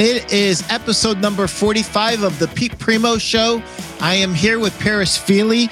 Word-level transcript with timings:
It 0.00 0.32
is 0.32 0.64
episode 0.70 1.18
number 1.18 1.46
45 1.46 2.22
of 2.22 2.38
the 2.38 2.48
Pete 2.48 2.78
Primeau 2.78 3.18
Show. 3.18 3.62
I 4.00 4.14
am 4.14 4.32
here 4.32 4.58
with 4.58 4.72
Paris 4.80 5.18
Fealy, 5.18 5.70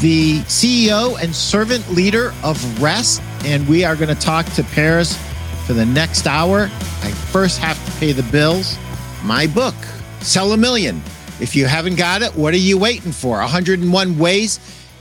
the 0.00 0.38
CEO 0.42 1.20
and 1.20 1.34
servant 1.34 1.90
leader 1.90 2.32
of 2.44 2.80
Rest, 2.80 3.20
and 3.44 3.66
we 3.66 3.82
are 3.82 3.96
going 3.96 4.14
to 4.14 4.20
talk 4.22 4.46
to 4.52 4.62
Paris 4.62 5.18
for 5.66 5.72
the 5.72 5.84
next 5.84 6.28
hour. 6.28 6.70
I 7.02 7.10
first 7.10 7.58
have 7.58 7.84
to 7.86 7.90
pay 7.98 8.12
the 8.12 8.22
bills. 8.30 8.78
My 9.24 9.48
book, 9.48 9.74
Sell 10.20 10.52
a 10.52 10.56
Million. 10.56 11.02
If 11.40 11.56
you 11.56 11.66
haven't 11.66 11.96
got 11.96 12.22
it, 12.22 12.36
what 12.36 12.54
are 12.54 12.58
you 12.58 12.78
waiting 12.78 13.10
for? 13.10 13.38
101 13.38 14.16
ways, 14.16 14.60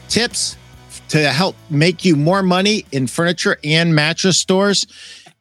tips 0.09 0.57
to 1.09 1.31
help 1.31 1.55
make 1.69 2.03
you 2.03 2.15
more 2.15 2.41
money 2.41 2.87
in 2.91 3.05
furniture 3.05 3.59
and 3.63 3.93
mattress 3.93 4.39
stores. 4.39 4.87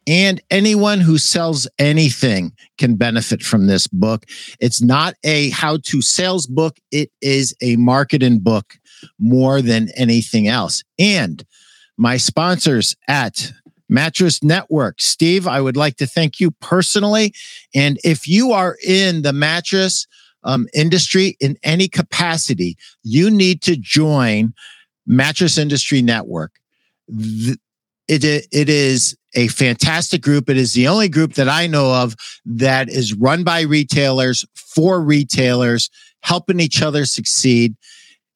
And 0.07 0.41
anyone 0.51 0.99
who 0.99 1.17
sells 1.17 1.67
anything 1.79 2.53
can 2.77 2.95
benefit 2.95 3.41
from 3.41 3.67
this 3.67 3.87
book. 3.87 4.25
It's 4.59 4.81
not 4.81 5.15
a 5.23 5.49
how 5.49 5.77
to 5.85 6.01
sales 6.01 6.45
book, 6.45 6.77
it 6.91 7.09
is 7.21 7.55
a 7.61 7.75
marketing 7.77 8.39
book 8.39 8.77
more 9.19 9.61
than 9.61 9.89
anything 9.95 10.47
else. 10.47 10.83
And 10.99 11.43
my 11.97 12.17
sponsors 12.17 12.95
at 13.07 13.51
Mattress 13.87 14.43
Network, 14.43 14.99
Steve, 14.99 15.47
I 15.47 15.61
would 15.61 15.77
like 15.77 15.97
to 15.97 16.07
thank 16.07 16.39
you 16.39 16.51
personally. 16.51 17.33
And 17.73 17.99
if 18.03 18.27
you 18.27 18.51
are 18.51 18.77
in 18.85 19.21
the 19.21 19.33
mattress 19.33 20.07
um, 20.43 20.67
industry 20.73 21.37
in 21.39 21.57
any 21.63 21.87
capacity, 21.87 22.77
you 23.03 23.29
need 23.29 23.61
to 23.63 23.75
join 23.75 24.53
Mattress 25.05 25.57
Industry 25.57 26.01
Network. 26.01 26.53
It, 28.07 28.23
it 28.23 28.69
is 28.69 29.17
a 29.33 29.47
fantastic 29.49 30.21
group. 30.21 30.49
It 30.49 30.57
is 30.57 30.73
the 30.73 30.87
only 30.87 31.09
group 31.09 31.33
that 31.33 31.49
I 31.49 31.67
know 31.67 31.93
of 31.93 32.15
that 32.45 32.89
is 32.89 33.13
run 33.13 33.43
by 33.43 33.61
retailers 33.61 34.45
for 34.55 35.01
retailers, 35.01 35.89
helping 36.21 36.59
each 36.59 36.81
other 36.81 37.05
succeed. 37.05 37.75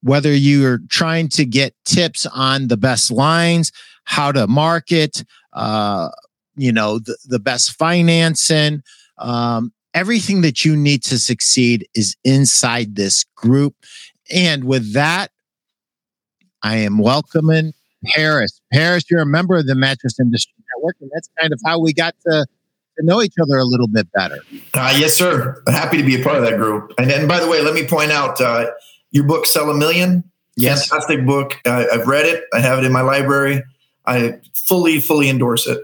Whether 0.02 0.34
you're 0.34 0.80
trying 0.90 1.28
to 1.30 1.46
get 1.46 1.76
tips 1.86 2.26
on 2.26 2.68
the 2.68 2.78
best 2.78 3.12
lines, 3.12 3.72
how 4.06 4.32
to 4.32 4.48
market, 4.48 5.24
uh, 5.54 6.10
you 6.56 6.72
know, 6.72 7.00
the, 7.00 7.18
the 7.26 7.40
best 7.40 7.74
financing, 7.74 8.82
um, 9.18 9.74
everything 9.94 10.42
that 10.42 10.64
you 10.64 10.76
need 10.76 11.04
to 11.04 11.20
succeed 11.20 11.88
is 11.94 12.16
inside 12.24 12.96
this 12.96 13.26
group. 13.36 13.76
And 14.32 14.64
with 14.64 14.94
that, 14.94 15.32
I 16.62 16.78
am 16.78 16.98
welcoming 16.98 17.74
Paris. 18.06 18.62
Paris, 18.72 19.04
you're 19.10 19.22
a 19.22 19.26
member 19.26 19.56
of 19.56 19.68
the 19.68 19.76
Mattress 19.76 20.20
Industry 20.20 20.54
Network, 20.76 20.96
and 21.02 21.10
that's 21.14 21.30
kind 21.40 21.54
of 21.54 21.60
how 21.66 21.80
we 21.80 21.94
got 21.94 22.16
to, 22.26 22.46
to 22.98 23.06
know 23.06 23.22
each 23.22 23.36
other 23.42 23.58
a 23.58 23.66
little 23.66 23.88
bit 23.88 24.12
better. 24.12 24.40
Uh, 24.74 24.96
yes, 24.98 25.14
sir. 25.14 25.62
Happy 25.68 25.98
to 25.98 26.04
be 26.04 26.20
a 26.20 26.24
part 26.24 26.38
of 26.38 26.44
that 26.44 26.58
group. 26.58 26.94
And, 26.98 27.12
and 27.12 27.28
by 27.28 27.40
the 27.40 27.48
way, 27.48 27.62
let 27.62 27.74
me 27.74 27.86
point 27.86 28.12
out 28.12 28.40
uh, 28.42 28.72
your 29.12 29.26
book, 29.26 29.46
Sell 29.46 29.70
a 29.70 29.74
Million. 29.74 30.24
Yes. 30.56 30.90
Fantastic 30.90 31.26
book. 31.26 31.58
Uh, 31.66 31.86
I've 31.92 32.08
read 32.08 32.26
it, 32.26 32.44
I 32.54 32.60
have 32.60 32.80
it 32.80 32.86
in 32.86 32.92
my 32.92 33.02
library. 33.02 33.64
I 34.06 34.40
fully, 34.54 35.00
fully 35.00 35.30
endorse 35.30 35.68
it. 35.68 35.80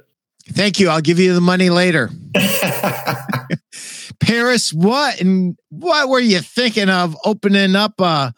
Thank 0.48 0.80
you. 0.80 0.90
I'll 0.90 1.02
give 1.02 1.20
you 1.20 1.34
the 1.34 1.42
money 1.42 1.70
later. 1.70 2.10
Paris, 4.20 4.72
what 4.72 5.20
and 5.20 5.58
what 5.70 6.10
were 6.10 6.20
you 6.20 6.40
thinking 6.40 6.90
of 6.90 7.16
opening 7.26 7.76
up 7.76 8.00
a, 8.00 8.34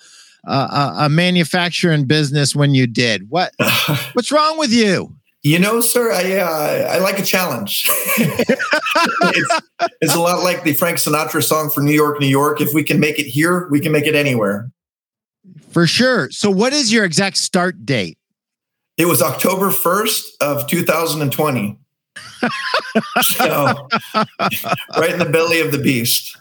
a, 0.48 0.94
a 1.06 1.09
manufacturing 1.09 2.06
business 2.06 2.56
when 2.56 2.73
you 2.73 2.88
did? 2.88 3.30
What 3.30 3.53
what's 4.14 4.31
wrong 4.31 4.58
with 4.58 4.72
you? 4.72 5.16
You 5.44 5.59
know, 5.59 5.81
sir, 5.81 6.12
I 6.12 6.40
uh, 6.40 6.95
I 6.95 6.98
like 7.00 7.20
a 7.20 7.23
challenge. 7.23 7.90
it's, 8.17 9.62
it's 10.02 10.16
a 10.16 10.20
lot 10.20 10.44
like 10.44 10.64
the 10.64 10.73
Frank 10.73 10.98
Sinatra 10.98 11.44
song 11.44 11.70
for 11.70 11.81
New 11.81 11.94
York, 11.94 12.20
New 12.20 12.28
York. 12.28 12.59
If 12.59 12.73
we 12.73 12.84
can 12.84 13.00
make 13.00 13.20
it 13.20 13.28
here, 13.28 13.68
we 13.70 13.80
can 13.80 13.92
make 13.92 14.06
it 14.06 14.16
anywhere. 14.16 14.70
For 15.72 15.88
sure. 15.88 16.30
So, 16.31 16.50
what 16.50 16.73
is 16.73 16.92
your 16.92 17.06
exact 17.06 17.38
start 17.38 17.86
date? 17.86 18.18
It 18.97 19.06
was 19.06 19.22
October 19.22 19.69
1st 19.69 20.24
of 20.41 20.68
2020. 20.68 21.78
so, 23.22 23.88
right 24.97 25.12
in 25.12 25.19
the 25.19 25.30
belly 25.31 25.62
of 25.62 25.72
the 25.72 25.78
beast. 25.78 26.36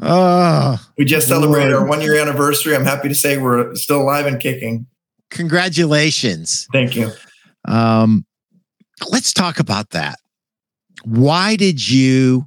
Oh, 0.00 0.78
we 0.98 1.06
just 1.06 1.28
celebrated 1.28 1.70
Lord. 1.72 1.82
our 1.82 1.88
one 1.88 2.00
year 2.02 2.16
anniversary. 2.16 2.74
I'm 2.74 2.84
happy 2.84 3.08
to 3.08 3.14
say 3.14 3.38
we're 3.38 3.74
still 3.76 4.02
alive 4.02 4.26
and 4.26 4.38
kicking. 4.38 4.86
Congratulations. 5.30 6.68
Thank 6.70 6.96
you. 6.96 7.12
Um, 7.66 8.26
let's 9.10 9.32
talk 9.32 9.58
about 9.58 9.90
that. 9.90 10.18
Why 11.04 11.56
did 11.56 11.88
you? 11.88 12.46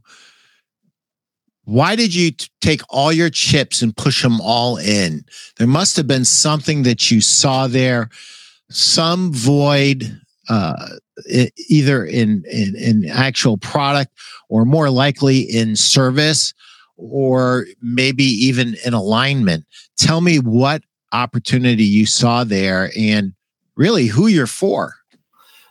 Why 1.64 1.96
did 1.96 2.16
you 2.16 2.32
t- 2.32 2.50
take 2.62 2.82
all 2.90 3.12
your 3.12 3.30
chips 3.30 3.82
and 3.84 3.96
push 3.96 4.24
them 4.24 4.42
all 4.42 4.78
in? 4.78 5.24
There 5.58 5.68
must 5.68 5.98
have 5.98 6.08
been 6.08 6.26
something 6.26 6.82
that 6.84 7.12
you 7.12 7.22
saw 7.22 7.68
there, 7.68 8.10
some 8.72 9.32
void, 9.32 10.20
uh, 10.50 10.88
either 11.68 12.06
in, 12.06 12.44
in 12.52 12.76
in 12.76 13.06
actual 13.10 13.58
product 13.58 14.14
or 14.50 14.66
more 14.66 14.90
likely 14.90 15.40
in 15.40 15.76
service 15.76 16.54
or 17.00 17.66
maybe 17.82 18.24
even 18.24 18.76
in 18.86 18.94
alignment. 18.94 19.66
Tell 19.98 20.22
me 20.22 20.38
what 20.38 20.84
opportunity 21.12 21.84
you 21.84 22.06
saw 22.06 22.44
there 22.44 22.92
and 22.98 23.34
really 23.76 24.08
who 24.08 24.28
you're 24.28 24.48
for. 24.48 24.96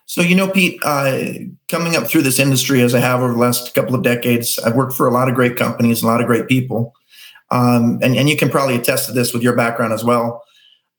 So, 0.06 0.22
you 0.22 0.34
know, 0.34 0.48
Pete, 0.48 0.80
uh, 0.84 1.20
coming 1.68 1.94
up 1.94 2.08
through 2.08 2.22
this 2.22 2.38
industry 2.38 2.80
as 2.80 2.94
I 2.94 3.00
have 3.00 3.20
over 3.20 3.34
the 3.34 3.38
last 3.38 3.74
couple 3.74 3.94
of 3.94 4.02
decades, 4.02 4.58
I've 4.58 4.74
worked 4.74 4.94
for 4.94 5.06
a 5.06 5.12
lot 5.12 5.28
of 5.28 5.34
great 5.34 5.56
companies, 5.56 6.02
a 6.02 6.06
lot 6.06 6.22
of 6.22 6.26
great 6.26 6.48
people. 6.48 6.94
Um, 7.50 7.98
and, 8.02 8.16
and 8.16 8.28
you 8.28 8.36
can 8.36 8.48
probably 8.48 8.76
attest 8.76 9.06
to 9.06 9.12
this 9.12 9.34
with 9.34 9.42
your 9.42 9.54
background 9.54 9.92
as 9.92 10.04
well. 10.04 10.42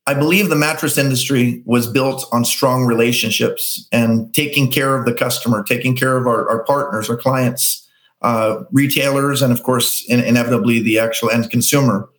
I 0.06 0.13
believe 0.13 0.50
the 0.50 0.56
mattress 0.56 0.97
industry 0.97 1.62
was 1.66 1.88
built 1.88 2.28
on 2.31 2.45
strong 2.45 2.85
relationships 2.85 3.88
and 3.91 4.34
taking 4.34 4.72
care 4.72 4.95
of 4.95 5.06
the 5.06 5.13
customer, 5.13 5.63
taking 5.63 5.95
care 5.95 6.18
of 6.18 6.25
our, 6.25 6.50
our 6.50 6.63
partners, 6.63 7.09
our 7.09 7.18
clients, 7.18 7.88
uh, 8.22 8.63
retailers, 8.72 9.41
and 9.41 9.53
of 9.53 9.63
course, 9.63 10.03
in, 10.09 10.19
inevitably 10.19 10.81
the 10.81 11.00
actual 11.00 11.30
end 11.30 11.50
consumer. 11.50 12.09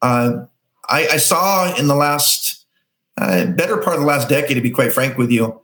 Uh, 0.00 0.44
I, 0.88 1.08
I, 1.08 1.16
saw 1.18 1.74
in 1.76 1.88
the 1.88 1.94
last, 1.94 2.64
uh, 3.18 3.46
better 3.46 3.76
part 3.76 3.96
of 3.96 4.00
the 4.00 4.06
last 4.06 4.28
decade, 4.28 4.56
to 4.56 4.62
be 4.62 4.70
quite 4.70 4.92
frank 4.92 5.18
with 5.18 5.30
you, 5.30 5.60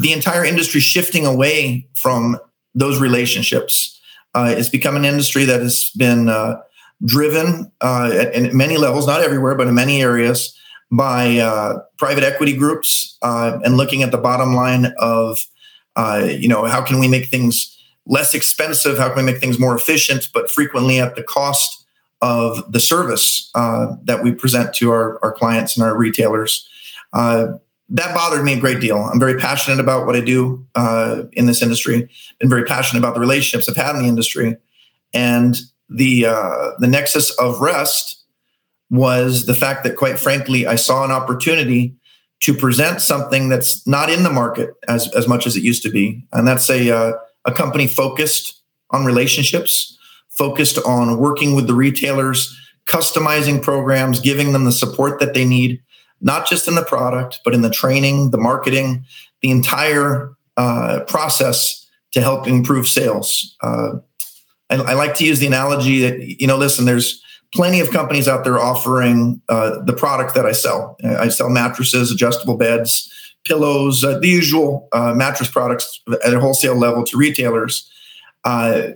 the 0.00 0.12
entire 0.12 0.44
industry 0.44 0.80
shifting 0.80 1.24
away 1.24 1.86
from 1.94 2.38
those 2.74 3.00
relationships. 3.00 3.98
Uh, 4.34 4.54
it's 4.56 4.68
become 4.68 4.96
an 4.96 5.04
industry 5.04 5.44
that 5.44 5.60
has 5.60 5.90
been 5.96 6.28
uh, 6.28 6.60
driven 7.04 7.70
uh, 7.80 8.10
at, 8.12 8.34
at, 8.34 8.52
many 8.52 8.76
levels, 8.76 9.06
not 9.06 9.22
everywhere, 9.22 9.54
but 9.54 9.66
in 9.66 9.74
many 9.74 10.02
areas, 10.02 10.56
by 10.92 11.80
private 11.96 12.24
equity 12.24 12.56
groups 12.56 13.16
and 13.22 13.76
looking 13.76 14.02
at 14.02 14.10
the 14.10 14.18
bottom 14.18 14.54
line 14.54 14.92
of, 14.98 15.38
you 16.26 16.48
know, 16.48 16.64
how 16.64 16.82
can 16.82 16.98
we 16.98 17.06
make 17.06 17.28
things 17.28 17.79
less 18.06 18.34
expensive? 18.34 18.98
How 18.98 19.08
can 19.08 19.24
we 19.24 19.32
make 19.32 19.40
things 19.40 19.58
more 19.58 19.76
efficient, 19.76 20.28
but 20.32 20.50
frequently 20.50 21.00
at 21.00 21.16
the 21.16 21.22
cost 21.22 21.84
of 22.22 22.70
the 22.70 22.80
service 22.80 23.50
that 23.54 24.20
we 24.22 24.32
present 24.32 24.74
to 24.74 24.90
our, 24.90 25.18
our 25.22 25.32
clients 25.32 25.76
and 25.76 25.84
our 25.84 25.96
retailers? 25.96 26.68
that 27.90 28.14
bothered 28.14 28.44
me 28.44 28.54
a 28.54 28.60
great 28.60 28.80
deal. 28.80 28.98
I'm 28.98 29.18
very 29.18 29.36
passionate 29.36 29.80
about 29.80 30.06
what 30.06 30.14
I 30.14 30.20
do 30.20 30.64
uh, 30.74 31.24
in 31.32 31.46
this 31.46 31.60
industry. 31.60 32.08
Been 32.38 32.48
very 32.48 32.64
passionate 32.64 33.00
about 33.00 33.14
the 33.14 33.20
relationships 33.20 33.68
I've 33.68 33.76
had 33.76 33.96
in 33.96 34.02
the 34.02 34.08
industry, 34.08 34.56
and 35.12 35.60
the 35.88 36.26
uh, 36.26 36.70
the 36.78 36.86
nexus 36.86 37.30
of 37.32 37.60
rest 37.60 38.24
was 38.90 39.46
the 39.46 39.54
fact 39.54 39.84
that, 39.84 39.96
quite 39.96 40.18
frankly, 40.18 40.66
I 40.66 40.76
saw 40.76 41.04
an 41.04 41.10
opportunity 41.10 41.94
to 42.40 42.54
present 42.54 43.00
something 43.00 43.48
that's 43.48 43.86
not 43.86 44.10
in 44.10 44.22
the 44.22 44.30
market 44.30 44.70
as 44.86 45.12
as 45.14 45.26
much 45.26 45.46
as 45.46 45.56
it 45.56 45.64
used 45.64 45.82
to 45.82 45.90
be, 45.90 46.24
and 46.32 46.46
that's 46.46 46.70
a 46.70 46.90
uh, 46.90 47.12
a 47.44 47.52
company 47.52 47.86
focused 47.86 48.60
on 48.90 49.04
relationships, 49.04 49.98
focused 50.28 50.78
on 50.78 51.18
working 51.18 51.54
with 51.54 51.66
the 51.66 51.74
retailers, 51.74 52.56
customizing 52.86 53.62
programs, 53.62 54.20
giving 54.20 54.52
them 54.52 54.64
the 54.64 54.72
support 54.72 55.20
that 55.20 55.34
they 55.34 55.44
need 55.44 55.80
not 56.20 56.46
just 56.46 56.68
in 56.68 56.74
the 56.74 56.84
product, 56.84 57.40
but 57.44 57.54
in 57.54 57.62
the 57.62 57.70
training, 57.70 58.30
the 58.30 58.38
marketing, 58.38 59.04
the 59.42 59.50
entire 59.50 60.32
uh, 60.56 61.00
process 61.06 61.88
to 62.12 62.20
help 62.20 62.46
improve 62.46 62.88
sales. 62.88 63.56
Uh, 63.62 63.92
I, 64.68 64.76
I, 64.76 64.92
like 64.94 65.14
to 65.16 65.24
use 65.24 65.38
the 65.38 65.46
analogy 65.46 66.00
that, 66.00 66.40
you 66.40 66.46
know, 66.46 66.56
listen, 66.56 66.84
there's 66.84 67.22
plenty 67.54 67.80
of 67.80 67.90
companies 67.90 68.28
out 68.28 68.44
there 68.44 68.58
offering 68.58 69.40
uh, 69.48 69.82
the 69.84 69.92
product 69.92 70.34
that 70.34 70.44
I 70.44 70.52
sell. 70.52 70.96
I 71.02 71.28
sell 71.28 71.48
mattresses, 71.48 72.10
adjustable 72.10 72.56
beds, 72.56 73.10
pillows, 73.44 74.04
uh, 74.04 74.18
the 74.18 74.28
usual 74.28 74.88
uh, 74.92 75.14
mattress 75.14 75.50
products 75.50 76.00
at 76.24 76.34
a 76.34 76.40
wholesale 76.40 76.76
level 76.76 77.04
to 77.04 77.16
retailers. 77.16 77.90
Uh, 78.44 78.88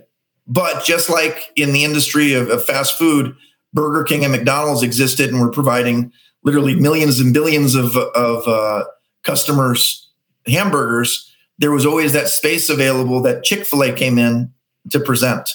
but 0.47 0.85
just 0.85 1.09
like 1.09 1.51
in 1.55 1.73
the 1.73 1.83
industry 1.83 2.33
of, 2.33 2.49
of 2.49 2.63
fast 2.63 2.97
food, 2.97 3.35
Burger 3.73 4.03
King 4.03 4.23
and 4.23 4.31
McDonald's 4.31 4.83
existed 4.83 5.29
and 5.29 5.41
were 5.41 5.51
providing 5.51 6.11
literally 6.43 6.75
millions 6.75 7.19
and 7.19 7.33
billions 7.33 7.75
of, 7.75 7.97
of 7.97 8.47
uh, 8.47 8.85
customers 9.23 10.09
hamburgers, 10.47 11.31
there 11.57 11.71
was 11.71 11.85
always 11.85 12.13
that 12.13 12.27
space 12.27 12.69
available 12.69 13.21
that 13.23 13.43
Chick 13.43 13.65
fil 13.65 13.83
A 13.83 13.91
came 13.91 14.17
in 14.19 14.53
to 14.91 14.99
present. 14.99 15.49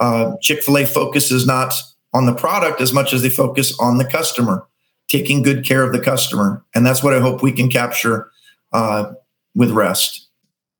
uh, 0.00 0.36
Chick 0.40 0.62
fil 0.62 0.78
A 0.78 0.86
focuses 0.86 1.46
not 1.46 1.74
on 2.14 2.26
the 2.26 2.34
product 2.34 2.80
as 2.80 2.92
much 2.92 3.12
as 3.12 3.22
they 3.22 3.30
focus 3.30 3.76
on 3.80 3.98
the 3.98 4.04
customer, 4.04 4.66
taking 5.08 5.42
good 5.42 5.64
care 5.64 5.82
of 5.82 5.92
the 5.92 6.00
customer. 6.00 6.64
And 6.74 6.86
that's 6.86 7.02
what 7.02 7.14
I 7.14 7.20
hope 7.20 7.42
we 7.42 7.52
can 7.52 7.68
capture 7.68 8.30
uh, 8.72 9.12
with 9.54 9.70
Rest. 9.70 10.28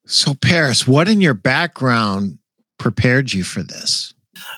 So, 0.06 0.34
Paris, 0.34 0.86
what 0.86 1.08
in 1.08 1.20
your 1.20 1.34
background 1.34 2.38
prepared 2.78 3.32
you 3.32 3.44
for 3.44 3.62
this? 3.62 4.14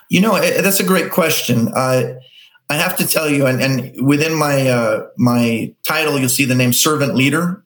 You 0.09 0.21
know, 0.21 0.39
that's 0.41 0.81
a 0.81 0.85
great 0.85 1.11
question. 1.11 1.69
Uh, 1.69 2.15
I 2.69 2.75
have 2.75 2.97
to 2.99 3.07
tell 3.07 3.29
you, 3.29 3.47
and, 3.47 3.61
and 3.61 4.07
within 4.07 4.35
my 4.35 4.69
uh, 4.69 5.09
my 5.17 5.75
title, 5.83 6.19
you'll 6.19 6.29
see 6.29 6.45
the 6.45 6.55
name 6.55 6.73
servant 6.73 7.17
leader. 7.17 7.65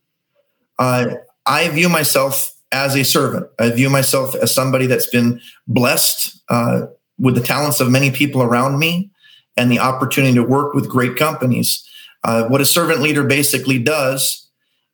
Uh, 0.79 1.17
I 1.45 1.69
view 1.69 1.91
myself 1.91 2.55
as 2.73 2.97
a 2.97 3.05
servant. 3.05 3.47
I 3.59 3.71
view 3.71 3.91
myself 3.91 4.35
as 4.35 4.55
somebody 4.55 4.87
that's 4.87 5.09
been 5.09 5.41
blessed 5.69 6.43
uh, 6.49 6.87
with 7.19 7.35
the 7.35 7.43
talents 7.43 7.81
of 7.81 7.91
many 7.91 8.11
people 8.11 8.43
around 8.43 8.79
me 8.79 9.11
and 9.57 9.71
the 9.71 9.79
opportunity 9.79 10.35
to 10.35 10.43
work 10.43 10.75
with 10.75 10.89
great 10.89 11.17
companies. 11.17 11.84
Uh, 12.25 12.49
what 12.49 12.61
a 12.61 12.67
servant 12.67 13.01
leader 13.01 13.23
basically 13.23 13.79
does 13.79 14.49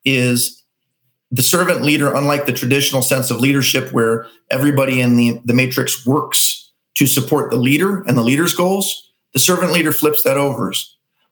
is 0.04 0.62
the 1.30 1.42
servant 1.42 1.82
leader, 1.82 2.12
unlike 2.12 2.46
the 2.46 2.52
traditional 2.52 3.02
sense 3.02 3.30
of 3.30 3.40
leadership 3.40 3.92
where 3.92 4.26
everybody 4.50 5.00
in 5.00 5.16
the, 5.16 5.40
the 5.44 5.54
matrix 5.54 6.04
works 6.04 6.72
to 6.96 7.06
support 7.06 7.50
the 7.50 7.56
leader 7.56 8.02
and 8.02 8.18
the 8.18 8.22
leader's 8.22 8.54
goals, 8.54 9.12
the 9.32 9.38
servant 9.38 9.72
leader 9.72 9.92
flips 9.92 10.24
that 10.24 10.36
over. 10.36 10.72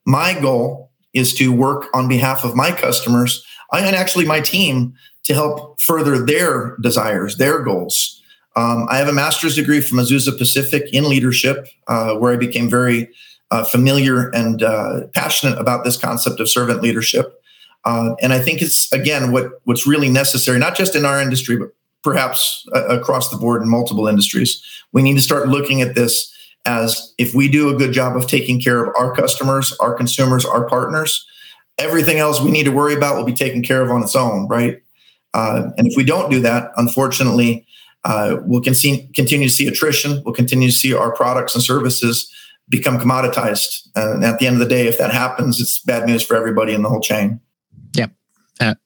My 0.07 0.39
goal 0.39 0.93
is 1.13 1.35
to 1.35 1.53
work 1.53 1.87
on 1.95 2.07
behalf 2.07 2.45
of 2.45 2.55
my 2.55 2.71
customers 2.71 3.45
and 3.73 3.97
actually 3.97 4.25
my 4.25 4.41
team 4.41 4.95
to 5.25 5.35
help 5.35 5.81
further 5.81 6.25
their 6.25 6.77
desires, 6.81 7.37
their 7.37 7.61
goals. 7.63 8.23
Um, 8.57 8.87
I 8.89 8.99
have 8.99 9.09
a 9.09 9.13
master's 9.13 9.57
degree 9.57 9.81
from 9.81 9.99
Azusa 9.99 10.37
Pacific 10.37 10.89
in 10.93 11.09
leadership, 11.09 11.67
uh, 11.87 12.15
where 12.15 12.33
I 12.33 12.37
became 12.37 12.71
very 12.71 13.09
uh, 13.51 13.65
familiar 13.65 14.29
and 14.31 14.63
uh, 14.63 15.07
passionate 15.15 15.59
about 15.59 15.85
this 15.85 15.97
concept 15.97 16.41
of 16.41 16.49
servant 16.49 16.83
leadership. 16.83 17.43
Uh, 17.85 18.15
and 18.21 18.33
I 18.33 18.41
think 18.41 18.61
it's 18.61 18.93
again 18.93 19.33
what 19.33 19.61
what's 19.65 19.87
really 19.87 20.09
necessary, 20.09 20.59
not 20.59 20.77
just 20.77 20.95
in 20.95 21.05
our 21.05 21.21
industry, 21.21 21.57
but 21.57 21.71
perhaps 22.03 22.67
uh, 22.75 22.87
across 22.89 23.31
the 23.31 23.37
board 23.37 23.63
in 23.63 23.69
multiple 23.69 24.07
industries. 24.07 24.63
We 24.93 25.03
need 25.03 25.15
to 25.15 25.23
start 25.23 25.49
looking 25.49 25.81
at 25.81 25.95
this 25.95 26.35
as 26.65 27.15
if 27.19 27.35
we 27.35 27.49
do 27.49 27.69
a 27.69 27.75
good 27.75 27.93
job 27.93 28.17
of 28.17 28.27
taking 28.27 28.61
care 28.61 28.85
of 28.85 28.95
our 28.97 29.15
customers, 29.15 29.75
our 29.81 29.95
consumers, 29.95 30.45
our 30.45 30.69
partners, 30.69 31.27
everything 31.79 32.19
else 32.19 32.41
we 32.41 32.51
need 32.51 32.65
to 32.65 32.73
worry 32.73 32.95
about 32.95 33.17
will 33.17 33.25
be 33.25 33.33
taken 33.33 33.63
care 33.63 33.83
of 33.83 33.91
on 33.91 34.03
its 34.03 34.17
own, 34.17 34.47
right? 34.49 34.83
Uh, 35.35 35.71
and 35.77 35.87
if 35.87 35.97
we 35.97 36.05
don't 36.05 36.31
do 36.31 36.41
that, 36.41 36.71
unfortunately, 36.77 37.67
uh, 38.05 38.37
we'll 38.43 38.63
con- 38.63 38.75
continue 39.15 39.49
to 39.49 39.55
see 39.55 39.67
attrition. 39.67 40.23
We'll 40.25 40.35
continue 40.35 40.69
to 40.69 40.75
see 40.75 40.95
our 40.95 41.15
products 41.15 41.55
and 41.55 41.63
services 41.63 42.33
become 42.69 42.99
commoditized. 42.99 43.89
And 43.95 44.25
at 44.25 44.39
the 44.39 44.47
end 44.47 44.55
of 44.55 44.61
the 44.61 44.69
day, 44.69 44.87
if 44.87 44.99
that 44.99 45.13
happens, 45.13 45.61
it's 45.61 45.83
bad 45.83 46.07
news 46.07 46.23
for 46.23 46.37
everybody 46.37 46.75
in 46.75 46.83
the 46.83 46.89
whole 46.89 47.01
chain. 47.01 47.41
Yep, 47.95 48.13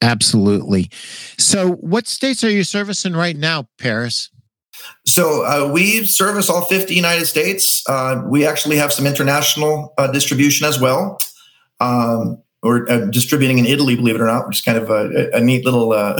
absolutely. 0.01 0.91
So, 1.39 1.73
what 1.73 2.07
states 2.07 2.45
are 2.45 2.51
you 2.51 2.65
servicing 2.65 3.15
right 3.15 3.37
now, 3.37 3.69
Paris? 3.79 4.31
So 5.07 5.45
uh, 5.45 5.71
we 5.71 6.05
service 6.05 6.49
all 6.49 6.65
50 6.65 6.95
United 6.95 7.27
States. 7.27 7.83
Uh, 7.89 8.23
we 8.27 8.47
actually 8.47 8.77
have 8.77 8.93
some 8.93 9.07
international 9.07 9.95
uh, 9.99 10.11
distribution 10.11 10.67
as 10.67 10.81
well. 10.81 11.21
Um, 11.81 12.43
or 12.65 12.91
uh, 12.91 13.07
distributing 13.07 13.59
in 13.59 13.67
Italy, 13.67 13.97
believe 13.97 14.15
it 14.15 14.21
or 14.21 14.27
not, 14.27 14.47
which 14.47 14.59
is 14.59 14.63
kind 14.63 14.79
of 14.79 14.89
a, 14.89 15.31
a 15.33 15.41
neat 15.41 15.65
little 15.65 15.91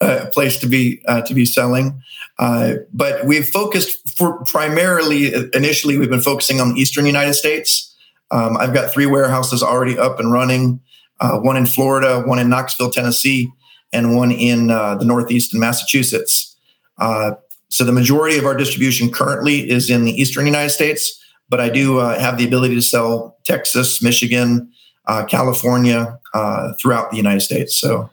uh, 0.00 0.04
uh, 0.04 0.30
place 0.30 0.58
to 0.58 0.66
be 0.66 1.02
to 1.26 1.34
be 1.34 1.44
selling. 1.44 2.00
but 2.38 3.24
we've 3.24 3.48
focused 3.48 4.16
for 4.16 4.44
primarily 4.44 5.32
initially 5.54 5.98
we've 5.98 6.10
been 6.10 6.20
focusing 6.20 6.60
on 6.60 6.74
the 6.74 6.80
eastern 6.80 7.06
United 7.06 7.34
States. 7.34 7.94
Um, 8.30 8.56
I've 8.56 8.74
got 8.74 8.92
three 8.92 9.06
warehouses 9.06 9.62
already 9.62 9.98
up 9.98 10.18
and 10.18 10.32
running. 10.32 10.80
one 11.20 11.56
in 11.56 11.66
Florida, 11.66 12.22
one 12.26 12.38
in 12.38 12.48
Knoxville, 12.48 12.90
Tennessee, 12.90 13.50
and 13.92 14.16
one 14.16 14.32
in 14.32 14.68
the 14.68 15.04
Northeast 15.04 15.54
in 15.54 15.60
Massachusetts. 15.60 16.56
Uh, 16.98 17.32
so 17.68 17.84
the 17.84 17.92
majority 17.92 18.38
of 18.38 18.46
our 18.46 18.56
distribution 18.56 19.10
currently 19.10 19.68
is 19.68 19.90
in 19.90 20.04
the 20.04 20.12
eastern 20.12 20.46
United 20.46 20.70
States, 20.70 21.22
but 21.48 21.60
I 21.60 21.68
do 21.68 21.98
uh, 21.98 22.18
have 22.18 22.38
the 22.38 22.44
ability 22.44 22.74
to 22.74 22.82
sell 22.82 23.36
Texas, 23.44 24.02
Michigan, 24.02 24.70
uh, 25.06 25.24
California, 25.24 26.18
uh, 26.34 26.72
throughout 26.80 27.10
the 27.10 27.16
United 27.16 27.40
States. 27.40 27.78
So 27.78 28.10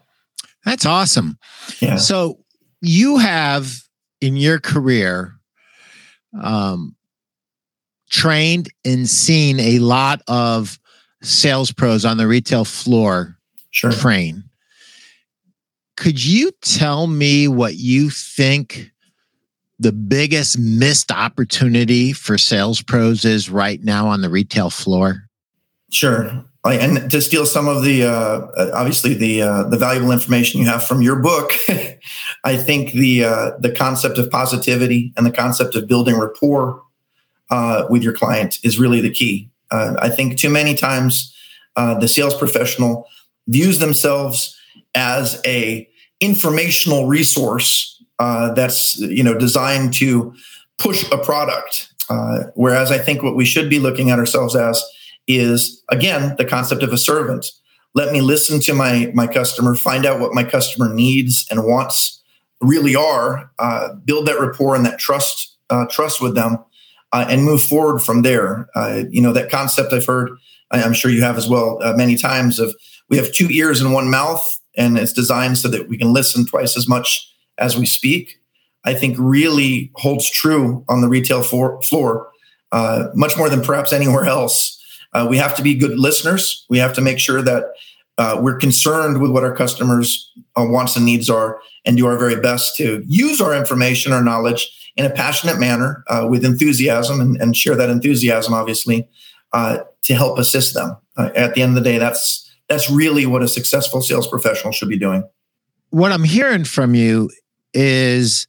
that's 0.65 0.85
awesome. 0.85 1.37
Yeah. 1.79 1.97
So 1.97 2.39
you 2.81 3.17
have 3.17 3.81
in 4.21 4.37
your 4.37 4.59
career 4.59 5.35
um, 6.41 6.95
trained 8.09 8.69
and 8.85 9.07
seen 9.07 9.59
a 9.59 9.79
lot 9.79 10.21
of 10.27 10.79
sales 11.21 11.71
pros 11.71 12.05
on 12.05 12.17
the 12.17 12.27
retail 12.27 12.65
floor 12.65 13.37
sure. 13.71 13.91
train. 13.91 14.43
Could 15.97 16.23
you 16.23 16.51
tell 16.61 17.07
me 17.07 17.47
what 17.47 17.75
you 17.75 18.09
think 18.09 18.91
the 19.79 19.91
biggest 19.91 20.57
missed 20.57 21.11
opportunity 21.11 22.13
for 22.13 22.37
sales 22.37 22.81
pros 22.81 23.25
is 23.25 23.49
right 23.49 23.81
now 23.83 24.07
on 24.07 24.21
the 24.21 24.29
retail 24.29 24.69
floor? 24.69 25.23
Sure. 25.91 26.45
And 26.65 27.11
to 27.11 27.21
steal 27.21 27.45
some 27.45 27.67
of 27.67 27.83
the 27.83 28.03
uh, 28.03 28.71
obviously 28.73 29.13
the 29.13 29.41
uh, 29.41 29.63
the 29.63 29.77
valuable 29.77 30.11
information 30.11 30.61
you 30.61 30.67
have 30.67 30.85
from 30.85 31.01
your 31.01 31.17
book, 31.17 31.51
I 32.45 32.55
think 32.55 32.93
the 32.93 33.25
uh, 33.25 33.51
the 33.59 33.71
concept 33.71 34.17
of 34.17 34.29
positivity 34.29 35.13
and 35.17 35.25
the 35.25 35.31
concept 35.31 35.75
of 35.75 35.87
building 35.87 36.17
rapport 36.17 36.81
uh, 37.49 37.85
with 37.89 38.01
your 38.01 38.13
client 38.13 38.59
is 38.63 38.79
really 38.79 39.01
the 39.01 39.11
key. 39.11 39.49
Uh, 39.71 39.95
I 39.99 40.09
think 40.09 40.37
too 40.37 40.49
many 40.49 40.73
times 40.73 41.35
uh, 41.75 41.99
the 41.99 42.07
sales 42.07 42.35
professional 42.35 43.07
views 43.47 43.79
themselves 43.79 44.57
as 44.95 45.41
a 45.45 45.87
informational 46.21 47.07
resource 47.07 48.01
uh, 48.19 48.53
that's 48.53 48.97
you 48.99 49.23
know 49.23 49.37
designed 49.37 49.93
to 49.95 50.33
push 50.77 51.09
a 51.11 51.17
product. 51.17 51.89
Uh, 52.09 52.43
whereas 52.55 52.91
I 52.91 52.97
think 52.97 53.23
what 53.23 53.35
we 53.35 53.45
should 53.45 53.69
be 53.69 53.79
looking 53.79 54.11
at 54.11 54.19
ourselves 54.19 54.55
as 54.55 54.83
is 55.27 55.83
again 55.89 56.35
the 56.37 56.45
concept 56.45 56.83
of 56.83 56.93
a 56.93 56.97
servant. 56.97 57.45
Let 57.95 58.11
me 58.11 58.21
listen 58.21 58.59
to 58.61 58.73
my 58.73 59.11
my 59.13 59.27
customer, 59.27 59.75
find 59.75 60.05
out 60.05 60.19
what 60.19 60.33
my 60.33 60.43
customer 60.43 60.93
needs 60.93 61.45
and 61.49 61.65
wants 61.65 62.21
really 62.61 62.95
are, 62.95 63.51
uh, 63.59 63.93
build 64.05 64.27
that 64.27 64.39
rapport 64.39 64.75
and 64.75 64.85
that 64.85 64.99
trust 64.99 65.57
uh, 65.69 65.85
trust 65.89 66.21
with 66.21 66.35
them, 66.35 66.57
uh, 67.11 67.25
and 67.29 67.43
move 67.43 67.63
forward 67.63 67.99
from 67.99 68.21
there. 68.21 68.67
Uh, 68.75 69.03
you 69.09 69.21
know 69.21 69.33
that 69.33 69.49
concept 69.49 69.93
I've 69.93 70.05
heard, 70.05 70.31
I'm 70.71 70.93
sure 70.93 71.11
you 71.11 71.21
have 71.21 71.37
as 71.37 71.47
well, 71.47 71.79
many 71.95 72.15
times. 72.15 72.59
Of 72.59 72.75
we 73.09 73.17
have 73.17 73.31
two 73.31 73.47
ears 73.49 73.81
and 73.81 73.93
one 73.93 74.09
mouth, 74.09 74.47
and 74.75 74.97
it's 74.97 75.13
designed 75.13 75.57
so 75.57 75.67
that 75.67 75.87
we 75.87 75.97
can 75.97 76.13
listen 76.13 76.45
twice 76.45 76.75
as 76.77 76.87
much 76.87 77.29
as 77.57 77.77
we 77.77 77.85
speak, 77.85 78.39
I 78.83 78.93
think 78.93 79.15
really 79.19 79.91
holds 79.95 80.29
true 80.29 80.83
on 80.89 81.01
the 81.01 81.07
retail 81.07 81.43
for, 81.43 81.81
floor, 81.81 82.29
uh, 82.71 83.07
much 83.13 83.37
more 83.37 83.49
than 83.49 83.61
perhaps 83.61 83.93
anywhere 83.93 84.25
else. 84.39 84.79
Uh, 85.13 85.27
we 85.29 85.37
have 85.37 85.55
to 85.55 85.61
be 85.61 85.75
good 85.75 85.97
listeners. 85.97 86.65
We 86.69 86.77
have 86.79 86.93
to 86.93 87.01
make 87.01 87.19
sure 87.19 87.41
that 87.41 87.65
uh, 88.17 88.39
we're 88.39 88.57
concerned 88.57 89.21
with 89.21 89.31
what 89.31 89.43
our 89.43 89.55
customers' 89.55 90.31
uh, 90.55 90.65
wants 90.67 90.95
and 90.95 91.05
needs 91.05 91.29
are 91.29 91.59
and 91.85 91.97
do 91.97 92.05
our 92.05 92.17
very 92.17 92.39
best 92.39 92.75
to 92.77 93.03
use 93.07 93.41
our 93.41 93.55
information, 93.55 94.13
our 94.13 94.23
knowledge 94.23 94.69
in 94.95 95.05
a 95.05 95.09
passionate 95.09 95.59
manner 95.59 96.03
uh, 96.07 96.27
with 96.29 96.45
enthusiasm 96.45 97.19
and, 97.19 97.41
and, 97.41 97.57
share 97.57 97.75
that 97.75 97.89
enthusiasm, 97.89 98.53
obviously, 98.53 99.07
uh, 99.51 99.79
to 100.03 100.13
help 100.13 100.37
assist 100.37 100.75
them. 100.75 100.95
at 101.17 101.55
the 101.55 101.63
end 101.63 101.75
of 101.75 101.83
the 101.83 101.89
day, 101.89 101.97
that's 101.97 102.51
that's 102.69 102.89
really 102.89 103.25
what 103.25 103.43
a 103.43 103.47
successful 103.47 104.01
sales 104.01 104.27
professional 104.27 104.71
should 104.71 104.89
be 104.89 104.97
doing. 104.97 105.27
What 105.89 106.11
I'm 106.11 106.23
hearing 106.23 106.63
from 106.63 106.95
you 106.95 107.29
is 107.73 108.47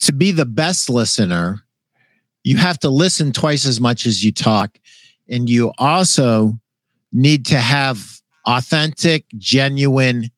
to 0.00 0.12
be 0.12 0.32
the 0.32 0.46
best 0.46 0.90
listener, 0.90 1.62
you 2.44 2.56
have 2.56 2.78
to 2.80 2.88
listen 2.88 3.32
twice 3.32 3.66
as 3.66 3.80
much 3.80 4.06
as 4.06 4.24
you 4.24 4.32
talk. 4.32 4.78
And 5.28 5.48
you 5.48 5.72
also 5.78 6.58
need 7.12 7.46
to 7.46 7.58
have 7.58 8.20
authentic, 8.46 9.24
genuine 9.36 10.30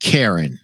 caring. 0.00 0.58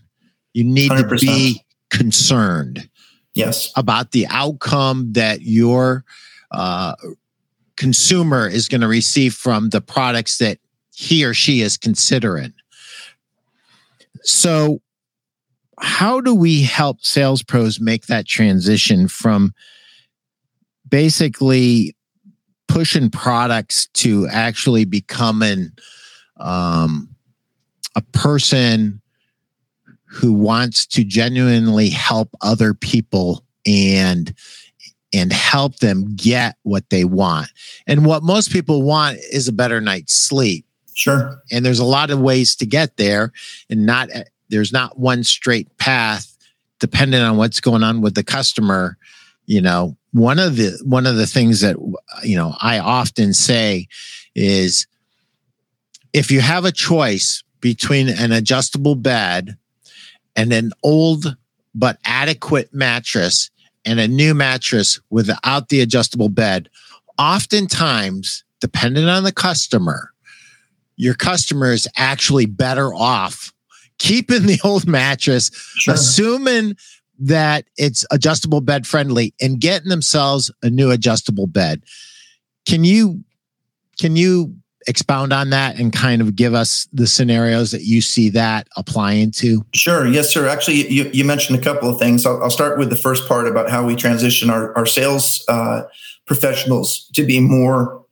You 0.53 0.65
need 0.65 0.91
100%. 0.91 1.09
to 1.09 1.17
be 1.17 1.65
concerned. 1.91 2.89
Yes. 3.35 3.73
About 3.77 4.11
the 4.11 4.27
outcome 4.29 5.13
that 5.13 5.43
your 5.43 6.05
uh, 6.51 6.95
consumer 7.77 8.49
is 8.49 8.69
going 8.69 8.81
to 8.81 8.89
receive 8.89 9.35
from 9.35 9.71
the 9.71 9.81
products 9.81 10.39
that 10.39 10.59
he 10.93 11.25
or 11.25 11.33
she 11.33 11.63
is 11.63 11.77
considering. 11.77 12.53
So, 14.23 14.83
how 15.79 16.21
do 16.21 16.35
we 16.35 16.63
help 16.63 17.03
sales 17.03 17.43
pros 17.43 17.81
make 17.81 18.07
that 18.07 18.27
transition 18.27 19.09
from 19.09 19.55
basically 20.87 21.97
pushing 22.71 23.11
products 23.11 23.89
to 23.95 24.29
actually 24.29 24.85
becoming 24.85 25.73
um, 26.37 27.09
a 27.97 28.03
person 28.13 29.03
who 30.07 30.33
wants 30.33 30.87
to 30.87 31.03
genuinely 31.03 31.89
help 31.89 32.31
other 32.41 32.73
people 32.73 33.45
and 33.67 34.33
and 35.13 35.33
help 35.33 35.79
them 35.79 36.15
get 36.15 36.55
what 36.63 36.89
they 36.91 37.05
want. 37.05 37.49
And 37.89 38.07
what 38.07 38.23
most 38.23 38.53
people 38.53 38.83
want 38.83 39.19
is 39.33 39.49
a 39.49 39.53
better 39.53 39.81
night's 39.81 40.15
sleep. 40.15 40.65
Sure. 40.95 41.43
And 41.51 41.67
there's 41.67 41.81
a 41.81 41.85
lot 41.85 42.13
of 42.13 42.21
ways 42.21 42.55
to 42.57 42.67
get 42.67 42.97
there 42.97 43.33
and 43.69 43.85
not 43.85 44.09
there's 44.49 44.73
not 44.73 44.97
one 44.97 45.25
straight 45.25 45.77
path 45.79 46.37
depending 46.79 47.21
on 47.21 47.37
what's 47.37 47.61
going 47.61 47.83
on 47.83 48.01
with 48.01 48.15
the 48.15 48.23
customer. 48.23 48.97
You 49.47 49.61
know, 49.61 49.97
one 50.13 50.39
of 50.39 50.57
the 50.57 50.79
one 50.85 51.07
of 51.07 51.17
the 51.17 51.27
things 51.27 51.61
that 51.61 51.77
you 52.23 52.37
know 52.37 52.55
I 52.61 52.79
often 52.79 53.33
say 53.33 53.89
is 54.35 54.87
if 56.13 56.31
you 56.31 56.41
have 56.41 56.65
a 56.65 56.73
choice 56.73 57.45
between 57.61 58.09
an 58.09 58.33
adjustable 58.33 58.95
bed 58.95 59.57
and 60.35 60.53
an 60.53 60.73
old 60.83 61.37
but 61.75 61.99
adequate 62.05 62.75
mattress 62.75 63.51
and 63.85 64.01
a 64.01 64.09
new 64.09 64.35
mattress 64.35 64.99
without 65.11 65.69
the 65.69 65.81
adjustable 65.81 66.29
bed, 66.29 66.69
oftentimes, 67.19 68.45
depending 68.61 69.07
on 69.07 69.25
the 69.25 69.33
customer, 69.33 70.11
your 70.97 71.15
customer 71.15 71.73
is 71.73 71.89
actually 71.97 72.47
better 72.47 72.93
off 72.93 73.53
keeping 73.99 74.47
the 74.47 74.59
old 74.65 74.89
mattress, 74.89 75.51
sure. 75.77 75.95
assuming 75.95 76.77
that 77.21 77.67
it's 77.77 78.05
adjustable 78.11 78.61
bed 78.61 78.87
friendly 78.87 79.35
and 79.41 79.61
getting 79.61 79.89
themselves 79.89 80.51
a 80.63 80.71
new 80.71 80.91
adjustable 80.91 81.47
bed. 81.47 81.83
Can 82.67 82.85
you 82.85 83.23
can 83.99 84.17
you 84.17 84.55
expound 84.87 85.33
on 85.33 85.51
that 85.51 85.79
and 85.79 85.93
kind 85.93 86.23
of 86.23 86.35
give 86.35 86.55
us 86.55 86.89
the 86.93 87.07
scenarios 87.07 87.71
that 87.71 87.83
you 87.83 88.01
see 88.01 88.31
that 88.31 88.67
applying 88.77 89.31
to? 89.31 89.65
Sure. 89.75 90.07
Yes, 90.07 90.31
sir. 90.31 90.49
Actually, 90.49 90.91
you, 90.91 91.11
you 91.13 91.25
mentioned 91.25 91.59
a 91.59 91.63
couple 91.63 91.89
of 91.89 91.99
things. 91.99 92.25
I'll, 92.25 92.43
I'll, 92.43 92.51
start 92.51 92.79
with 92.79 92.89
the 92.89 92.97
first 92.97 93.29
part 93.29 93.47
about 93.47 93.69
how 93.69 93.85
we 93.85 93.95
transition 93.95 94.49
our, 94.49 94.77
our 94.77 94.87
sales 94.87 95.45
uh, 95.49 95.83
professionals 96.27 97.11
to 97.15 97.25
be 97.25 97.41
more 97.41 98.05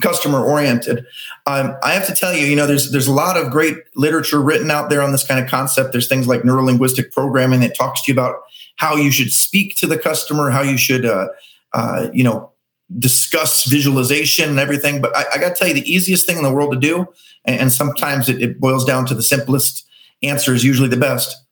customer 0.00 0.42
oriented. 0.42 1.04
Um, 1.46 1.76
I 1.82 1.92
have 1.92 2.06
to 2.06 2.14
tell 2.14 2.34
you, 2.34 2.46
you 2.46 2.56
know, 2.56 2.66
there's 2.66 2.90
there's 2.90 3.06
a 3.06 3.12
lot 3.12 3.36
of 3.36 3.50
great 3.50 3.76
literature 3.94 4.40
written 4.40 4.70
out 4.70 4.88
there 4.88 5.02
on 5.02 5.12
this 5.12 5.26
kind 5.26 5.42
of 5.42 5.50
concept. 5.50 5.92
There's 5.92 6.08
things 6.08 6.26
like 6.26 6.44
neuro 6.44 6.64
linguistic 6.64 7.12
programming 7.12 7.60
that 7.60 7.76
talks 7.76 8.02
to 8.02 8.12
you 8.12 8.18
about 8.18 8.36
how 8.76 8.96
you 8.96 9.10
should 9.10 9.32
speak 9.32 9.76
to 9.76 9.86
the 9.86 9.98
customer, 9.98 10.50
how 10.50 10.62
you 10.62 10.78
should, 10.78 11.04
uh, 11.04 11.28
uh, 11.74 12.08
you 12.12 12.24
know, 12.24 12.50
discuss 12.98 13.64
visualization 13.64 14.48
and 14.48 14.58
everything. 14.58 15.00
But 15.02 15.14
I, 15.14 15.24
I 15.34 15.38
got 15.38 15.50
to 15.50 15.54
tell 15.54 15.68
you, 15.68 15.74
the 15.74 15.92
easiest 15.92 16.26
thing 16.26 16.38
in 16.38 16.42
the 16.42 16.52
world 16.52 16.72
to 16.72 16.78
do, 16.78 17.06
and, 17.44 17.60
and 17.60 17.72
sometimes 17.72 18.28
it, 18.28 18.42
it 18.42 18.60
boils 18.60 18.84
down 18.84 19.04
to 19.06 19.14
the 19.14 19.22
simplest 19.22 19.86
answer 20.22 20.54
is 20.54 20.64
usually 20.64 20.88
the 20.88 20.96
best, 20.96 21.44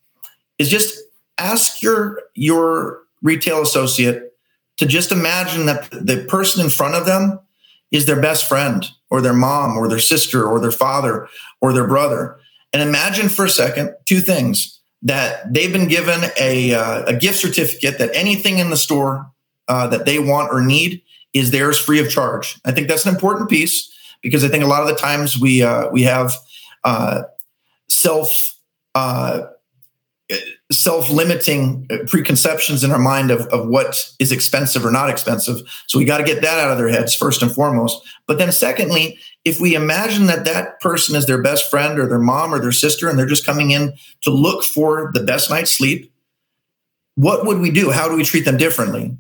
is 0.59 0.71
just 0.71 0.99
ask 1.37 1.83
your 1.83 2.23
your 2.35 3.03
retail 3.23 3.61
associate 3.61 4.33
to 4.79 4.87
just 4.87 5.13
imagine 5.13 5.67
that 5.67 5.91
the 5.91 6.25
person 6.27 6.65
in 6.65 6.71
front 6.71 6.95
of 6.95 7.05
them 7.05 7.39
is 7.91 8.07
their 8.07 8.21
best 8.21 8.49
friend 8.49 8.87
or 9.11 9.21
their 9.21 9.35
mom 9.35 9.77
or 9.77 9.89
their 9.89 9.99
sister 9.99 10.47
or 10.47 10.61
their 10.61 10.71
father 10.71 11.29
or 11.61 11.73
their 11.73 11.87
brother. 11.87 12.39
And 12.73 12.83
imagine 12.83 13.29
for 13.29 13.45
a 13.45 13.51
second 13.51 13.95
two 14.07 14.21
things 14.21 14.81
that 15.03 15.53
they've 15.53 15.73
been 15.73 15.89
given 15.89 16.21
a, 16.39 16.75
uh, 16.75 17.05
a 17.07 17.17
gift 17.17 17.39
certificate 17.39 17.99
that 17.99 18.15
anything 18.15 18.59
in 18.59 18.71
the 18.71 18.77
store 18.77 19.31
uh, 19.69 19.87
that 19.89 20.05
they 20.05 20.19
want 20.19 20.53
or 20.53 20.61
need 20.61 21.03
is 21.33 21.51
theirs 21.51 21.79
free 21.79 22.01
of 22.01 22.11
charge. 22.11 22.61
I 22.65 22.73
think 22.73 22.89
that's 22.89 23.07
an 23.07 23.15
important 23.15 23.49
piece 23.49 23.93
because 24.23 24.45
I 24.45 24.49
think 24.49 24.65
a 24.65 24.67
lot 24.67 24.83
of 24.83 24.89
the 24.89 24.95
times 24.95 25.39
we 25.39 25.63
uh, 25.63 25.89
we 25.91 26.03
have 26.03 26.35
uh, 26.85 27.23
self 27.89 28.57
uh, 28.95 29.43
self-limiting 30.71 31.89
preconceptions 32.07 32.85
in 32.85 32.93
our 32.93 32.99
mind 32.99 33.31
of, 33.31 33.41
of 33.49 33.67
what 33.69 34.09
is 34.21 34.31
expensive 34.31 34.85
or 34.85 34.91
not 34.91 35.11
expensive. 35.11 35.61
So 35.89 35.99
we 35.99 36.05
got 36.05 36.19
to 36.19 36.25
get 36.25 36.43
that 36.43 36.61
out 36.61 36.71
of 36.71 36.79
their 36.79 36.89
heads 36.89 37.15
first 37.15 37.43
and 37.43 37.53
foremost. 37.53 38.07
But 38.27 38.39
then 38.39 38.53
secondly 38.53 39.19
if 39.45 39.59
we 39.59 39.75
imagine 39.75 40.27
that 40.27 40.45
that 40.45 40.81
person 40.81 41.17
is 41.17 41.27
their 41.27 41.43
best 41.43 41.71
friend 41.71 41.99
or 41.99 42.07
their 42.07 42.19
mom 42.19 42.53
or 42.53 42.61
their 42.61 42.73
sister 42.73 43.09
and 43.09 43.19
they're 43.19 43.27
just 43.27 43.47
coming 43.47 43.71
in 43.71 43.95
to 44.21 44.31
look 44.31 44.63
for 44.63 45.11
the 45.15 45.23
best 45.23 45.51
night's 45.51 45.77
sleep 45.77 46.13
what 47.21 47.45
would 47.45 47.61
we 47.61 47.71
do? 47.71 47.91
How 47.91 48.09
do 48.09 48.17
we 48.17 48.25
treat 48.25 48.45
them 48.45 48.57
differently? 48.57 49.17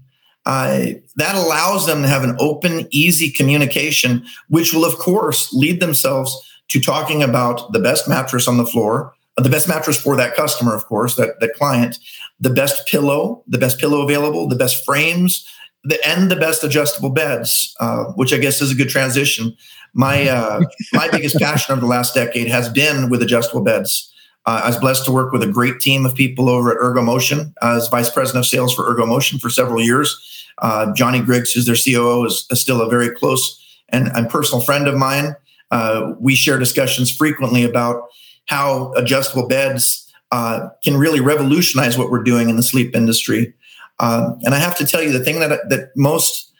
Uh, 0.46 0.86
that 1.16 1.34
allows 1.34 1.86
them 1.86 2.00
to 2.00 2.08
have 2.08 2.24
an 2.24 2.34
open 2.38 2.88
easy 2.90 3.30
communication 3.30 4.24
which 4.48 4.72
will 4.72 4.86
of 4.86 4.96
course 4.96 5.52
lead 5.52 5.80
themselves 5.80 6.34
to 6.68 6.80
talking 6.80 7.22
about 7.22 7.72
the 7.72 7.78
best 7.78 8.08
mattress 8.08 8.48
on 8.48 8.56
the 8.56 8.64
floor 8.64 9.12
the 9.40 9.50
best 9.50 9.68
mattress 9.68 10.00
for 10.00 10.16
that 10.16 10.34
customer, 10.34 10.74
of 10.74 10.86
course, 10.86 11.16
that, 11.16 11.40
that 11.40 11.54
client, 11.54 11.98
the 12.40 12.50
best 12.50 12.86
pillow, 12.86 13.42
the 13.46 13.58
best 13.58 13.78
pillow 13.78 14.02
available, 14.02 14.48
the 14.48 14.56
best 14.56 14.84
frames, 14.84 15.46
the, 15.84 15.98
and 16.06 16.30
the 16.30 16.36
best 16.36 16.64
adjustable 16.64 17.10
beds, 17.10 17.74
uh, 17.80 18.04
which 18.14 18.32
I 18.32 18.38
guess 18.38 18.60
is 18.60 18.70
a 18.70 18.74
good 18.74 18.88
transition. 18.88 19.56
My 19.94 20.28
uh, 20.28 20.62
my 20.92 21.08
biggest 21.08 21.36
passion 21.36 21.72
over 21.72 21.80
the 21.80 21.86
last 21.86 22.14
decade 22.14 22.48
has 22.48 22.68
been 22.68 23.10
with 23.10 23.22
adjustable 23.22 23.62
beds. 23.62 24.12
Uh, 24.46 24.62
I 24.64 24.68
was 24.68 24.78
blessed 24.78 25.04
to 25.04 25.12
work 25.12 25.32
with 25.32 25.42
a 25.42 25.46
great 25.46 25.80
team 25.80 26.06
of 26.06 26.14
people 26.14 26.48
over 26.48 26.70
at 26.70 26.78
Ergomotion 26.78 27.52
as 27.62 27.88
vice 27.88 28.10
president 28.10 28.44
of 28.44 28.48
sales 28.48 28.74
for 28.74 28.84
Ergomotion 28.84 29.40
for 29.40 29.50
several 29.50 29.82
years. 29.82 30.18
Uh, 30.58 30.92
Johnny 30.94 31.20
Griggs, 31.20 31.52
who's 31.52 31.66
their 31.66 31.76
COO, 31.76 32.24
is, 32.24 32.46
is, 32.50 32.60
still 32.60 32.80
a 32.82 32.88
very 32.88 33.14
close 33.14 33.58
and, 33.90 34.08
and 34.14 34.28
personal 34.28 34.62
friend 34.62 34.88
of 34.88 34.94
mine. 34.94 35.34
Uh, 35.70 36.12
we 36.18 36.34
share 36.34 36.58
discussions 36.58 37.14
frequently 37.14 37.64
about 37.64 38.08
how 38.46 38.92
adjustable 38.94 39.46
beds 39.46 40.10
uh, 40.32 40.68
can 40.84 40.96
really 40.96 41.20
revolutionize 41.20 41.98
what 41.98 42.10
we're 42.10 42.22
doing 42.22 42.48
in 42.48 42.56
the 42.56 42.62
sleep 42.62 42.94
industry. 42.94 43.54
Um, 43.98 44.38
and 44.44 44.54
I 44.54 44.58
have 44.58 44.76
to 44.78 44.86
tell 44.86 45.02
you, 45.02 45.12
the 45.12 45.24
thing 45.24 45.40
that 45.40 45.68
that 45.68 45.90
most 45.96 46.52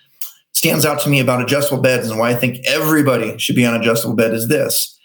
stands 0.52 0.84
out 0.84 1.00
to 1.00 1.08
me 1.08 1.20
about 1.20 1.42
adjustable 1.42 1.82
beds 1.82 2.10
and 2.10 2.18
why 2.18 2.30
I 2.30 2.34
think 2.34 2.58
everybody 2.66 3.38
should 3.38 3.56
be 3.56 3.64
on 3.64 3.74
adjustable 3.74 4.14
bed 4.14 4.34
is 4.34 4.48
this: 4.48 4.98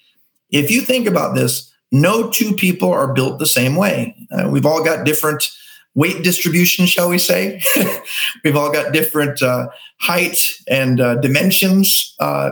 if 0.50 0.70
you 0.70 0.82
think 0.82 1.08
about 1.08 1.36
this, 1.36 1.72
no 1.92 2.30
two 2.30 2.54
people 2.54 2.92
are 2.92 3.14
built 3.14 3.40
the 3.40 3.46
same 3.46 3.76
way. 3.76 4.16
Uh, 4.32 4.50
we've 4.50 4.66
all 4.66 4.84
got 4.84 5.06
different 5.06 5.50
weight 5.94 6.24
distribution, 6.24 6.86
shall 6.86 7.10
we 7.10 7.18
say? 7.18 7.62
we've 8.44 8.58
all 8.58 8.72
got 8.72 8.92
different 8.92 9.42
uh, 9.42 9.68
height 10.00 10.52
and 10.68 11.00
uh, 11.00 11.16
dimensions. 11.16 12.16
Uh, 12.20 12.52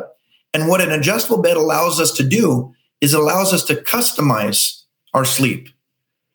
and 0.53 0.67
what 0.67 0.81
an 0.81 0.91
adjustable 0.91 1.41
bed 1.41 1.57
allows 1.57 1.99
us 1.99 2.11
to 2.11 2.23
do 2.23 2.72
is 3.03 3.13
it 3.13 3.19
allows 3.19 3.51
us 3.53 3.65
to 3.65 3.75
customize 3.75 4.81
our 5.13 5.25
sleep. 5.25 5.67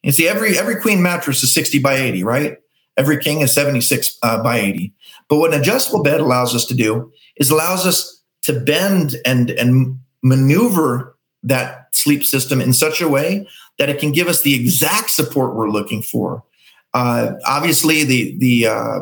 You 0.03 0.13
see, 0.13 0.29
every 0.29 0.59
every 0.59 0.77
queen 0.77 1.03
mattress 1.03 1.43
is 1.43 1.53
60 1.55 1.79
by 1.79 1.95
80, 1.95 2.25
right? 2.25 2.59
Every 2.99 3.19
king 3.19 3.41
is 3.41 3.53
76 3.53 4.19
uh, 4.23 4.43
by 4.43 4.59
80. 4.59 4.93
But 5.29 5.39
what 5.39 5.55
an 5.55 5.61
adjustable 5.61 6.03
bed 6.03 6.21
allows 6.21 6.55
us 6.55 6.67
to 6.67 6.75
do 6.75 7.11
is 7.37 7.51
allows 7.51 7.87
us 7.87 8.23
to 8.43 8.61
bend 8.61 9.17
and 9.25 9.51
and 9.51 9.99
maneuver 10.23 11.17
that 11.43 11.89
sleep 11.93 12.23
system 12.23 12.61
in 12.61 12.75
such 12.75 13.01
a 13.01 13.09
way 13.09 13.49
that 13.79 13.89
it 13.89 13.99
can 13.99 14.13
give 14.13 14.29
us 14.29 14.43
the 14.43 14.55
exact 14.55 15.11
support 15.11 15.55
we're 15.55 15.71
looking 15.71 16.03
for. 16.03 16.45
Uh, 16.93 17.33
obviously, 17.47 18.05
the 18.05 18.37
the 18.39 18.67
uh, 18.67 19.01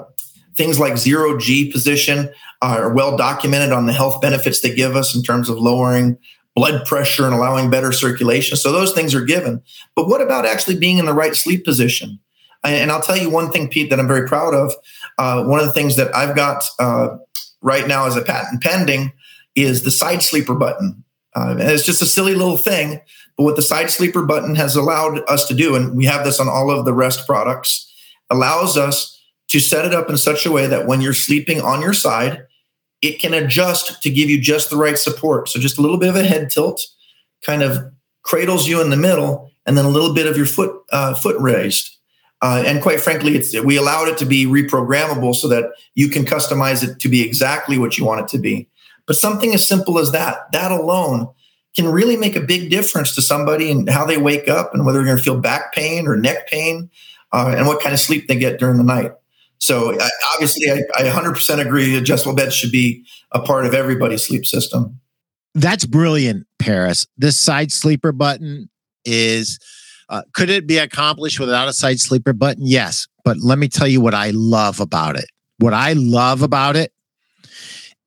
things 0.56 0.78
like 0.78 0.96
zero 0.98 1.36
G 1.36 1.70
position 1.72 2.30
are 2.62 2.92
well 2.92 3.16
documented 3.16 3.72
on 3.72 3.86
the 3.86 3.92
health 3.92 4.20
benefits 4.20 4.60
they 4.60 4.72
give 4.72 4.94
us 4.94 5.16
in 5.16 5.22
terms 5.22 5.48
of 5.48 5.58
lowering 5.58 6.16
blood 6.56 6.86
pressure 6.86 7.26
and 7.26 7.34
allowing 7.34 7.70
better 7.70 7.92
circulation. 7.92 8.56
So 8.56 8.72
those 8.72 8.92
things 8.92 9.14
are 9.14 9.24
given. 9.24 9.62
But 9.94 10.08
what 10.08 10.22
about 10.22 10.46
actually 10.46 10.78
being 10.78 10.98
in 10.98 11.04
the 11.04 11.14
right 11.14 11.36
sleep 11.36 11.64
position? 11.64 12.18
And 12.64 12.90
I'll 12.90 13.02
tell 13.02 13.16
you 13.16 13.30
one 13.30 13.52
thing, 13.52 13.68
Pete, 13.68 13.90
that 13.90 14.00
I'm 14.00 14.08
very 14.08 14.26
proud 14.26 14.54
of. 14.54 14.72
Uh, 15.18 15.44
one 15.44 15.60
of 15.60 15.66
the 15.66 15.72
things 15.72 15.94
that 15.96 16.12
I've 16.16 16.34
got 16.34 16.64
uh, 16.80 17.16
right 17.60 17.86
now 17.86 18.06
as 18.06 18.16
a 18.16 18.22
patent 18.22 18.62
pending 18.62 19.12
is 19.54 19.82
the 19.82 19.90
side 19.90 20.22
sleeper 20.22 20.54
button. 20.54 21.04
Uh, 21.36 21.50
and 21.50 21.60
it's 21.60 21.84
just 21.84 22.02
a 22.02 22.06
silly 22.06 22.34
little 22.34 22.56
thing, 22.56 23.00
but 23.36 23.44
what 23.44 23.56
the 23.56 23.62
side 23.62 23.90
sleeper 23.90 24.24
button 24.24 24.54
has 24.54 24.74
allowed 24.74 25.20
us 25.28 25.46
to 25.46 25.54
do, 25.54 25.76
and 25.76 25.94
we 25.94 26.06
have 26.06 26.24
this 26.24 26.40
on 26.40 26.48
all 26.48 26.70
of 26.70 26.86
the 26.86 26.94
Rest 26.94 27.26
products, 27.26 27.92
allows 28.30 28.78
us 28.78 29.22
to 29.48 29.60
set 29.60 29.84
it 29.84 29.92
up 29.92 30.08
in 30.08 30.16
such 30.16 30.46
a 30.46 30.50
way 30.50 30.66
that 30.66 30.86
when 30.86 31.02
you're 31.02 31.12
sleeping 31.12 31.60
on 31.60 31.82
your 31.82 31.92
side, 31.92 32.46
it 33.02 33.18
can 33.20 33.34
adjust 33.34 34.02
to 34.02 34.10
give 34.10 34.30
you 34.30 34.40
just 34.40 34.70
the 34.70 34.76
right 34.76 34.98
support. 34.98 35.48
So 35.48 35.60
just 35.60 35.78
a 35.78 35.82
little 35.82 35.98
bit 35.98 36.08
of 36.08 36.16
a 36.16 36.24
head 36.24 36.50
tilt 36.50 36.86
kind 37.42 37.62
of 37.62 37.92
cradles 38.22 38.66
you 38.66 38.80
in 38.80 38.90
the 38.90 38.96
middle, 38.96 39.50
and 39.66 39.76
then 39.76 39.84
a 39.84 39.90
little 39.90 40.14
bit 40.14 40.26
of 40.26 40.36
your 40.36 40.46
foot 40.46 40.82
uh, 40.92 41.14
foot 41.14 41.38
raised. 41.40 41.96
Uh, 42.42 42.62
and 42.66 42.82
quite 42.82 43.00
frankly, 43.00 43.42
we 43.64 43.76
allowed 43.76 44.08
it 44.08 44.18
to 44.18 44.26
be 44.26 44.44
reprogrammable 44.44 45.34
so 45.34 45.48
that 45.48 45.70
you 45.94 46.08
can 46.08 46.24
customize 46.24 46.86
it 46.86 47.00
to 47.00 47.08
be 47.08 47.22
exactly 47.22 47.78
what 47.78 47.96
you 47.96 48.04
want 48.04 48.20
it 48.20 48.28
to 48.28 48.38
be. 48.38 48.68
But 49.06 49.16
something 49.16 49.54
as 49.54 49.66
simple 49.66 49.98
as 49.98 50.12
that, 50.12 50.52
that 50.52 50.70
alone 50.70 51.28
can 51.74 51.88
really 51.88 52.16
make 52.16 52.36
a 52.36 52.40
big 52.40 52.70
difference 52.70 53.14
to 53.14 53.22
somebody 53.22 53.70
and 53.70 53.88
how 53.88 54.04
they 54.04 54.18
wake 54.18 54.48
up 54.48 54.74
and 54.74 54.84
whether 54.84 54.98
they're 54.98 55.06
going 55.06 55.16
to 55.16 55.22
feel 55.22 55.38
back 55.38 55.72
pain 55.74 56.06
or 56.06 56.16
neck 56.16 56.48
pain 56.48 56.90
uh, 57.32 57.54
and 57.56 57.66
what 57.66 57.82
kind 57.82 57.92
of 57.92 58.00
sleep 58.00 58.28
they 58.28 58.36
get 58.36 58.58
during 58.58 58.76
the 58.76 58.82
night. 58.82 59.12
So 59.58 59.96
obviously, 60.34 60.70
I, 60.70 60.82
I 60.96 61.02
100% 61.02 61.64
agree. 61.64 61.96
Adjustable 61.96 62.34
beds 62.34 62.54
should 62.54 62.72
be 62.72 63.04
a 63.32 63.40
part 63.40 63.66
of 63.66 63.74
everybody's 63.74 64.22
sleep 64.22 64.44
system. 64.46 65.00
That's 65.54 65.86
brilliant, 65.86 66.46
Paris. 66.58 67.06
This 67.16 67.38
side 67.38 67.72
sleeper 67.72 68.12
button 68.12 68.68
is. 69.04 69.58
Uh, 70.08 70.22
could 70.34 70.50
it 70.50 70.68
be 70.68 70.78
accomplished 70.78 71.40
without 71.40 71.66
a 71.66 71.72
side 71.72 71.98
sleeper 71.98 72.32
button? 72.32 72.64
Yes, 72.64 73.08
but 73.24 73.38
let 73.38 73.58
me 73.58 73.66
tell 73.66 73.88
you 73.88 74.00
what 74.00 74.14
I 74.14 74.30
love 74.30 74.78
about 74.78 75.16
it. 75.16 75.26
what 75.58 75.74
I 75.74 75.94
love 75.94 76.42
about 76.42 76.76
it 76.76 76.92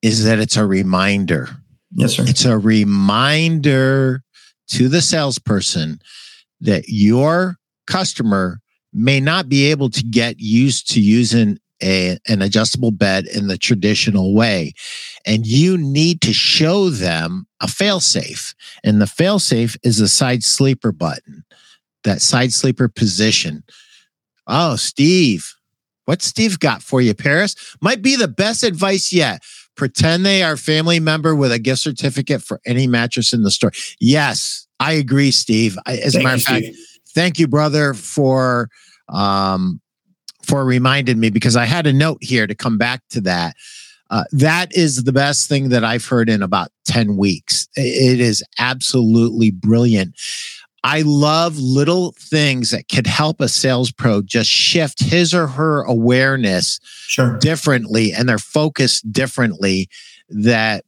is 0.01 0.23
that 0.23 0.39
it's 0.39 0.55
a 0.55 0.65
reminder. 0.65 1.49
Yes, 1.91 2.15
sir. 2.15 2.23
It's 2.25 2.45
a 2.45 2.57
reminder 2.57 4.23
to 4.69 4.87
the 4.87 5.01
salesperson 5.01 5.99
that 6.61 6.85
your 6.87 7.57
customer 7.87 8.61
may 8.93 9.19
not 9.19 9.50
be 9.50 9.72
able 9.72 9.89
to 9.89 10.03
get 10.03 10.39
used 10.39 10.89
to 10.91 11.00
using 11.00 11.60
a, 11.81 12.17
an 12.27 12.41
adjustable 12.41 12.91
bed 12.91 13.25
in 13.25 13.48
the 13.48 13.58
traditional 13.58 14.34
way. 14.34 14.74
And 15.25 15.46
you 15.46 15.77
need 15.77 16.22
to 16.22 16.34
show 16.34 16.89
them 16.89 17.48
a 17.62 17.67
failsafe. 17.67 18.53
And 18.84 19.01
the 19.01 19.05
failsafe 19.05 19.77
is 19.84 20.00
a 20.00 20.08
side 20.08 20.43
sleeper 20.43 20.91
button, 20.91 21.43
that 22.03 22.22
side 22.22 22.53
sleeper 22.53 22.89
position. 22.89 23.63
Oh, 24.48 24.75
Steve, 24.75 25.53
what 26.05 26.22
Steve 26.22 26.60
got 26.60 26.81
for 26.81 27.01
you, 27.01 27.13
Paris? 27.13 27.55
Might 27.81 28.01
be 28.01 28.15
the 28.15 28.27
best 28.27 28.63
advice 28.63 29.13
yet. 29.13 29.43
Pretend 29.75 30.25
they 30.25 30.43
are 30.43 30.53
a 30.53 30.58
family 30.58 31.00
member 31.00 31.36
with 31.36 31.51
a 31.51 31.60
gift 31.60 31.81
certificate 31.81 32.41
for 32.41 32.60
any 32.65 32.88
mattress 32.88 33.31
in 33.31 33.43
the 33.43 33.51
store. 33.51 33.72
Yes, 34.01 34.67
I 34.79 34.93
agree, 34.93 35.31
Steve. 35.31 35.77
I, 35.86 35.98
as 35.98 36.13
thank 36.13 36.24
a 36.24 36.27
matter 36.27 36.36
of 36.36 36.43
fact, 36.43 36.65
Steve. 36.65 36.88
Thank 37.13 37.39
you, 37.39 37.47
brother, 37.47 37.93
for 37.93 38.69
um, 39.07 39.81
for 40.43 40.65
reminding 40.65 41.19
me 41.19 41.29
because 41.29 41.55
I 41.55 41.65
had 41.65 41.87
a 41.87 41.93
note 41.93 42.19
here 42.21 42.47
to 42.47 42.55
come 42.55 42.77
back 42.77 43.01
to 43.11 43.21
that. 43.21 43.55
Uh, 44.09 44.23
that 44.31 44.75
is 44.75 45.03
the 45.03 45.13
best 45.13 45.47
thing 45.47 45.69
that 45.69 45.83
I've 45.83 46.05
heard 46.05 46.29
in 46.29 46.41
about 46.41 46.69
10 46.85 47.15
weeks. 47.15 47.67
It 47.75 48.19
is 48.19 48.43
absolutely 48.57 49.51
brilliant. 49.51 50.15
I 50.83 51.03
love 51.05 51.59
little 51.59 52.13
things 52.17 52.71
that 52.71 52.87
could 52.87 53.05
help 53.05 53.41
a 53.41 53.49
sales 53.49 53.91
pro 53.91 54.21
just 54.21 54.49
shift 54.49 55.03
his 55.03 55.33
or 55.33 55.45
her 55.45 55.83
awareness 55.83 56.79
sure. 56.83 57.37
differently 57.37 58.13
and 58.13 58.27
their 58.27 58.39
focus 58.39 59.01
differently. 59.01 59.89
That 60.29 60.85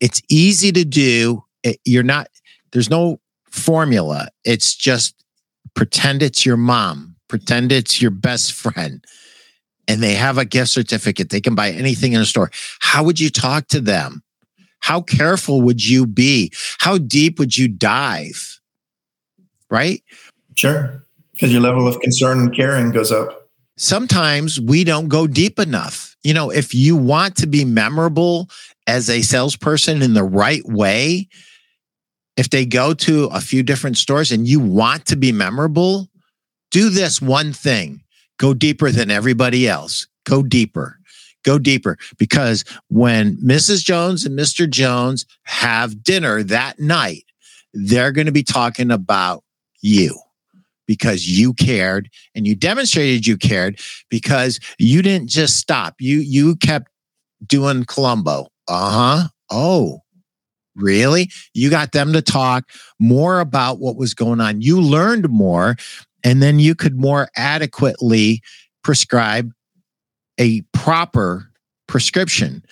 it's 0.00 0.22
easy 0.28 0.72
to 0.72 0.84
do. 0.84 1.44
It, 1.62 1.78
you're 1.84 2.02
not, 2.02 2.28
there's 2.72 2.90
no 2.90 3.20
formula. 3.56 4.28
It's 4.44 4.74
just 4.74 5.14
pretend 5.74 6.22
it's 6.22 6.46
your 6.46 6.56
mom, 6.56 7.16
pretend 7.28 7.72
it's 7.72 8.00
your 8.00 8.10
best 8.10 8.52
friend, 8.52 9.04
and 9.88 10.02
they 10.02 10.14
have 10.14 10.38
a 10.38 10.44
gift 10.44 10.70
certificate. 10.70 11.30
They 11.30 11.40
can 11.40 11.54
buy 11.54 11.70
anything 11.70 12.12
in 12.12 12.20
a 12.20 12.26
store. 12.26 12.50
How 12.80 13.04
would 13.04 13.20
you 13.20 13.30
talk 13.30 13.68
to 13.68 13.80
them? 13.80 14.22
How 14.80 15.00
careful 15.00 15.62
would 15.62 15.84
you 15.84 16.06
be? 16.06 16.52
How 16.78 16.98
deep 16.98 17.38
would 17.38 17.56
you 17.56 17.68
dive? 17.68 18.60
Right? 19.70 20.02
Sure. 20.54 21.04
Because 21.32 21.52
your 21.52 21.60
level 21.60 21.88
of 21.88 22.00
concern 22.00 22.38
and 22.38 22.54
caring 22.54 22.92
goes 22.92 23.10
up. 23.10 23.50
Sometimes 23.76 24.58
we 24.60 24.84
don't 24.84 25.08
go 25.08 25.26
deep 25.26 25.58
enough. 25.58 26.16
You 26.22 26.32
know, 26.32 26.50
if 26.50 26.74
you 26.74 26.96
want 26.96 27.36
to 27.36 27.46
be 27.46 27.64
memorable 27.64 28.48
as 28.86 29.10
a 29.10 29.22
salesperson 29.22 30.02
in 30.02 30.14
the 30.14 30.24
right 30.24 30.64
way, 30.64 31.28
if 32.36 32.50
they 32.50 32.66
go 32.66 32.94
to 32.94 33.26
a 33.26 33.40
few 33.40 33.62
different 33.62 33.96
stores 33.96 34.32
and 34.32 34.46
you 34.46 34.60
want 34.60 35.06
to 35.06 35.16
be 35.16 35.32
memorable, 35.32 36.08
do 36.70 36.90
this 36.90 37.20
one 37.20 37.52
thing 37.52 38.02
go 38.38 38.52
deeper 38.52 38.90
than 38.90 39.10
everybody 39.10 39.66
else. 39.66 40.06
Go 40.24 40.42
deeper. 40.42 40.98
Go 41.44 41.58
deeper 41.58 41.96
because 42.18 42.64
when 42.88 43.36
Mrs. 43.36 43.84
Jones 43.84 44.26
and 44.26 44.38
Mr. 44.38 44.68
Jones 44.68 45.24
have 45.44 46.02
dinner 46.02 46.42
that 46.42 46.78
night, 46.80 47.24
they're 47.72 48.12
going 48.12 48.26
to 48.26 48.32
be 48.32 48.42
talking 48.42 48.90
about 48.90 49.44
you 49.80 50.18
because 50.86 51.28
you 51.28 51.54
cared 51.54 52.10
and 52.34 52.46
you 52.46 52.54
demonstrated 52.54 53.26
you 53.26 53.36
cared 53.36 53.78
because 54.10 54.58
you 54.78 55.02
didn't 55.02 55.28
just 55.28 55.56
stop. 55.56 55.94
You 56.00 56.18
you 56.18 56.56
kept 56.56 56.90
doing 57.46 57.84
Columbo. 57.84 58.48
Uh-huh. 58.68 59.28
Oh, 59.50 60.00
Really? 60.76 61.30
You 61.54 61.70
got 61.70 61.92
them 61.92 62.12
to 62.12 62.22
talk 62.22 62.70
more 63.00 63.40
about 63.40 63.78
what 63.78 63.96
was 63.96 64.14
going 64.14 64.40
on. 64.40 64.60
You 64.60 64.80
learned 64.80 65.28
more, 65.30 65.76
and 66.22 66.42
then 66.42 66.58
you 66.58 66.74
could 66.74 66.98
more 66.98 67.28
adequately 67.36 68.42
prescribe 68.84 69.52
a 70.38 70.60
proper 70.72 71.50
prescription. 71.88 72.62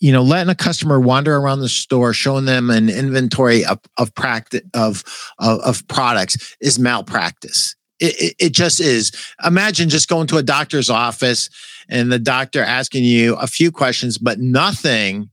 You 0.00 0.12
know, 0.12 0.22
letting 0.22 0.50
a 0.50 0.54
customer 0.54 1.00
wander 1.00 1.36
around 1.36 1.60
the 1.60 1.68
store, 1.68 2.12
showing 2.12 2.44
them 2.44 2.68
an 2.68 2.90
inventory 2.90 3.64
of 3.64 3.80
of 3.96 4.14
practice 4.14 4.62
of, 4.74 5.02
of, 5.38 5.60
of 5.60 5.88
products 5.88 6.56
is 6.60 6.78
malpractice. 6.78 7.74
It, 8.00 8.20
it, 8.20 8.34
it, 8.38 8.52
just 8.52 8.80
is. 8.80 9.12
Imagine 9.46 9.88
just 9.88 10.08
going 10.08 10.26
to 10.26 10.36
a 10.36 10.42
doctor's 10.42 10.90
office 10.90 11.48
and 11.88 12.10
the 12.10 12.18
doctor 12.18 12.60
asking 12.60 13.04
you 13.04 13.36
a 13.36 13.46
few 13.46 13.70
questions, 13.70 14.18
but 14.18 14.40
nothing 14.40 15.30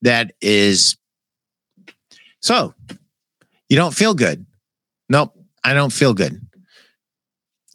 that 0.00 0.32
is 0.40 0.96
so 2.42 2.74
you 3.68 3.76
don't 3.76 3.94
feel 3.94 4.14
good. 4.14 4.44
Nope, 5.08 5.32
I 5.64 5.74
don't 5.74 5.92
feel 5.92 6.14
good. 6.14 6.40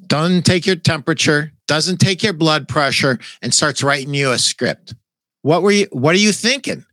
Doesn't 0.05 0.45
take 0.45 0.65
your 0.65 0.75
temperature, 0.75 1.51
doesn't 1.67 1.97
take 1.97 2.21
your 2.21 2.33
blood 2.33 2.67
pressure, 2.67 3.19
and 3.41 3.53
starts 3.53 3.81
writing 3.81 4.13
you 4.13 4.31
a 4.31 4.37
script. 4.37 4.93
What 5.41 5.63
were 5.63 5.71
you 5.71 5.87
what 5.91 6.13
are 6.13 6.19
you 6.19 6.31
thinking? 6.31 6.85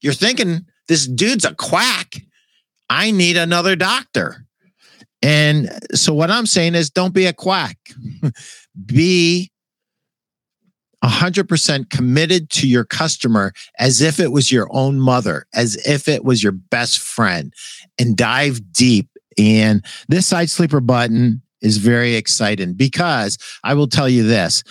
You're 0.00 0.12
thinking 0.12 0.66
this 0.88 1.06
dude's 1.06 1.44
a 1.44 1.54
quack. 1.54 2.14
I 2.88 3.10
need 3.10 3.36
another 3.36 3.76
doctor. 3.76 4.46
And 5.22 5.70
so 5.94 6.12
what 6.12 6.30
I'm 6.30 6.46
saying 6.46 6.74
is 6.74 6.90
don't 6.90 7.14
be 7.14 7.26
a 7.26 7.32
quack. 7.32 7.78
be 8.86 9.50
100% 11.02 11.90
committed 11.90 12.48
to 12.50 12.68
your 12.68 12.84
customer 12.84 13.52
as 13.78 14.00
if 14.00 14.20
it 14.20 14.32
was 14.32 14.52
your 14.52 14.68
own 14.70 15.00
mother, 15.00 15.46
as 15.54 15.76
if 15.86 16.08
it 16.08 16.24
was 16.24 16.42
your 16.42 16.52
best 16.52 16.98
friend, 17.00 17.52
and 17.98 18.16
dive 18.16 18.72
deep. 18.72 19.08
And 19.36 19.84
this 20.08 20.26
side 20.26 20.50
sleeper 20.50 20.80
button 20.80 21.42
is 21.60 21.78
very 21.78 22.14
exciting 22.14 22.74
because 22.74 23.38
I 23.64 23.74
will 23.74 23.88
tell 23.88 24.08
you 24.08 24.22
this 24.24 24.62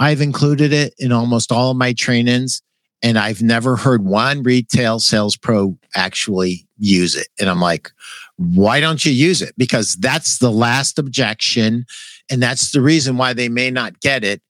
I've 0.00 0.20
included 0.20 0.72
it 0.72 0.94
in 0.98 1.12
almost 1.12 1.52
all 1.52 1.70
of 1.70 1.76
my 1.76 1.92
trainings, 1.92 2.62
and 3.02 3.18
I've 3.18 3.42
never 3.42 3.76
heard 3.76 4.04
one 4.04 4.42
retail 4.42 4.98
sales 4.98 5.36
pro 5.36 5.78
actually 5.94 6.66
use 6.78 7.14
it. 7.14 7.28
And 7.38 7.48
I'm 7.48 7.60
like, 7.60 7.90
why 8.36 8.80
don't 8.80 9.04
you 9.04 9.12
use 9.12 9.42
it? 9.42 9.54
Because 9.56 9.96
that's 9.96 10.38
the 10.38 10.50
last 10.50 10.98
objection. 10.98 11.86
And 12.30 12.42
that's 12.42 12.72
the 12.72 12.80
reason 12.80 13.16
why 13.16 13.32
they 13.32 13.48
may 13.48 13.70
not 13.70 14.00
get 14.00 14.24
it 14.24 14.42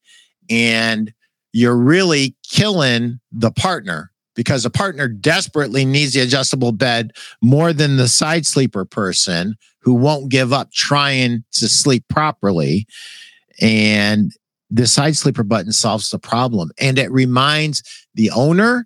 and 0.50 1.12
you're 1.52 1.76
really 1.76 2.37
killing 2.48 3.20
the 3.32 3.50
partner 3.50 4.11
because 4.35 4.62
the 4.62 4.70
partner 4.70 5.09
desperately 5.09 5.85
needs 5.85 6.12
the 6.12 6.20
adjustable 6.20 6.72
bed 6.72 7.12
more 7.42 7.72
than 7.72 7.96
the 7.96 8.09
side 8.09 8.46
sleeper 8.46 8.85
person 8.85 9.56
who 9.80 9.94
won't 9.94 10.28
give 10.28 10.52
up 10.52 10.70
trying 10.72 11.42
to 11.52 11.68
sleep 11.68 12.04
properly. 12.09 12.87
And 13.61 14.32
the 14.70 14.87
side 14.87 15.16
sleeper 15.16 15.42
button 15.42 15.72
solves 15.72 16.11
the 16.11 16.18
problem. 16.18 16.70
And 16.78 16.98
it 16.98 17.11
reminds 17.11 17.82
the 18.14 18.30
owner 18.30 18.85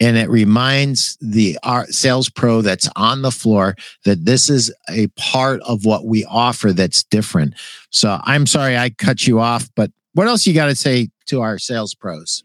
and 0.00 0.16
it 0.16 0.30
reminds 0.30 1.16
the 1.20 1.58
uh, 1.62 1.84
sales 1.84 2.30
pro 2.30 2.62
that's 2.62 2.88
on 2.96 3.22
the 3.22 3.30
floor 3.30 3.76
that 4.04 4.24
this 4.24 4.48
is 4.48 4.74
a 4.88 5.08
part 5.08 5.60
of 5.62 5.84
what 5.84 6.06
we 6.06 6.24
offer 6.24 6.72
that's 6.72 7.04
different. 7.04 7.54
So 7.90 8.18
I'm 8.24 8.46
sorry 8.46 8.76
I 8.76 8.90
cut 8.90 9.26
you 9.26 9.40
off, 9.40 9.68
but 9.76 9.90
what 10.14 10.26
else 10.26 10.46
you 10.46 10.54
got 10.54 10.66
to 10.66 10.76
say 10.76 11.10
to 11.26 11.40
our 11.40 11.58
sales 11.58 11.94
pros? 11.94 12.44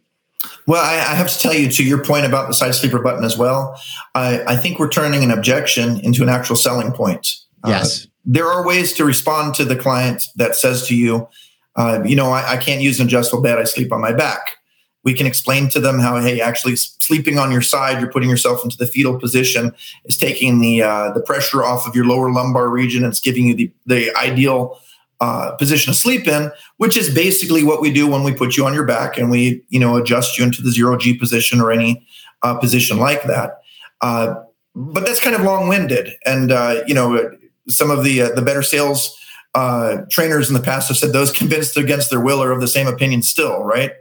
Well, 0.68 0.84
I, 0.84 0.96
I, 0.96 1.16
have 1.16 1.30
to 1.30 1.40
tell 1.40 1.54
you 1.54 1.70
to 1.72 1.84
your 1.84 2.04
point 2.04 2.26
about 2.26 2.48
the 2.48 2.54
side 2.54 2.76
sleeper 2.76 3.02
button 3.02 3.24
as 3.24 3.38
well. 3.38 3.80
I, 4.14 4.44
I 4.44 4.56
think 4.58 4.80
we're 4.80 4.90
turning 4.90 5.24
an 5.24 5.32
objection 5.32 6.00
into 6.02 6.24
an 6.24 6.30
actual 6.30 6.56
selling 6.56 6.92
point. 6.92 7.28
Uh, 7.64 7.70
yes. 7.70 8.06
Uh, 8.06 8.10
there 8.26 8.48
are 8.48 8.66
ways 8.66 8.94
to 8.94 9.06
respond 9.06 9.56
to 9.56 9.66
the 9.66 9.76
client 9.76 10.28
that 10.36 10.56
says 10.56 10.88
to 10.88 10.96
you, 10.96 11.28
uh, 11.76 12.02
you 12.06 12.16
know, 12.16 12.32
I, 12.32 12.54
I, 12.54 12.58
can't 12.58 12.82
use 12.82 13.00
an 13.00 13.08
adjustable 13.08 13.44
bed. 13.44 13.60
I 13.60 13.64
sleep 13.66 13.92
on 13.92 14.02
my 14.02 14.14
back. 14.14 14.58
We 15.04 15.14
can 15.14 15.28
explain 15.28 15.70
to 15.70 15.80
them 15.80 16.00
how, 16.00 16.20
hey, 16.20 16.42
actually 16.42 16.76
sleeping 16.78 17.38
on 17.38 17.52
your 17.52 17.62
side, 17.62 18.00
you're 18.00 18.12
putting 18.12 18.30
yourself 18.30 18.64
into 18.64 18.78
the 18.78 18.88
fetal 18.88 19.20
position, 19.20 19.72
is 20.06 20.18
taking 20.18 20.62
the 20.62 20.82
uh, 20.82 21.12
the 21.12 21.22
pressure 21.22 21.64
off 21.64 21.86
of 21.86 21.96
your 21.96 22.06
lower 22.06 22.32
lumbar 22.32 22.70
region. 22.70 23.04
It's 23.04 23.20
giving 23.20 23.46
you 23.46 23.54
the 23.54 23.72
the 23.86 24.16
ideal 24.16 24.80
uh, 25.22 25.52
position 25.58 25.94
to 25.94 26.00
sleep 26.00 26.28
in, 26.28 26.52
which 26.78 26.98
is 26.98 27.14
basically 27.14 27.64
what 27.64 27.82
we 27.82 27.92
do 27.92 28.08
when 28.08 28.24
we 28.24 28.34
put 28.34 28.58
you 28.58 28.66
on 28.66 28.74
your 28.74 28.86
back 28.86 29.18
and 29.18 29.30
we, 29.30 29.64
you 29.70 29.80
know, 29.80 29.96
adjust 29.96 30.38
you 30.38 30.44
into 30.44 30.62
the 30.62 30.72
zero 30.72 30.98
G 30.98 31.14
position 31.14 31.62
or 31.62 31.72
any 31.72 32.06
uh, 32.42 32.56
position 32.58 32.98
like 32.98 33.24
that. 33.24 33.62
Uh, 34.02 34.36
but 34.76 35.06
that's 35.06 35.22
kind 35.22 35.36
of 35.36 35.42
long-winded, 35.42 36.18
and 36.26 36.52
uh, 36.52 36.84
you 36.86 36.94
know, 36.94 37.32
some 37.70 37.90
of 37.90 38.04
the 38.04 38.24
uh, 38.24 38.30
the 38.36 38.42
better 38.42 38.62
sales 38.62 39.18
uh, 39.54 40.02
trainers 40.10 40.50
in 40.50 40.54
the 40.54 40.62
past 40.62 40.90
have 40.90 40.98
said 40.98 41.14
those 41.14 41.32
convinced 41.32 41.78
against 41.78 42.10
their 42.10 42.20
will 42.20 42.44
are 42.44 42.52
of 42.52 42.60
the 42.60 42.68
same 42.68 42.88
opinion 42.88 43.24
still, 43.24 43.64
right? 43.64 43.92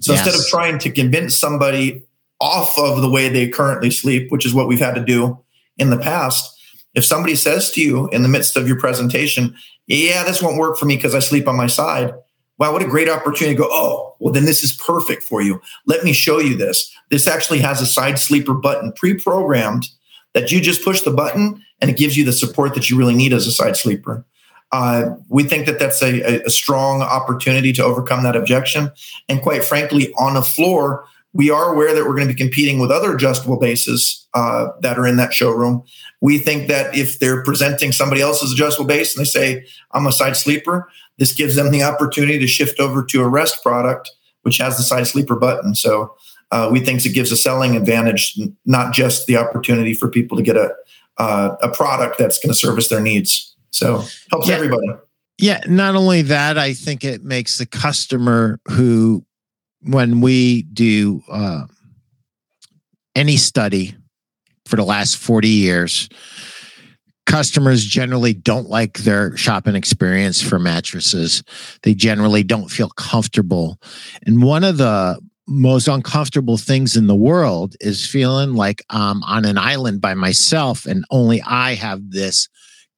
So 0.00 0.12
yes. 0.12 0.26
instead 0.26 0.38
of 0.38 0.46
trying 0.48 0.78
to 0.80 0.90
convince 0.90 1.34
somebody 1.34 2.02
off 2.40 2.78
of 2.78 3.00
the 3.00 3.08
way 3.08 3.30
they 3.30 3.48
currently 3.48 3.90
sleep, 3.90 4.30
which 4.30 4.44
is 4.44 4.54
what 4.54 4.68
we've 4.68 4.78
had 4.78 4.94
to 4.94 5.04
do 5.04 5.42
in 5.78 5.88
the 5.88 5.96
past, 5.96 6.54
if 6.94 7.04
somebody 7.04 7.34
says 7.34 7.70
to 7.72 7.80
you 7.80 8.08
in 8.08 8.22
the 8.22 8.28
midst 8.28 8.56
of 8.56 8.68
your 8.68 8.78
presentation, 8.78 9.56
yeah, 9.88 10.22
this 10.24 10.42
won't 10.42 10.58
work 10.58 10.76
for 10.76 10.84
me 10.84 10.96
because 10.96 11.14
I 11.14 11.18
sleep 11.18 11.48
on 11.48 11.56
my 11.56 11.66
side. 11.66 12.12
wow, 12.58 12.72
what 12.72 12.82
a 12.82 12.88
great 12.88 13.08
opportunity 13.08 13.56
to 13.56 13.62
go, 13.62 13.68
oh, 13.70 14.14
well, 14.18 14.32
then 14.32 14.44
this 14.44 14.62
is 14.62 14.72
perfect 14.72 15.22
for 15.22 15.40
you. 15.40 15.60
Let 15.86 16.04
me 16.04 16.12
show 16.12 16.38
you 16.38 16.56
this. 16.56 16.92
This 17.10 17.26
actually 17.26 17.60
has 17.60 17.80
a 17.80 17.86
side 17.86 18.18
sleeper 18.18 18.54
button 18.54 18.92
pre 18.92 19.14
programmed 19.14 19.88
that 20.34 20.52
you 20.52 20.60
just 20.60 20.84
push 20.84 21.00
the 21.00 21.10
button 21.10 21.64
and 21.80 21.90
it 21.90 21.96
gives 21.96 22.16
you 22.16 22.24
the 22.24 22.32
support 22.32 22.74
that 22.74 22.90
you 22.90 22.98
really 22.98 23.14
need 23.14 23.32
as 23.32 23.46
a 23.46 23.52
side 23.52 23.76
sleeper. 23.76 24.24
Uh, 24.70 25.10
we 25.28 25.42
think 25.42 25.66
that 25.66 25.78
that's 25.78 26.02
a, 26.02 26.42
a 26.42 26.50
strong 26.50 27.00
opportunity 27.00 27.72
to 27.72 27.82
overcome 27.82 28.22
that 28.22 28.36
objection. 28.36 28.90
And 29.28 29.40
quite 29.40 29.64
frankly, 29.64 30.12
on 30.18 30.34
the 30.34 30.42
floor, 30.42 31.06
we 31.38 31.50
are 31.50 31.72
aware 31.72 31.94
that 31.94 32.04
we're 32.04 32.16
going 32.16 32.26
to 32.26 32.34
be 32.34 32.38
competing 32.38 32.80
with 32.80 32.90
other 32.90 33.14
adjustable 33.14 33.58
bases 33.58 34.26
uh, 34.34 34.66
that 34.80 34.98
are 34.98 35.06
in 35.06 35.16
that 35.16 35.32
showroom. 35.32 35.84
We 36.20 36.36
think 36.36 36.66
that 36.66 36.94
if 36.96 37.20
they're 37.20 37.44
presenting 37.44 37.92
somebody 37.92 38.20
else's 38.20 38.52
adjustable 38.52 38.88
base 38.88 39.16
and 39.16 39.24
they 39.24 39.30
say, 39.30 39.64
I'm 39.92 40.06
a 40.06 40.12
side 40.12 40.36
sleeper, 40.36 40.90
this 41.16 41.32
gives 41.32 41.54
them 41.54 41.70
the 41.70 41.84
opportunity 41.84 42.40
to 42.40 42.46
shift 42.48 42.80
over 42.80 43.04
to 43.04 43.22
a 43.22 43.28
rest 43.28 43.62
product, 43.62 44.10
which 44.42 44.58
has 44.58 44.76
the 44.76 44.82
side 44.82 45.06
sleeper 45.06 45.36
button. 45.36 45.76
So 45.76 46.12
uh, 46.50 46.70
we 46.72 46.80
think 46.80 47.06
it 47.06 47.10
gives 47.10 47.30
a 47.30 47.36
selling 47.36 47.76
advantage, 47.76 48.36
not 48.66 48.92
just 48.92 49.28
the 49.28 49.36
opportunity 49.36 49.94
for 49.94 50.10
people 50.10 50.36
to 50.36 50.42
get 50.42 50.56
a, 50.56 50.74
uh, 51.18 51.54
a 51.62 51.68
product 51.68 52.18
that's 52.18 52.40
going 52.40 52.50
to 52.52 52.58
service 52.58 52.88
their 52.88 53.00
needs. 53.00 53.54
So 53.70 54.02
helps 54.30 54.48
yeah. 54.48 54.54
everybody. 54.56 54.88
Yeah. 55.38 55.60
Not 55.68 55.94
only 55.94 56.22
that, 56.22 56.58
I 56.58 56.74
think 56.74 57.04
it 57.04 57.22
makes 57.22 57.58
the 57.58 57.66
customer 57.66 58.58
who, 58.66 59.24
when 59.82 60.20
we 60.20 60.62
do 60.62 61.22
uh, 61.30 61.66
any 63.14 63.36
study 63.36 63.94
for 64.66 64.76
the 64.76 64.84
last 64.84 65.16
40 65.16 65.48
years, 65.48 66.08
customers 67.26 67.84
generally 67.84 68.32
don't 68.32 68.68
like 68.68 68.98
their 68.98 69.36
shopping 69.36 69.74
experience 69.74 70.42
for 70.42 70.58
mattresses. 70.58 71.42
They 71.82 71.94
generally 71.94 72.42
don't 72.42 72.70
feel 72.70 72.88
comfortable. 72.90 73.78
And 74.24 74.42
one 74.42 74.64
of 74.64 74.78
the 74.78 75.20
most 75.46 75.88
uncomfortable 75.88 76.58
things 76.58 76.96
in 76.96 77.06
the 77.06 77.14
world 77.14 77.74
is 77.80 78.06
feeling 78.06 78.54
like 78.54 78.82
I'm 78.90 79.22
on 79.22 79.44
an 79.46 79.56
island 79.56 80.00
by 80.00 80.14
myself 80.14 80.84
and 80.84 81.04
only 81.10 81.40
I 81.42 81.74
have 81.74 82.10
this 82.10 82.48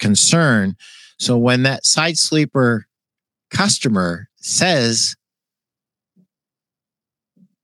concern. 0.00 0.76
So 1.18 1.38
when 1.38 1.62
that 1.62 1.86
side 1.86 2.16
sleeper 2.16 2.86
customer 3.50 4.28
says 4.36 5.14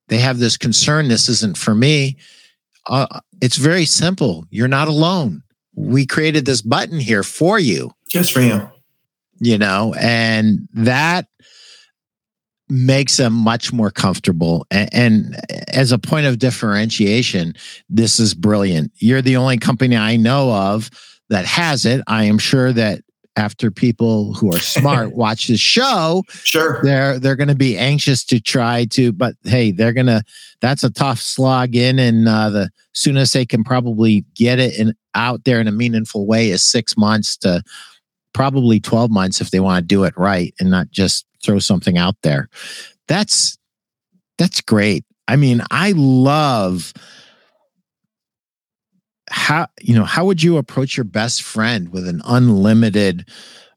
they 0.08 0.18
have 0.18 0.38
this 0.38 0.56
concern, 0.56 1.08
this 1.08 1.28
isn't 1.28 1.56
for 1.56 1.74
me, 1.74 2.16
uh, 2.88 3.20
it's 3.40 3.56
very 3.56 3.84
simple. 3.84 4.44
You're 4.50 4.68
not 4.68 4.88
alone. 4.88 5.42
We 5.74 6.06
created 6.06 6.46
this 6.46 6.62
button 6.62 7.00
here 7.00 7.22
for 7.22 7.58
you. 7.58 7.92
Just 8.08 8.32
for 8.32 8.40
you. 8.40 8.70
You 9.38 9.58
know, 9.58 9.94
and 9.98 10.66
that 10.72 11.26
makes 12.68 13.18
them 13.18 13.32
much 13.32 13.72
more 13.72 13.90
comfortable. 13.90 14.66
And, 14.70 14.88
and, 14.92 15.36
as 15.68 15.92
a 15.92 15.98
point 15.98 16.26
of 16.26 16.38
differentiation, 16.38 17.54
this 17.88 18.18
is 18.18 18.34
brilliant. 18.34 18.92
You're 18.96 19.22
the 19.22 19.36
only 19.36 19.58
company 19.58 19.96
I 19.96 20.16
know 20.16 20.50
of 20.50 20.90
that 21.28 21.44
has 21.44 21.84
it. 21.84 22.02
I 22.06 22.24
am 22.24 22.38
sure 22.38 22.72
that 22.72 23.02
after 23.36 23.70
people 23.70 24.34
who 24.34 24.52
are 24.52 24.58
smart 24.58 25.12
watch 25.14 25.46
the 25.46 25.56
show, 25.56 26.24
sure, 26.28 26.80
they're 26.82 27.18
they're 27.18 27.36
going 27.36 27.48
to 27.48 27.54
be 27.54 27.76
anxious 27.76 28.24
to 28.24 28.40
try 28.40 28.86
to. 28.86 29.12
But 29.12 29.34
hey, 29.44 29.70
they're 29.70 29.92
gonna. 29.92 30.22
That's 30.60 30.82
a 30.82 30.90
tough 30.90 31.20
slog 31.20 31.76
in, 31.76 31.98
and 31.98 32.28
uh, 32.28 32.50
the 32.50 32.70
soonest 32.92 33.34
they 33.34 33.46
can 33.46 33.62
probably 33.62 34.24
get 34.34 34.58
it 34.58 34.78
in 34.78 34.94
out 35.14 35.44
there 35.44 35.60
in 35.60 35.68
a 35.68 35.72
meaningful 35.72 36.26
way 36.26 36.50
is 36.50 36.62
six 36.62 36.96
months 36.96 37.36
to 37.38 37.62
probably 38.32 38.80
twelve 38.80 39.10
months 39.10 39.40
if 39.40 39.50
they 39.50 39.60
want 39.60 39.82
to 39.82 39.86
do 39.86 40.04
it 40.04 40.14
right 40.16 40.54
and 40.58 40.70
not 40.70 40.90
just 40.90 41.26
throw 41.42 41.58
something 41.58 41.98
out 41.98 42.16
there. 42.22 42.48
That's 43.08 43.56
that's 44.38 44.60
great. 44.60 45.04
I 45.28 45.36
mean, 45.36 45.62
I 45.70 45.92
love 45.96 46.92
how 49.36 49.66
you 49.82 49.94
know 49.94 50.04
how 50.04 50.24
would 50.24 50.42
you 50.42 50.56
approach 50.56 50.96
your 50.96 51.04
best 51.04 51.42
friend 51.42 51.90
with 51.90 52.08
an 52.08 52.22
unlimited 52.24 53.28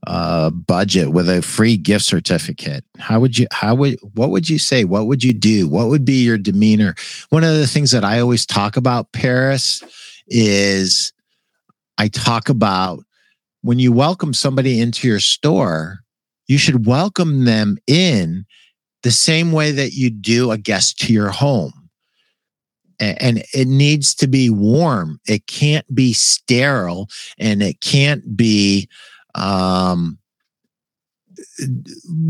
uh 0.07 0.49
budget 0.49 1.11
with 1.11 1.27
a 1.27 1.41
free 1.41 1.75
gift 1.75 2.05
certificate? 2.05 2.85
How 2.97 3.19
would 3.19 3.37
you 3.37 3.45
how 3.51 3.75
would 3.75 3.99
what 4.13 4.29
would 4.29 4.49
you 4.49 4.57
say? 4.57 4.85
What 4.85 5.07
would 5.07 5.21
you 5.21 5.33
do? 5.33 5.67
What 5.67 5.89
would 5.89 6.05
be 6.05 6.23
your 6.23 6.37
demeanor? 6.37 6.95
One 7.29 7.43
of 7.43 7.55
the 7.55 7.67
things 7.67 7.91
that 7.91 8.05
i 8.05 8.21
always 8.21 8.45
talk 8.45 8.77
about 8.77 9.11
paris 9.11 9.83
is 10.27 11.11
i 11.97 12.07
talk 12.07 12.47
about 12.47 13.03
when 13.61 13.79
you 13.79 13.91
welcome 13.91 14.33
somebody 14.33 14.79
into 14.79 15.09
your 15.09 15.19
store 15.19 15.99
you 16.47 16.57
should 16.57 16.85
welcome 16.85 17.43
them 17.43 17.77
in 17.85 18.45
the 19.03 19.11
same 19.11 19.51
way 19.51 19.71
that 19.71 19.91
you 19.91 20.09
do 20.09 20.51
a 20.51 20.57
guest 20.57 20.99
to 20.99 21.11
your 21.11 21.29
home 21.29 21.73
and 22.99 23.43
it 23.53 23.67
needs 23.67 24.13
to 24.15 24.27
be 24.27 24.49
warm. 24.49 25.19
It 25.27 25.47
can't 25.47 25.85
be 25.93 26.13
sterile 26.13 27.09
and 27.37 27.61
it 27.61 27.81
can't 27.81 28.35
be 28.35 28.89
um, 29.35 30.17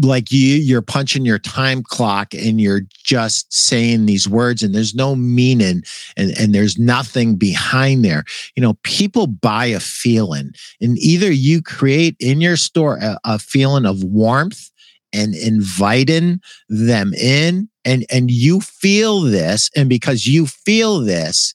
like 0.01 0.31
you 0.31 0.55
you're 0.55 0.81
punching 0.81 1.25
your 1.25 1.39
time 1.39 1.83
clock 1.83 2.33
and 2.33 2.59
you're 2.59 2.81
just 2.91 3.51
saying 3.51 4.05
these 4.05 4.27
words 4.27 4.63
and 4.63 4.73
there's 4.73 4.95
no 4.95 5.15
meaning 5.15 5.83
and, 6.17 6.31
and 6.37 6.53
there's 6.53 6.77
nothing 6.77 7.35
behind 7.35 8.03
there 8.03 8.23
you 8.55 8.61
know 8.61 8.75
people 8.83 9.27
buy 9.27 9.65
a 9.65 9.79
feeling 9.79 10.51
and 10.81 10.97
either 10.99 11.31
you 11.31 11.61
create 11.61 12.15
in 12.19 12.41
your 12.41 12.57
store 12.57 12.97
a, 12.97 13.17
a 13.23 13.39
feeling 13.39 13.85
of 13.85 14.03
warmth 14.03 14.69
and 15.13 15.35
inviting 15.35 16.39
them 16.67 17.13
in 17.13 17.69
and 17.89 18.05
and 18.09 18.31
you 18.31 18.61
feel 18.61 19.21
this 19.21 19.69
and 19.75 19.89
because 19.89 20.25
you 20.25 20.45
feel 20.45 20.99
this 20.99 21.53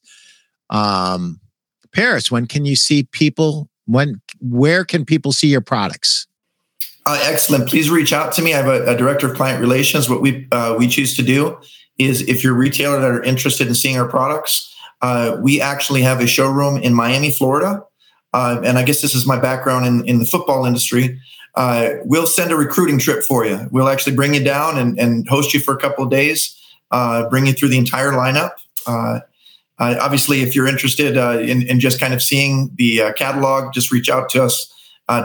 um 0.69 1.39
paris 1.91 2.29
when 2.31 2.45
can 2.45 2.65
you 2.65 2.75
see 2.75 3.03
people 3.03 3.69
when 3.85 4.21
where 4.41 4.83
can 4.83 5.05
people 5.05 5.31
see 5.31 5.47
your 5.47 5.61
products? 5.61 6.27
Uh, 7.07 7.19
excellent. 7.23 7.69
Please 7.69 7.87
reach 7.87 8.11
out 8.11 8.33
to 8.33 8.41
me. 8.41 8.51
I 8.51 8.57
have 8.57 8.67
a, 8.67 8.93
a 8.93 8.97
director 8.97 9.29
of 9.29 9.35
client 9.35 9.61
relations. 9.61 10.09
What 10.09 10.21
we 10.21 10.47
uh, 10.51 10.75
we 10.77 10.87
choose 10.87 11.15
to 11.17 11.23
do 11.23 11.57
is 11.99 12.21
if 12.27 12.43
you're 12.43 12.55
retailer 12.55 12.99
that 12.99 13.11
are 13.11 13.23
interested 13.23 13.67
in 13.67 13.75
seeing 13.75 13.97
our 13.97 14.07
products 14.07 14.75
uh, 15.01 15.37
we 15.41 15.61
actually 15.61 16.01
have 16.01 16.19
a 16.19 16.27
showroom 16.27 16.77
in 16.77 16.93
miami 16.93 17.31
florida. 17.31 17.83
Uh, 18.33 18.59
and 18.65 18.77
i 18.77 18.83
guess 18.83 19.01
this 19.01 19.15
is 19.15 19.25
my 19.25 19.39
background 19.39 19.85
in, 19.85 20.05
in 20.07 20.19
the 20.19 20.25
football 20.25 20.65
industry 20.65 21.19
uh, 21.55 21.91
we'll 22.03 22.27
send 22.27 22.51
a 22.51 22.55
recruiting 22.55 22.99
trip 22.99 23.23
for 23.23 23.45
you. 23.45 23.67
We'll 23.71 23.87
actually 23.87 24.15
bring 24.15 24.33
you 24.33 24.43
down 24.43 24.77
and, 24.77 24.99
and 24.99 25.27
host 25.27 25.53
you 25.53 25.59
for 25.59 25.73
a 25.73 25.77
couple 25.77 26.03
of 26.03 26.09
days, 26.09 26.59
uh, 26.91 27.29
bring 27.29 27.45
you 27.45 27.53
through 27.53 27.69
the 27.69 27.77
entire 27.77 28.11
lineup. 28.11 28.51
Uh, 28.85 29.19
uh 29.79 29.95
obviously, 29.99 30.41
if 30.41 30.55
you're 30.55 30.67
interested 30.67 31.17
uh, 31.17 31.39
in, 31.39 31.67
in, 31.67 31.79
just 31.79 31.99
kind 31.99 32.13
of 32.13 32.21
seeing 32.21 32.71
the 32.75 33.01
uh, 33.01 33.13
catalog, 33.13 33.73
just 33.73 33.91
reach 33.91 34.09
out 34.09 34.29
to 34.29 34.43
us 34.43 34.71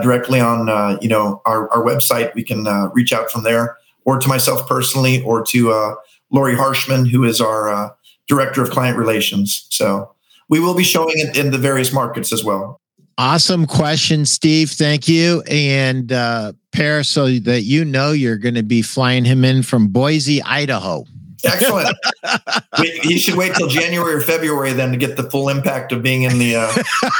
directly 0.01 0.39
on 0.39 0.67
you 1.01 1.09
know 1.09 1.41
our, 1.45 1.69
our 1.71 1.83
website. 1.83 2.33
We 2.35 2.43
can 2.43 2.65
reach 2.93 3.13
out 3.13 3.31
from 3.31 3.43
there, 3.43 3.77
or 4.05 4.19
to 4.19 4.27
myself 4.27 4.67
personally, 4.67 5.21
or 5.23 5.43
to 5.47 5.95
Lori 6.31 6.55
Harshman, 6.55 7.09
who 7.09 7.23
is 7.23 7.41
our 7.41 7.95
director 8.27 8.61
of 8.61 8.69
client 8.69 8.97
relations. 8.97 9.65
So 9.69 10.13
we 10.49 10.59
will 10.59 10.75
be 10.75 10.83
showing 10.83 11.15
it 11.15 11.37
in 11.37 11.51
the 11.51 11.57
various 11.57 11.93
markets 11.93 12.33
as 12.33 12.43
well. 12.43 12.80
Awesome 13.21 13.67
question, 13.67 14.25
Steve. 14.25 14.71
Thank 14.71 15.07
you. 15.07 15.43
And 15.43 16.11
uh, 16.11 16.53
Paris, 16.71 17.07
so 17.07 17.27
that 17.27 17.61
you 17.61 17.85
know 17.85 18.13
you're 18.13 18.39
going 18.39 18.55
to 18.55 18.63
be 18.63 18.81
flying 18.81 19.25
him 19.25 19.45
in 19.45 19.61
from 19.61 19.89
Boise, 19.89 20.41
Idaho. 20.41 21.05
Excellent. 21.45 21.95
you 23.03 23.19
should 23.19 23.35
wait 23.35 23.53
till 23.53 23.67
January 23.67 24.15
or 24.15 24.21
February 24.21 24.73
then 24.73 24.89
to 24.89 24.97
get 24.97 25.17
the 25.17 25.29
full 25.29 25.49
impact 25.49 25.91
of 25.91 26.01
being 26.01 26.23
in 26.23 26.39
the 26.39 26.55
uh, 26.55 26.73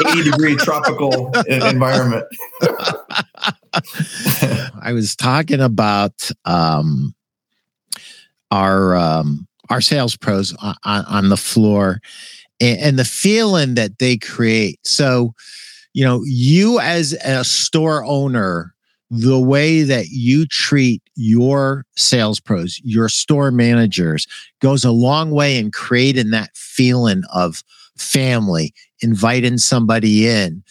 80 0.10 0.32
degree 0.32 0.56
tropical 0.56 1.32
environment. 1.46 2.26
I 4.82 4.94
was 4.94 5.16
talking 5.16 5.62
about 5.62 6.32
um, 6.46 7.14
our 8.50 8.96
um, 8.96 9.48
our 9.70 9.82
sales 9.82 10.18
pros 10.18 10.56
on, 10.62 10.76
on 10.84 11.30
the 11.30 11.38
floor 11.38 12.02
and, 12.60 12.80
and 12.80 12.98
the 12.98 13.06
feeling 13.06 13.76
that 13.76 14.00
they 14.00 14.18
create. 14.18 14.80
So 14.84 15.36
you 15.94 16.06
know, 16.06 16.22
you 16.26 16.80
as 16.80 17.14
a 17.24 17.44
store 17.44 18.04
owner, 18.06 18.74
the 19.10 19.40
way 19.40 19.84
that 19.84 20.08
you 20.08 20.46
treat 20.46 21.02
your 21.16 21.86
sales 21.98 22.40
pros, 22.40 22.80
your 22.84 23.10
store 23.10 23.52
managers 23.52 24.26
goes 24.62 24.86
a 24.86 24.92
long 24.92 25.32
way 25.32 25.58
in 25.58 25.70
creating 25.70 26.30
that 26.30 26.56
feeling 26.56 27.24
of 27.34 27.62
family, 27.98 28.74
inviting 29.02 29.58
somebody 29.58 30.28
in, 30.28 30.64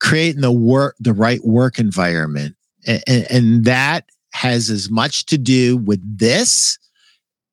creating 0.00 0.40
the 0.40 0.50
work, 0.50 0.96
the 0.98 1.12
right 1.12 1.44
work 1.44 1.78
environment. 1.78 2.56
And, 2.84 3.02
and 3.30 3.64
that 3.64 4.06
has 4.32 4.68
as 4.68 4.90
much 4.90 5.26
to 5.26 5.38
do 5.38 5.76
with 5.76 6.00
this 6.18 6.78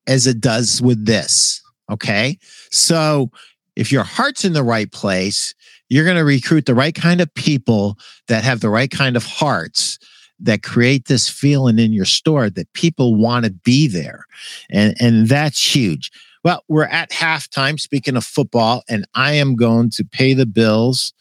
as 0.08 0.26
it 0.26 0.42
does 0.42 0.82
with 0.82 1.06
this. 1.06 1.62
Okay. 1.92 2.40
So 2.72 3.30
if 3.76 3.92
your 3.92 4.04
heart's 4.04 4.44
in 4.44 4.54
the 4.54 4.64
right 4.64 4.92
place, 4.92 5.54
you're 5.90 6.06
going 6.06 6.18
to 6.18 6.24
recruit 6.24 6.66
the 6.66 6.76
right 6.76 6.96
kind 6.96 7.20
of 7.20 7.34
people 7.34 7.98
that 8.28 8.44
have 8.44 8.62
the 8.62 8.70
right 8.70 8.90
kind 8.90 9.16
of 9.16 9.26
hearts 9.26 10.00
that 10.40 10.64
create 10.64 11.06
this 11.06 11.28
feeling 11.28 11.80
in 11.80 11.92
your 11.92 12.06
store 12.06 12.50
that 12.50 12.72
people 12.74 13.16
want 13.16 13.46
to 13.46 13.52
be 13.52 13.88
there. 13.88 14.26
And, 14.70 14.96
and 15.00 15.28
that's 15.28 15.76
huge. 15.76 16.12
Well, 16.44 16.64
we're 16.70 16.86
at 16.86 17.12
halftime, 17.12 17.80
speaking 17.80 18.16
of 18.16 18.24
football, 18.24 18.84
and 18.88 19.06
I 19.14 19.34
am 19.34 19.56
going 19.56 19.90
to 19.92 20.06
pay 20.06 20.34
the 20.34 20.46
bills. 20.46 21.14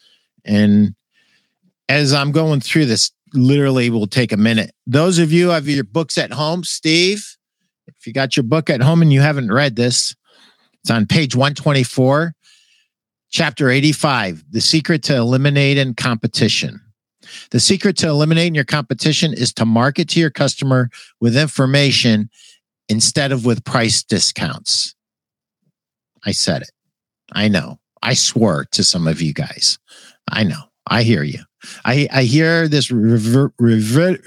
And 0.45 0.95
as 1.89 2.13
I'm 2.13 2.31
going 2.31 2.61
through 2.61 2.85
this, 2.85 3.11
literally 3.33 3.89
will 3.89 4.07
take 4.07 4.31
a 4.31 4.37
minute. 4.37 4.71
Those 4.87 5.19
of 5.19 5.31
you 5.33 5.49
have 5.49 5.67
your 5.67 5.83
books 5.83 6.17
at 6.17 6.31
home, 6.31 6.63
Steve, 6.63 7.35
if 7.87 8.07
you 8.07 8.13
got 8.13 8.37
your 8.37 8.43
book 8.43 8.69
at 8.69 8.81
home 8.81 9.01
and 9.01 9.11
you 9.11 9.21
haven't 9.21 9.51
read 9.51 9.75
this, 9.75 10.15
it's 10.81 10.91
on 10.91 11.05
page 11.05 11.35
124, 11.35 12.33
chapter 13.29 13.69
85 13.69 14.43
The 14.51 14.61
Secret 14.61 15.03
to 15.03 15.15
Eliminating 15.15 15.95
Competition. 15.95 16.81
The 17.51 17.59
secret 17.59 17.97
to 17.97 18.07
eliminating 18.07 18.55
your 18.55 18.63
competition 18.63 19.33
is 19.33 19.53
to 19.53 19.65
market 19.65 20.09
to 20.09 20.19
your 20.19 20.29
customer 20.29 20.89
with 21.19 21.37
information 21.37 22.29
instead 22.87 23.31
of 23.31 23.45
with 23.45 23.63
price 23.63 24.03
discounts. 24.03 24.95
I 26.25 26.31
said 26.31 26.63
it. 26.63 26.71
I 27.31 27.47
know. 27.47 27.79
I 28.01 28.13
swore 28.13 28.65
to 28.71 28.83
some 28.83 29.07
of 29.07 29.21
you 29.21 29.33
guys. 29.33 29.77
I 30.29 30.43
know. 30.43 30.63
I 30.87 31.03
hear 31.03 31.23
you. 31.23 31.39
I, 31.85 32.07
I 32.11 32.23
hear 32.23 32.67
this 32.67 32.89
rever, 32.89 33.53
rever, 33.59 34.17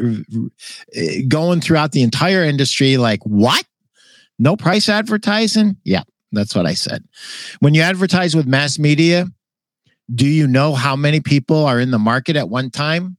eh, 0.95 1.23
going 1.27 1.61
throughout 1.61 1.93
the 1.93 2.03
entire 2.03 2.45
industry 2.45 2.99
like, 2.99 3.21
what? 3.25 3.65
No 4.39 4.57
price 4.57 4.89
advertising? 4.89 5.77
Yeah, 5.85 6.03
that's 6.33 6.55
what 6.55 6.67
I 6.67 6.75
said. 6.75 7.05
When 7.61 7.75
you 7.75 7.83
advertise 7.83 8.35
with 8.35 8.47
mass 8.47 8.79
media, 8.79 9.27
do 10.15 10.27
you 10.27 10.47
know 10.47 10.75
how 10.75 10.97
many 10.97 11.21
people 11.21 11.65
are 11.65 11.81
in 11.81 11.91
the 11.91 11.99
market 11.99 12.37
at 12.37 12.49
one 12.49 12.71
time? 12.71 13.17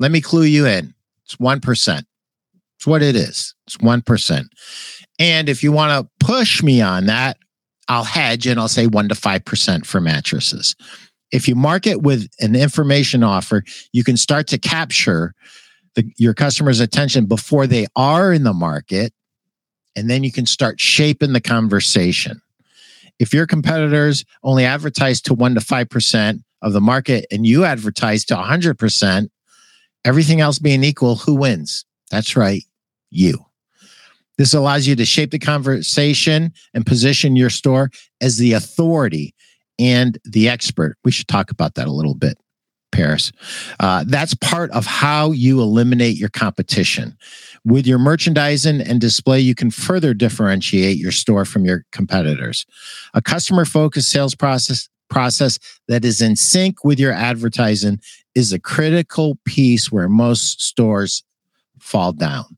Let 0.00 0.10
me 0.10 0.20
clue 0.20 0.44
you 0.44 0.66
in. 0.66 0.94
It's 1.24 1.36
1%. 1.36 2.04
It's 2.76 2.86
what 2.86 3.02
it 3.02 3.16
is. 3.16 3.54
It's 3.66 3.76
1%. 3.78 4.46
And 5.18 5.48
if 5.48 5.62
you 5.62 5.72
want 5.72 5.92
to 5.92 6.26
push 6.26 6.62
me 6.62 6.80
on 6.80 7.06
that, 7.06 7.38
I'll 7.88 8.04
hedge 8.04 8.46
and 8.46 8.58
I'll 8.58 8.68
say 8.68 8.86
1 8.86 9.08
to 9.08 9.14
5% 9.14 9.86
for 9.86 10.00
mattresses. 10.00 10.74
If 11.32 11.48
you 11.48 11.54
market 11.54 12.02
with 12.02 12.28
an 12.40 12.54
information 12.54 13.22
offer, 13.22 13.64
you 13.92 14.04
can 14.04 14.16
start 14.16 14.46
to 14.48 14.58
capture 14.58 15.34
the, 15.94 16.10
your 16.16 16.34
customer's 16.34 16.80
attention 16.80 17.26
before 17.26 17.66
they 17.66 17.86
are 17.96 18.32
in 18.32 18.44
the 18.44 18.52
market. 18.52 19.12
And 19.96 20.10
then 20.10 20.24
you 20.24 20.32
can 20.32 20.46
start 20.46 20.80
shaping 20.80 21.32
the 21.32 21.40
conversation. 21.40 22.40
If 23.18 23.32
your 23.32 23.46
competitors 23.46 24.24
only 24.42 24.64
advertise 24.64 25.20
to 25.22 25.34
1 25.34 25.54
to 25.54 25.60
5% 25.60 26.42
of 26.62 26.72
the 26.72 26.80
market 26.80 27.26
and 27.30 27.46
you 27.46 27.64
advertise 27.64 28.24
to 28.26 28.34
100%, 28.34 29.28
everything 30.04 30.40
else 30.40 30.58
being 30.58 30.82
equal, 30.82 31.16
who 31.16 31.34
wins? 31.34 31.84
That's 32.10 32.36
right, 32.36 32.62
you. 33.10 33.44
This 34.36 34.52
allows 34.52 34.86
you 34.86 34.96
to 34.96 35.04
shape 35.04 35.30
the 35.30 35.38
conversation 35.38 36.52
and 36.72 36.84
position 36.84 37.36
your 37.36 37.50
store 37.50 37.90
as 38.20 38.38
the 38.38 38.54
authority 38.54 39.34
and 39.78 40.18
the 40.24 40.48
expert. 40.48 40.96
We 41.04 41.12
should 41.12 41.28
talk 41.28 41.50
about 41.50 41.74
that 41.76 41.86
a 41.86 41.92
little 41.92 42.14
bit, 42.14 42.36
Paris. 42.94 43.32
Uh, 43.80 44.04
that's 44.06 44.34
part 44.34 44.70
of 44.70 44.86
how 44.86 45.32
you 45.32 45.60
eliminate 45.60 46.16
your 46.16 46.28
competition. 46.30 47.16
With 47.64 47.86
your 47.86 47.98
merchandising 47.98 48.80
and 48.80 49.00
display, 49.00 49.40
you 49.40 49.54
can 49.54 49.70
further 49.70 50.14
differentiate 50.14 50.96
your 50.96 51.12
store 51.12 51.44
from 51.44 51.64
your 51.64 51.84
competitors. 51.92 52.64
A 53.12 53.20
customer 53.20 53.64
focused 53.64 54.10
sales 54.10 54.34
process 54.34 54.88
process 55.10 55.58
that 55.86 56.04
is 56.04 56.20
in 56.20 56.34
sync 56.34 56.82
with 56.82 56.98
your 56.98 57.12
advertising 57.12 58.00
is 58.34 58.52
a 58.52 58.58
critical 58.58 59.38
piece 59.44 59.92
where 59.92 60.08
most 60.08 60.60
stores 60.62 61.22
fall 61.78 62.12
down. 62.12 62.56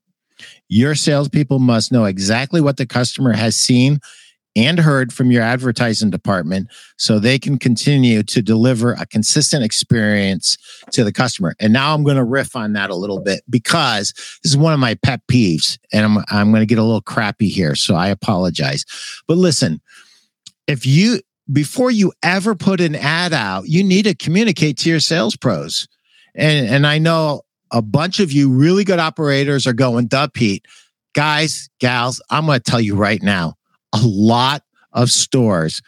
Your 0.69 0.95
salespeople 0.95 1.59
must 1.59 1.93
know 1.93 2.05
exactly 2.05 2.61
what 2.61 2.77
the 2.77 2.87
customer 2.87 3.33
has 3.33 3.57
seen 3.57 4.01
and 4.57 4.79
heard 4.79 5.13
from 5.13 5.31
your 5.31 5.43
advertising 5.43 6.09
department 6.09 6.69
so 6.97 7.19
they 7.19 7.39
can 7.39 7.59
continue 7.59 8.23
to 8.23 8.41
deliver 8.41 8.95
a 8.95 9.07
consistent 9.07 9.63
experience 9.63 10.57
to 10.91 11.05
the 11.05 11.13
customer. 11.13 11.55
And 11.61 11.75
now 11.75 11.95
I'm 11.95 12.03
going 12.03 12.17
to 12.17 12.25
riff 12.25 12.57
on 12.57 12.73
that 12.73 12.89
a 12.89 12.97
little 12.97 13.21
bit 13.21 13.43
because 13.51 14.15
this 14.43 14.53
is 14.53 14.57
one 14.57 14.73
of 14.73 14.81
my 14.81 14.95
pet 14.95 15.21
peeves 15.31 15.79
and 15.93 16.05
I'm 16.07 16.25
I'm 16.31 16.51
going 16.51 16.63
to 16.63 16.67
get 16.67 16.79
a 16.79 16.83
little 16.83 17.03
crappy 17.03 17.49
here, 17.49 17.75
so 17.75 17.95
I 17.95 18.09
apologize. 18.09 18.85
But 19.29 19.37
listen, 19.37 19.81
if 20.67 20.87
you 20.87 21.21
before 21.53 21.91
you 21.91 22.13
ever 22.23 22.55
put 22.55 22.81
an 22.81 22.97
ad 22.97 23.33
out, 23.33 23.69
you 23.69 23.85
need 23.85 24.05
to 24.05 24.15
communicate 24.15 24.79
to 24.79 24.91
your 24.91 25.01
sales 25.01 25.37
pros. 25.37 25.87
And 26.35 26.67
and 26.67 26.87
I 26.87 26.99
know 26.99 27.43
a 27.71 27.83
bunch 27.83 28.21
of 28.21 28.33
you 28.33 28.51
really 28.51 28.85
good 28.85 28.99
operators 28.99 29.67
are 29.67 29.75
going, 29.75 30.07
duh, 30.07 30.29
Pete. 30.33 30.65
Guys, 31.15 31.71
gals, 31.81 32.23
I'm 32.29 32.45
going 32.45 32.61
to 32.61 32.71
tell 32.71 32.81
you 32.81 32.95
right 32.95 33.23
now 33.23 33.55
a 33.97 34.07
lot 34.07 34.63
of 34.93 35.11
stores 35.11 35.83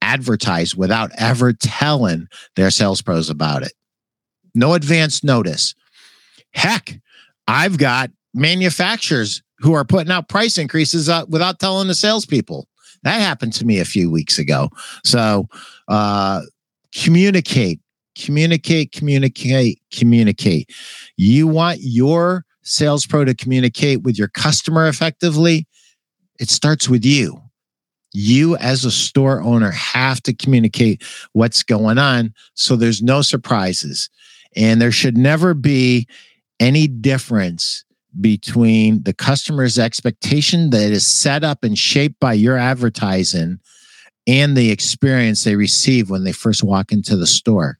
advertise 0.00 0.76
without 0.76 1.10
ever 1.16 1.52
telling 1.52 2.28
their 2.56 2.70
sales 2.70 3.02
pros 3.02 3.30
about 3.30 3.62
it. 3.62 3.72
No 4.54 4.74
advance 4.74 5.24
notice. 5.24 5.74
Heck, 6.52 7.00
I've 7.48 7.78
got 7.78 8.10
manufacturers 8.34 9.42
who 9.58 9.72
are 9.72 9.84
putting 9.84 10.10
out 10.10 10.28
price 10.28 10.58
increases 10.58 11.08
uh, 11.08 11.24
without 11.28 11.60
telling 11.60 11.88
the 11.88 11.94
salespeople. 11.94 12.68
That 13.04 13.20
happened 13.20 13.52
to 13.54 13.64
me 13.64 13.80
a 13.80 13.84
few 13.84 14.10
weeks 14.10 14.38
ago. 14.38 14.70
So, 15.04 15.48
uh, 15.88 16.42
communicate, 16.94 17.80
communicate, 18.16 18.92
communicate, 18.92 19.80
communicate. 19.92 20.70
You 21.16 21.46
want 21.46 21.78
your 21.80 22.44
sales 22.62 23.06
pro 23.06 23.24
to 23.24 23.34
communicate 23.34 24.02
with 24.02 24.18
your 24.18 24.28
customer 24.28 24.86
effectively 24.88 25.66
it 26.42 26.50
starts 26.50 26.88
with 26.88 27.04
you. 27.04 27.40
You, 28.12 28.56
as 28.56 28.84
a 28.84 28.90
store 28.90 29.40
owner, 29.40 29.70
have 29.70 30.20
to 30.24 30.34
communicate 30.34 31.04
what's 31.34 31.62
going 31.62 31.98
on 31.98 32.34
so 32.54 32.74
there's 32.74 33.00
no 33.00 33.22
surprises. 33.22 34.10
And 34.56 34.82
there 34.82 34.90
should 34.90 35.16
never 35.16 35.54
be 35.54 36.08
any 36.58 36.88
difference 36.88 37.84
between 38.20 39.04
the 39.04 39.14
customer's 39.14 39.78
expectation 39.78 40.70
that 40.70 40.90
is 40.90 41.06
set 41.06 41.44
up 41.44 41.62
and 41.62 41.78
shaped 41.78 42.18
by 42.18 42.32
your 42.32 42.58
advertising 42.58 43.60
and 44.26 44.56
the 44.56 44.72
experience 44.72 45.44
they 45.44 45.54
receive 45.54 46.10
when 46.10 46.24
they 46.24 46.32
first 46.32 46.64
walk 46.64 46.90
into 46.90 47.16
the 47.16 47.26
store. 47.26 47.78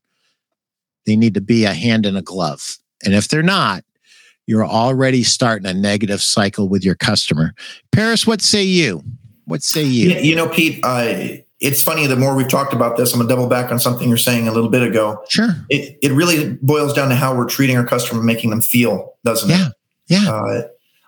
They 1.04 1.16
need 1.16 1.34
to 1.34 1.40
be 1.40 1.64
a 1.64 1.74
hand 1.74 2.06
in 2.06 2.14
a 2.14 2.22
glove. 2.22 2.78
And 3.04 3.12
if 3.12 3.26
they're 3.26 3.42
not, 3.42 3.84
you're 4.46 4.66
already 4.66 5.22
starting 5.22 5.66
a 5.66 5.74
negative 5.74 6.20
cycle 6.20 6.68
with 6.68 6.84
your 6.84 6.94
customer. 6.94 7.54
Paris, 7.92 8.26
what 8.26 8.42
say 8.42 8.62
you? 8.62 9.02
What 9.46 9.62
say 9.62 9.82
you? 9.82 10.10
You 10.10 10.36
know, 10.36 10.48
Pete, 10.48 10.80
uh, 10.82 11.38
it's 11.60 11.80
funny. 11.80 12.06
The 12.06 12.16
more 12.16 12.34
we've 12.34 12.48
talked 12.48 12.72
about 12.72 12.96
this, 12.96 13.12
I'm 13.12 13.20
gonna 13.20 13.28
double 13.28 13.46
back 13.46 13.70
on 13.70 13.78
something 13.78 14.08
you're 14.08 14.18
saying 14.18 14.48
a 14.48 14.52
little 14.52 14.68
bit 14.68 14.82
ago. 14.82 15.22
Sure. 15.28 15.50
It, 15.70 15.96
it 16.02 16.12
really 16.12 16.58
boils 16.60 16.92
down 16.92 17.08
to 17.08 17.14
how 17.14 17.36
we're 17.36 17.48
treating 17.48 17.76
our 17.76 17.86
customer, 17.86 18.20
and 18.20 18.26
making 18.26 18.50
them 18.50 18.60
feel, 18.60 19.14
doesn't 19.24 19.48
yeah. 19.48 19.68
it? 19.68 19.72
Yeah. 20.08 20.30
Uh, 20.30 20.62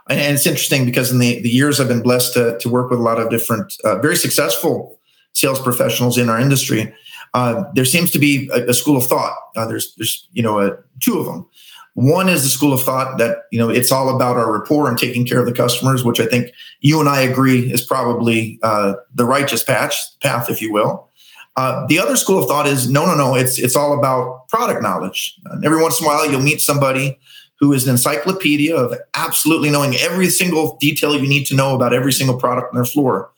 and, 0.08 0.20
and, 0.20 0.34
it's 0.34 0.46
interesting 0.46 0.84
because 0.84 1.10
in 1.10 1.18
the, 1.18 1.40
the 1.42 1.48
years 1.48 1.80
I've 1.80 1.88
been 1.88 2.02
blessed 2.02 2.34
to, 2.34 2.58
to 2.58 2.68
work 2.68 2.90
with 2.90 3.00
a 3.00 3.02
lot 3.02 3.18
of 3.18 3.30
different, 3.30 3.72
uh, 3.84 3.98
very 3.98 4.16
successful 4.16 5.00
sales 5.32 5.60
professionals 5.60 6.18
in 6.18 6.28
our 6.28 6.38
industry, 6.38 6.94
uh, 7.32 7.64
there 7.74 7.84
seems 7.84 8.10
to 8.12 8.18
be 8.18 8.48
a, 8.52 8.68
a 8.68 8.74
school 8.74 8.96
of 8.96 9.06
thought. 9.06 9.36
Uh, 9.56 9.66
there's, 9.66 9.94
there's, 9.96 10.28
you 10.32 10.42
know, 10.42 10.76
two 11.00 11.18
of 11.18 11.26
them. 11.26 11.46
One 11.94 12.28
is 12.28 12.42
the 12.42 12.48
school 12.48 12.72
of 12.72 12.82
thought 12.82 13.18
that 13.18 13.44
you 13.52 13.58
know 13.58 13.70
it's 13.70 13.92
all 13.92 14.14
about 14.14 14.36
our 14.36 14.52
rapport 14.52 14.88
and 14.88 14.98
taking 14.98 15.24
care 15.24 15.38
of 15.38 15.46
the 15.46 15.52
customers, 15.52 16.04
which 16.04 16.20
I 16.20 16.26
think 16.26 16.50
you 16.80 16.98
and 17.00 17.08
I 17.08 17.20
agree 17.20 17.72
is 17.72 17.82
probably 17.82 18.58
uh, 18.62 18.94
the 19.14 19.24
righteous 19.24 19.62
patch 19.62 19.96
path, 20.20 20.50
if 20.50 20.60
you 20.60 20.72
will. 20.72 21.08
Uh, 21.56 21.86
the 21.86 22.00
other 22.00 22.16
school 22.16 22.42
of 22.42 22.48
thought 22.48 22.66
is 22.66 22.90
no, 22.90 23.06
no, 23.06 23.14
no. 23.14 23.36
It's 23.36 23.58
it's 23.60 23.76
all 23.76 23.96
about 23.96 24.48
product 24.48 24.82
knowledge. 24.82 25.38
And 25.46 25.64
every 25.64 25.80
once 25.80 26.00
in 26.00 26.06
a 26.06 26.08
while, 26.08 26.28
you'll 26.28 26.42
meet 26.42 26.60
somebody 26.60 27.16
who 27.60 27.72
is 27.72 27.84
an 27.84 27.92
encyclopedia 27.92 28.74
of 28.76 28.98
absolutely 29.14 29.70
knowing 29.70 29.94
every 29.94 30.28
single 30.28 30.76
detail 30.80 31.16
you 31.16 31.28
need 31.28 31.46
to 31.46 31.54
know 31.54 31.76
about 31.76 31.94
every 31.94 32.12
single 32.12 32.36
product 32.36 32.70
on 32.70 32.74
their 32.74 32.84
floor. 32.84 33.30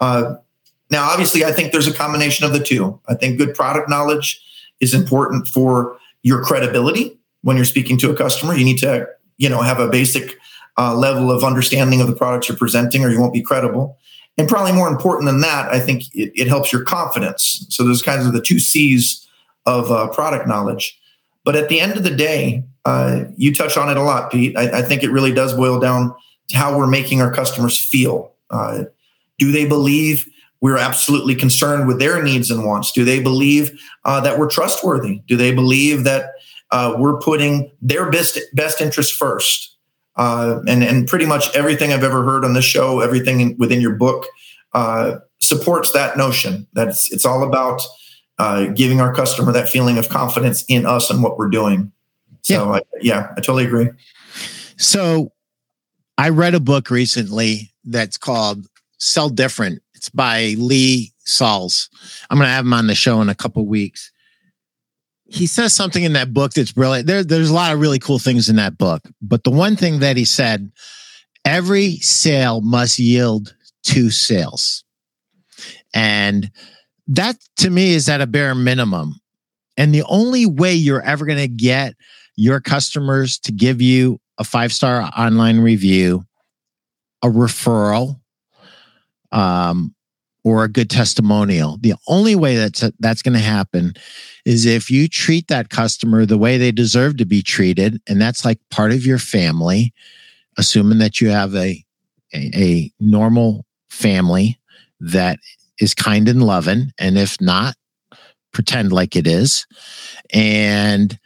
Uh, 0.00 0.36
now, 0.90 1.04
obviously, 1.10 1.44
I 1.44 1.52
think 1.52 1.72
there's 1.72 1.86
a 1.86 1.92
combination 1.92 2.46
of 2.46 2.54
the 2.54 2.60
two. 2.60 2.98
I 3.06 3.14
think 3.14 3.36
good 3.36 3.54
product 3.54 3.90
knowledge 3.90 4.40
is 4.80 4.94
important 4.94 5.46
for 5.46 5.98
your 6.22 6.42
credibility 6.42 7.17
when 7.42 7.56
you're 7.56 7.64
speaking 7.64 7.98
to 7.98 8.10
a 8.10 8.16
customer. 8.16 8.54
You 8.54 8.64
need 8.64 8.78
to, 8.78 9.06
you 9.36 9.48
know, 9.48 9.62
have 9.62 9.80
a 9.80 9.88
basic 9.88 10.36
uh, 10.76 10.94
level 10.94 11.30
of 11.30 11.44
understanding 11.44 12.00
of 12.00 12.06
the 12.06 12.14
products 12.14 12.48
you're 12.48 12.58
presenting, 12.58 13.04
or 13.04 13.10
you 13.10 13.20
won't 13.20 13.32
be 13.32 13.42
credible. 13.42 13.98
And 14.36 14.48
probably 14.48 14.72
more 14.72 14.88
important 14.88 15.26
than 15.26 15.40
that, 15.40 15.68
I 15.72 15.80
think 15.80 16.14
it, 16.14 16.32
it 16.34 16.46
helps 16.46 16.72
your 16.72 16.84
confidence. 16.84 17.66
So 17.70 17.84
those 17.84 18.02
kinds 18.02 18.24
of 18.24 18.32
the 18.32 18.40
two 18.40 18.60
C's 18.60 19.26
of 19.66 19.90
uh, 19.90 20.08
product 20.08 20.46
knowledge. 20.46 20.98
But 21.44 21.56
at 21.56 21.68
the 21.68 21.80
end 21.80 21.96
of 21.96 22.04
the 22.04 22.14
day, 22.14 22.62
uh, 22.84 23.24
you 23.36 23.54
touch 23.54 23.76
on 23.76 23.90
it 23.90 23.96
a 23.96 24.02
lot, 24.02 24.30
Pete. 24.30 24.56
I, 24.56 24.78
I, 24.78 24.82
think 24.82 25.02
it 25.02 25.10
really 25.10 25.32
does 25.32 25.54
boil 25.54 25.78
down 25.78 26.14
to 26.48 26.56
how 26.56 26.78
we're 26.78 26.86
making 26.86 27.20
our 27.20 27.32
customers 27.32 27.76
feel. 27.76 28.32
Uh, 28.48 28.84
do 29.38 29.52
they 29.52 29.66
believe 29.66 30.26
we're 30.60 30.78
absolutely 30.78 31.34
concerned 31.34 31.86
with 31.86 31.98
their 31.98 32.22
needs 32.22 32.50
and 32.50 32.64
wants? 32.64 32.92
Do 32.92 33.04
they 33.04 33.20
believe 33.20 33.78
uh, 34.04 34.20
that 34.20 34.38
we're 34.38 34.48
trustworthy? 34.48 35.22
Do 35.26 35.36
they 35.36 35.54
believe 35.54 36.04
that 36.04 36.30
uh, 36.70 36.94
we're 36.98 37.18
putting 37.18 37.70
their 37.80 38.10
best 38.10 38.38
best 38.54 38.80
interest 38.80 39.12
first. 39.12 39.76
Uh, 40.16 40.60
and 40.66 40.82
and 40.82 41.06
pretty 41.06 41.26
much 41.26 41.54
everything 41.54 41.92
I've 41.92 42.02
ever 42.02 42.24
heard 42.24 42.44
on 42.44 42.52
this 42.52 42.64
show, 42.64 43.00
everything 43.00 43.40
in, 43.40 43.56
within 43.56 43.80
your 43.80 43.94
book, 43.94 44.26
uh, 44.72 45.18
supports 45.38 45.92
that 45.92 46.16
notion 46.16 46.66
that 46.72 46.88
it's 46.88 47.12
it's 47.12 47.24
all 47.24 47.44
about 47.44 47.82
uh, 48.38 48.66
giving 48.66 49.00
our 49.00 49.14
customer 49.14 49.52
that 49.52 49.68
feeling 49.68 49.96
of 49.96 50.08
confidence 50.08 50.64
in 50.68 50.86
us 50.86 51.10
and 51.10 51.22
what 51.22 51.38
we're 51.38 51.48
doing. 51.48 51.92
So 52.42 52.54
yeah, 52.54 52.70
I, 52.70 52.80
yeah, 53.00 53.32
I 53.36 53.40
totally 53.40 53.64
agree. 53.64 53.90
So 54.76 55.32
I 56.16 56.30
read 56.30 56.54
a 56.54 56.60
book 56.60 56.90
recently 56.90 57.72
that's 57.84 58.18
called 58.18 58.66
Sell 58.98 59.28
Different. 59.28 59.82
It's 59.94 60.08
by 60.08 60.54
Lee 60.58 61.12
Salz. 61.24 61.88
I'm 62.30 62.38
going 62.38 62.46
to 62.46 62.52
have 62.52 62.64
him 62.64 62.72
on 62.72 62.86
the 62.86 62.94
show 62.94 63.20
in 63.20 63.28
a 63.28 63.34
couple 63.34 63.64
weeks 63.66 64.10
he 65.28 65.46
says 65.46 65.74
something 65.74 66.02
in 66.02 66.14
that 66.14 66.32
book 66.32 66.52
that's 66.54 66.72
brilliant. 66.72 67.06
There, 67.06 67.22
there's 67.22 67.50
a 67.50 67.54
lot 67.54 67.72
of 67.72 67.80
really 67.80 67.98
cool 67.98 68.18
things 68.18 68.48
in 68.48 68.56
that 68.56 68.78
book. 68.78 69.02
But 69.20 69.44
the 69.44 69.50
one 69.50 69.76
thing 69.76 70.00
that 70.00 70.16
he 70.16 70.24
said, 70.24 70.72
every 71.44 71.96
sale 71.96 72.62
must 72.62 72.98
yield 72.98 73.54
two 73.82 74.10
sales. 74.10 74.84
And 75.94 76.50
that 77.08 77.36
to 77.58 77.68
me 77.70 77.94
is 77.94 78.08
at 78.08 78.22
a 78.22 78.26
bare 78.26 78.54
minimum. 78.54 79.20
And 79.76 79.94
the 79.94 80.04
only 80.04 80.46
way 80.46 80.74
you're 80.74 81.02
ever 81.02 81.26
going 81.26 81.38
to 81.38 81.48
get 81.48 81.94
your 82.36 82.60
customers 82.60 83.38
to 83.40 83.52
give 83.52 83.82
you 83.82 84.20
a 84.38 84.44
five 84.44 84.72
star 84.72 85.10
online 85.16 85.60
review, 85.60 86.24
a 87.22 87.28
referral, 87.28 88.20
um, 89.30 89.94
or 90.48 90.64
a 90.64 90.68
good 90.68 90.90
testimonial. 90.90 91.76
The 91.80 91.94
only 92.06 92.34
way 92.34 92.56
that's 92.56 92.84
that's 92.98 93.22
going 93.22 93.34
to 93.34 93.40
happen 93.40 93.94
is 94.44 94.64
if 94.64 94.90
you 94.90 95.08
treat 95.08 95.48
that 95.48 95.68
customer 95.68 96.24
the 96.24 96.38
way 96.38 96.56
they 96.56 96.72
deserve 96.72 97.16
to 97.18 97.26
be 97.26 97.42
treated, 97.42 98.00
and 98.08 98.20
that's 98.20 98.44
like 98.44 98.58
part 98.70 98.92
of 98.92 99.04
your 99.04 99.18
family, 99.18 99.92
assuming 100.56 100.98
that 100.98 101.20
you 101.20 101.28
have 101.30 101.54
a 101.54 101.84
a, 102.34 102.50
a 102.54 102.92
normal 103.00 103.64
family 103.90 104.58
that 105.00 105.38
is 105.80 105.94
kind 105.94 106.28
and 106.28 106.42
loving, 106.42 106.92
and 106.98 107.18
if 107.18 107.40
not, 107.40 107.76
pretend 108.52 108.92
like 108.92 109.16
it 109.16 109.26
is, 109.26 109.66
and 110.32 111.18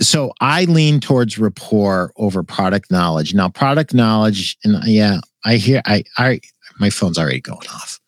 so 0.00 0.32
I 0.40 0.64
lean 0.64 1.00
towards 1.00 1.38
rapport 1.38 2.12
over 2.16 2.42
product 2.42 2.90
knowledge. 2.90 3.34
Now, 3.34 3.48
product 3.48 3.94
knowledge, 3.94 4.56
and 4.64 4.82
yeah, 4.84 5.20
I 5.44 5.56
hear 5.56 5.82
I 5.84 6.04
I 6.18 6.40
my 6.78 6.90
phone's 6.90 7.18
already 7.18 7.40
going 7.40 7.66
off. 7.68 8.00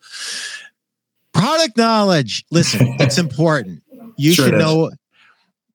Product 1.32 1.76
knowledge. 1.76 2.44
Listen, 2.50 2.96
it's 3.00 3.18
important. 3.18 3.82
You 4.16 4.32
sure 4.32 4.46
should 4.46 4.54
know, 4.54 4.90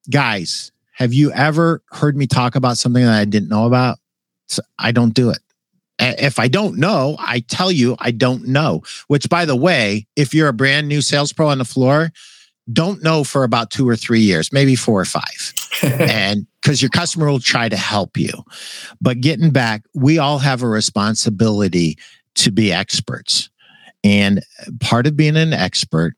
guys. 0.09 0.71
Have 0.93 1.13
you 1.13 1.31
ever 1.31 1.81
heard 1.91 2.15
me 2.15 2.27
talk 2.27 2.55
about 2.55 2.77
something 2.77 3.03
that 3.03 3.19
I 3.19 3.25
didn't 3.25 3.49
know 3.49 3.65
about? 3.65 3.97
I 4.77 4.91
don't 4.91 5.13
do 5.13 5.29
it. 5.29 5.39
If 5.99 6.39
I 6.39 6.47
don't 6.47 6.77
know, 6.77 7.15
I 7.19 7.41
tell 7.41 7.71
you 7.71 7.95
I 7.99 8.11
don't 8.11 8.47
know. 8.47 8.83
Which, 9.07 9.29
by 9.29 9.45
the 9.45 9.55
way, 9.55 10.07
if 10.15 10.33
you're 10.33 10.47
a 10.47 10.53
brand 10.53 10.87
new 10.87 11.01
sales 11.01 11.31
pro 11.31 11.47
on 11.47 11.59
the 11.59 11.65
floor, 11.65 12.11
don't 12.71 13.03
know 13.03 13.23
for 13.23 13.43
about 13.43 13.69
two 13.69 13.87
or 13.87 13.95
three 13.95 14.19
years, 14.21 14.51
maybe 14.51 14.75
four 14.75 14.99
or 14.99 15.05
five. 15.05 15.53
and 15.83 16.45
because 16.61 16.81
your 16.81 16.89
customer 16.89 17.27
will 17.27 17.39
try 17.39 17.69
to 17.69 17.77
help 17.77 18.17
you. 18.17 18.31
But 18.99 19.21
getting 19.21 19.51
back, 19.51 19.83
we 19.93 20.19
all 20.19 20.39
have 20.39 20.61
a 20.61 20.67
responsibility 20.67 21.97
to 22.35 22.51
be 22.51 22.71
experts. 22.71 23.49
And 24.03 24.43
part 24.79 25.07
of 25.07 25.15
being 25.15 25.37
an 25.37 25.53
expert 25.53 26.15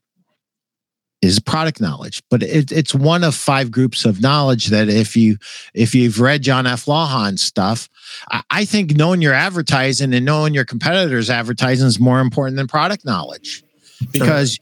is 1.20 1.40
product 1.40 1.80
knowledge, 1.80 2.22
but 2.28 2.42
it, 2.42 2.70
it's 2.70 2.94
one 2.94 3.24
of 3.24 3.34
five 3.34 3.70
groups 3.70 4.04
of 4.04 4.20
knowledge 4.20 4.66
that 4.66 4.88
if 4.90 5.16
you 5.16 5.38
if 5.72 5.94
you've 5.94 6.20
read 6.20 6.42
John 6.42 6.66
F. 6.66 6.84
Lawhon 6.84 7.38
stuff, 7.38 7.88
I, 8.30 8.42
I 8.50 8.64
think 8.66 8.96
knowing 8.96 9.22
your 9.22 9.32
advertising 9.32 10.12
and 10.12 10.24
knowing 10.26 10.52
your 10.52 10.66
competitors' 10.66 11.30
advertising 11.30 11.86
is 11.86 11.98
more 11.98 12.20
important 12.20 12.56
than 12.58 12.66
product 12.66 13.06
knowledge, 13.06 13.64
because 14.12 14.58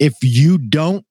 if 0.00 0.14
you 0.22 0.58
don't 0.58 1.06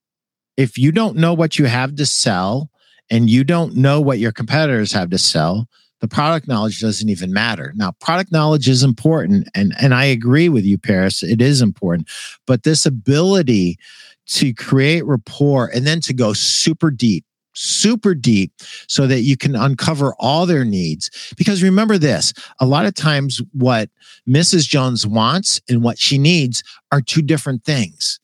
if 0.58 0.78
you 0.78 0.92
don't 0.92 1.16
know 1.16 1.34
what 1.34 1.58
you 1.58 1.66
have 1.66 1.96
to 1.96 2.06
sell 2.06 2.70
and 3.10 3.30
you 3.30 3.46
don't 3.46 3.76
know 3.76 4.02
what 4.02 4.20
your 4.20 4.34
competitors 4.34 4.92
have 4.92 5.10
to 5.12 5.18
sell, 5.18 5.70
the 6.02 6.08
product 6.08 6.48
knowledge 6.48 6.80
doesn't 6.80 7.10
even 7.10 7.34
matter. 7.34 7.74
Now, 7.76 7.92
product 8.00 8.32
knowledge 8.32 8.68
is 8.70 8.84
important, 8.84 9.50
and, 9.54 9.74
and 9.80 9.94
I 9.94 10.06
agree 10.06 10.50
with 10.50 10.64
you, 10.64 10.78
Paris. 10.78 11.24
It 11.24 11.42
is 11.42 11.62
important. 11.62 12.08
But 12.48 12.64
this 12.64 12.86
ability 12.86 13.78
to 14.28 14.54
create 14.54 15.06
rapport 15.06 15.68
and 15.74 15.86
then 15.86 16.02
to 16.02 16.14
go 16.14 16.34
super 16.34 16.92
deep, 16.92 17.26
super 17.54 18.14
deep, 18.14 18.54
so 18.88 19.08
that 19.08 19.22
you 19.22 19.36
can 19.36 19.56
uncover 19.56 20.14
all 20.20 20.46
their 20.46 20.64
needs. 20.64 21.10
Because 21.36 21.64
remember 21.64 21.98
this 21.98 22.34
a 22.60 22.66
lot 22.66 22.86
of 22.86 22.94
times, 22.94 23.42
what 23.54 23.90
Mrs. 24.28 24.68
Jones 24.68 25.06
wants 25.06 25.60
and 25.68 25.84
what 25.84 25.98
she 25.98 26.18
needs 26.18 26.64
are 26.92 27.02
two 27.02 27.22
different 27.22 27.64
things. 27.66 28.20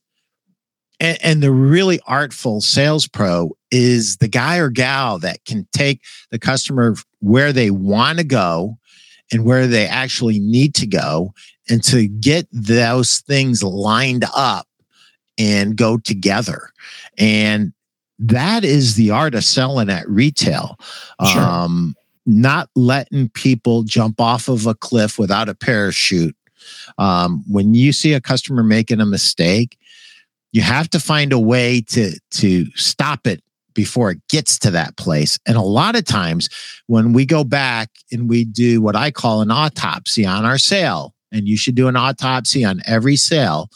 And, 1.00 1.18
and, 1.22 1.44
the 1.44 1.52
really 1.52 2.00
artful 2.08 2.62
sales 2.62 3.08
pro 3.08 3.56
is 3.70 4.18
the 4.18 4.28
guy 4.28 4.58
or 4.58 4.70
gal 4.70 5.20
that 5.20 5.44
can 5.46 5.68
take 5.74 6.02
the 6.32 6.40
customer 6.40 6.96
where 7.20 7.52
they 7.52 7.70
want 7.70 8.20
to 8.20 8.24
go 8.24 8.78
and 9.32 9.44
where 9.44 9.68
they 9.68 9.88
actually 9.88 10.40
need 10.40 10.74
to 10.76 10.88
go 10.88 11.34
and 11.70 11.84
to 11.84 12.08
get 12.08 12.48
those 12.52 13.20
things 13.20 13.64
lined 13.64 14.26
up 14.36 14.68
and 15.38 15.76
go 15.76 15.98
together. 15.98 16.70
And 17.18 17.74
that 18.20 18.64
is 18.64 18.96
the 18.96 19.12
art 19.12 19.36
of 19.36 19.44
selling 19.44 19.90
at 19.90 20.08
retail. 20.08 20.78
Sure. 21.28 21.42
Um, 21.42 21.96
not 22.26 22.70
letting 22.76 23.30
people 23.30 23.84
jump 23.84 24.20
off 24.20 24.48
of 24.48 24.66
a 24.66 24.74
cliff 24.74 25.20
without 25.20 25.50
a 25.50 25.56
parachute. 25.56 26.36
Um, 26.98 27.44
when 27.48 27.76
you 27.76 27.92
see 27.92 28.14
a 28.14 28.22
customer 28.22 28.64
making 28.64 29.00
a 29.00 29.06
mistake, 29.06 29.78
you 30.56 30.62
have 30.62 30.90
to 30.90 31.02
find 31.02 31.34
a 31.34 31.40
way 31.40 31.82
to 31.82 32.18
to 32.32 32.66
stop 32.76 33.28
it 33.28 33.44
before 33.74 34.10
it 34.12 34.22
gets 34.30 34.58
to 34.58 34.72
that 34.72 34.96
place. 34.96 35.38
And 35.46 35.58
a 35.58 35.62
lot 35.62 35.98
of 35.98 36.06
times 36.06 36.48
when 36.88 37.12
we 37.12 37.26
go 37.26 37.44
back 37.44 37.90
and 38.10 38.30
we 38.30 38.46
do 38.46 38.82
what 38.82 38.96
I 38.96 39.12
call 39.12 39.42
an 39.42 39.52
autopsy 39.52 40.26
on 40.26 40.46
our 40.46 40.58
sale, 40.58 41.14
and 41.30 41.46
you 41.46 41.58
should 41.58 41.76
do 41.76 41.90
an 41.90 41.98
autopsy 41.98 42.64
on 42.64 42.82
every 42.86 43.18
sale. 43.18 43.68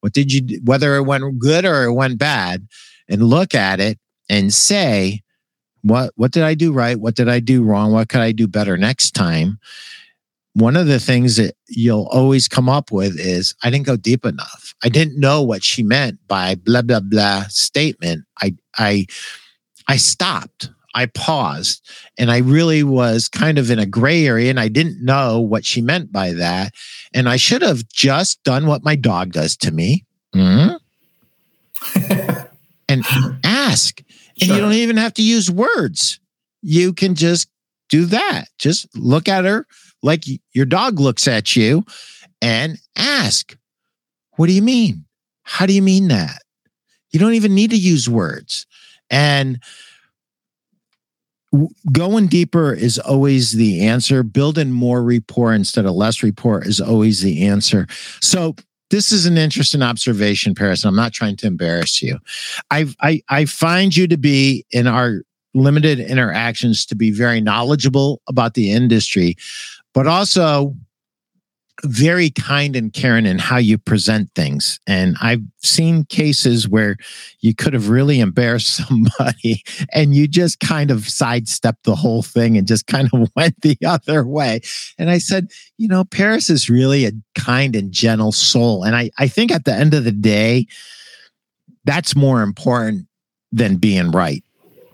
What 0.00 0.12
did 0.12 0.32
you 0.32 0.40
do, 0.40 0.60
whether 0.64 0.96
it 0.96 1.04
went 1.04 1.38
good 1.38 1.64
or 1.64 1.84
it 1.84 1.92
went 1.92 2.18
bad, 2.18 2.66
and 3.08 3.22
look 3.22 3.54
at 3.54 3.78
it 3.78 4.00
and 4.28 4.52
say, 4.52 5.22
what 5.82 6.10
what 6.16 6.32
did 6.32 6.42
I 6.42 6.54
do 6.54 6.72
right? 6.72 6.98
What 6.98 7.14
did 7.14 7.28
I 7.28 7.38
do 7.38 7.62
wrong? 7.62 7.92
What 7.92 8.08
could 8.08 8.22
I 8.22 8.32
do 8.32 8.48
better 8.48 8.76
next 8.76 9.12
time? 9.12 9.60
One 10.54 10.76
of 10.76 10.86
the 10.86 11.00
things 11.00 11.36
that 11.36 11.56
you'll 11.68 12.08
always 12.12 12.48
come 12.48 12.68
up 12.68 12.92
with 12.92 13.18
is 13.18 13.54
I 13.62 13.70
didn't 13.70 13.86
go 13.86 13.96
deep 13.96 14.24
enough. 14.24 14.74
I 14.82 14.88
didn't 14.88 15.18
know 15.18 15.42
what 15.42 15.64
she 15.64 15.82
meant 15.82 16.18
by 16.28 16.54
blah 16.54 16.82
blah 16.82 17.00
blah 17.00 17.44
statement. 17.48 18.24
I 18.40 18.54
I 18.78 19.06
I 19.88 19.96
stopped. 19.96 20.70
I 20.96 21.06
paused 21.06 21.84
and 22.18 22.30
I 22.30 22.38
really 22.38 22.84
was 22.84 23.28
kind 23.28 23.58
of 23.58 23.68
in 23.68 23.80
a 23.80 23.86
gray 23.86 24.26
area 24.26 24.48
and 24.48 24.60
I 24.60 24.68
didn't 24.68 25.04
know 25.04 25.40
what 25.40 25.64
she 25.64 25.82
meant 25.82 26.12
by 26.12 26.32
that. 26.34 26.72
And 27.12 27.28
I 27.28 27.36
should 27.36 27.62
have 27.62 27.88
just 27.88 28.40
done 28.44 28.68
what 28.68 28.84
my 28.84 28.94
dog 28.94 29.32
does 29.32 29.56
to 29.56 29.72
me 29.72 30.04
mm-hmm. 30.32 30.76
and 32.88 33.04
ask. 33.42 34.00
And 34.40 34.46
sure. 34.46 34.54
you 34.54 34.62
don't 34.62 34.72
even 34.74 34.96
have 34.96 35.14
to 35.14 35.22
use 35.22 35.50
words. 35.50 36.20
You 36.62 36.92
can 36.92 37.16
just 37.16 37.48
do 37.88 38.04
that. 38.06 38.44
Just 38.58 38.86
look 38.96 39.28
at 39.28 39.44
her 39.44 39.66
like 40.04 40.24
your 40.52 40.66
dog 40.66 41.00
looks 41.00 41.26
at 41.26 41.56
you 41.56 41.84
and 42.40 42.78
ask, 42.94 43.56
What 44.36 44.46
do 44.46 44.52
you 44.52 44.62
mean? 44.62 45.06
How 45.42 45.66
do 45.66 45.72
you 45.72 45.82
mean 45.82 46.08
that? 46.08 46.42
You 47.10 47.18
don't 47.18 47.34
even 47.34 47.54
need 47.54 47.70
to 47.70 47.76
use 47.76 48.08
words. 48.08 48.66
And 49.10 49.62
going 51.92 52.26
deeper 52.26 52.72
is 52.72 52.98
always 52.98 53.52
the 53.52 53.86
answer. 53.86 54.22
Building 54.22 54.72
more 54.72 55.02
rapport 55.02 55.54
instead 55.54 55.86
of 55.86 55.92
less 55.92 56.22
rapport 56.22 56.62
is 56.64 56.80
always 56.80 57.22
the 57.22 57.46
answer. 57.46 57.86
So, 58.20 58.56
this 58.90 59.10
is 59.10 59.26
an 59.26 59.38
interesting 59.38 59.82
observation, 59.82 60.54
Paris. 60.54 60.84
I'm 60.84 60.94
not 60.94 61.12
trying 61.12 61.36
to 61.36 61.46
embarrass 61.46 62.02
you. 62.02 62.18
I, 62.70 62.86
I 63.00 63.22
I 63.28 63.44
find 63.46 63.96
you 63.96 64.06
to 64.06 64.16
be 64.16 64.66
in 64.70 64.86
our 64.86 65.22
limited 65.54 66.00
interactions 66.00 66.84
to 66.86 66.94
be 66.94 67.10
very 67.10 67.40
knowledgeable 67.40 68.20
about 68.28 68.54
the 68.54 68.70
industry, 68.70 69.36
but 69.94 70.06
also 70.06 70.74
very 71.82 72.30
kind 72.30 72.76
and 72.76 72.92
caring 72.92 73.26
in 73.26 73.38
how 73.38 73.56
you 73.56 73.76
present 73.76 74.30
things. 74.34 74.78
And 74.86 75.16
I've 75.20 75.42
seen 75.62 76.04
cases 76.04 76.68
where 76.68 76.96
you 77.40 77.54
could 77.54 77.74
have 77.74 77.88
really 77.88 78.20
embarrassed 78.20 78.76
somebody 78.88 79.62
and 79.92 80.14
you 80.14 80.28
just 80.28 80.60
kind 80.60 80.90
of 80.90 81.08
sidestepped 81.08 81.84
the 81.84 81.94
whole 81.94 82.22
thing 82.22 82.56
and 82.56 82.66
just 82.66 82.86
kind 82.86 83.10
of 83.12 83.30
went 83.36 83.60
the 83.62 83.76
other 83.84 84.24
way. 84.24 84.60
And 84.98 85.10
I 85.10 85.18
said, 85.18 85.50
you 85.76 85.88
know, 85.88 86.04
Paris 86.04 86.48
is 86.48 86.70
really 86.70 87.06
a 87.06 87.12
kind 87.34 87.74
and 87.76 87.92
gentle 87.92 88.32
soul. 88.32 88.84
And 88.84 88.96
I, 88.96 89.10
I 89.18 89.28
think 89.28 89.50
at 89.50 89.64
the 89.64 89.74
end 89.74 89.94
of 89.94 90.04
the 90.04 90.12
day, 90.12 90.66
that's 91.84 92.16
more 92.16 92.42
important 92.42 93.06
than 93.52 93.76
being 93.76 94.10
right. 94.10 94.42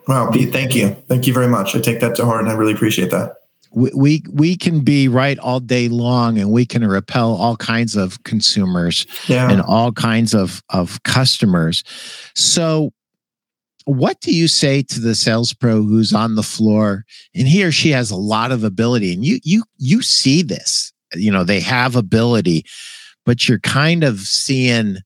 Wow, 0.09 0.31
Pete, 0.31 0.53
thank 0.53 0.75
you. 0.75 0.91
Thank 1.09 1.27
you 1.27 1.33
very 1.33 1.47
much. 1.47 1.77
I 1.77 1.79
take 1.79 2.01
that 2.01 2.17
to 2.17 2.25
heart 2.25 2.41
and 2.41 2.51
I 2.51 2.55
really 2.55 2.73
appreciate 2.73 3.11
that. 3.11 3.40
We, 3.73 3.91
we 3.95 4.23
we 4.33 4.57
can 4.57 4.81
be 4.81 5.07
right 5.07 5.39
all 5.39 5.61
day 5.61 5.89
long 5.89 6.39
and 6.39 6.51
we 6.51 6.67
can 6.67 6.85
repel 6.87 7.35
all 7.35 7.57
kinds 7.57 7.95
of 7.95 8.23
consumers 8.25 9.07
yeah. 9.29 9.51
and 9.51 9.63
all 9.63 9.93
kinds 9.93 10.35
of 10.35 10.63
of 10.71 11.03
customers. 11.05 11.85
So 12.35 12.93
what 13.85 14.21
do 14.21 14.35
you 14.35 14.49
say 14.49 14.83
to 14.83 15.01
the 15.01 15.15
sales 15.15 15.53
pro 15.53 15.83
who's 15.83 16.13
on 16.13 16.35
the 16.35 16.43
floor 16.43 17.05
and 17.35 17.49
he 17.49 17.65
or 17.65 17.73
she 17.73 17.91
has 17.91 18.11
a 18.11 18.17
lot 18.17 18.53
of 18.53 18.63
ability 18.63 19.13
and 19.13 19.25
you 19.25 19.41
you 19.43 19.65
you 19.79 20.03
see 20.03 20.43
this 20.43 20.93
you 21.15 21.31
know 21.31 21.45
they 21.45 21.61
have 21.61 21.97
ability 21.97 22.65
but 23.25 23.49
you're 23.49 23.59
kind 23.61 24.05
of 24.05 24.21
seeing 24.21 24.99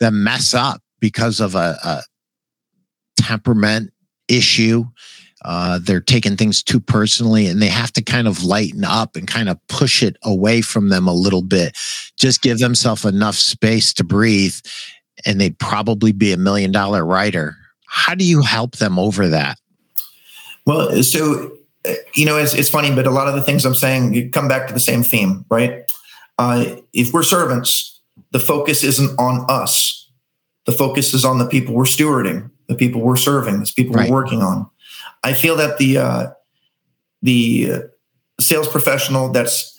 them 0.00 0.24
mess 0.24 0.54
up 0.54 0.80
because 1.00 1.40
of 1.40 1.54
a, 1.54 1.78
a 1.84 2.02
temperament 3.20 3.92
issue 4.28 4.84
uh, 5.46 5.78
they're 5.82 6.00
taking 6.00 6.36
things 6.36 6.62
too 6.62 6.80
personally 6.80 7.46
and 7.46 7.62
they 7.62 7.68
have 7.68 7.92
to 7.92 8.02
kind 8.02 8.26
of 8.26 8.42
lighten 8.42 8.84
up 8.84 9.16
and 9.16 9.28
kind 9.28 9.48
of 9.48 9.58
push 9.68 10.02
it 10.02 10.16
away 10.24 10.60
from 10.60 10.88
them 10.88 11.06
a 11.06 11.14
little 11.14 11.42
bit 11.42 11.76
just 12.16 12.42
give 12.42 12.58
themselves 12.58 13.04
enough 13.04 13.36
space 13.36 13.92
to 13.94 14.04
breathe 14.04 14.56
and 15.24 15.40
they'd 15.40 15.58
probably 15.58 16.12
be 16.12 16.32
a 16.32 16.36
million 16.36 16.72
dollar 16.72 17.04
writer 17.04 17.56
how 17.86 18.14
do 18.14 18.24
you 18.24 18.42
help 18.42 18.76
them 18.76 18.98
over 18.98 19.28
that? 19.28 19.58
Well, 20.66 21.02
so 21.02 21.56
you 22.14 22.26
know, 22.26 22.36
it's, 22.36 22.52
it's 22.52 22.68
funny, 22.68 22.94
but 22.94 23.06
a 23.06 23.10
lot 23.10 23.28
of 23.28 23.34
the 23.34 23.42
things 23.42 23.64
I'm 23.64 23.74
saying 23.74 24.12
you 24.12 24.28
come 24.28 24.48
back 24.48 24.66
to 24.66 24.74
the 24.74 24.80
same 24.80 25.02
theme, 25.02 25.44
right? 25.48 25.90
Uh, 26.36 26.76
if 26.92 27.12
we're 27.12 27.22
servants, 27.22 28.00
the 28.32 28.40
focus 28.40 28.82
isn't 28.82 29.18
on 29.18 29.46
us. 29.48 30.10
The 30.66 30.72
focus 30.72 31.14
is 31.14 31.24
on 31.24 31.38
the 31.38 31.46
people 31.46 31.74
we're 31.74 31.84
stewarding, 31.84 32.50
the 32.66 32.74
people 32.74 33.00
we're 33.00 33.16
serving, 33.16 33.60
the 33.60 33.72
people 33.74 33.94
right. 33.94 34.10
we're 34.10 34.16
working 34.16 34.42
on. 34.42 34.68
I 35.22 35.32
feel 35.32 35.56
that 35.56 35.78
the 35.78 35.98
uh, 35.98 36.26
the 37.22 37.84
sales 38.40 38.68
professional 38.68 39.30
that's 39.30 39.78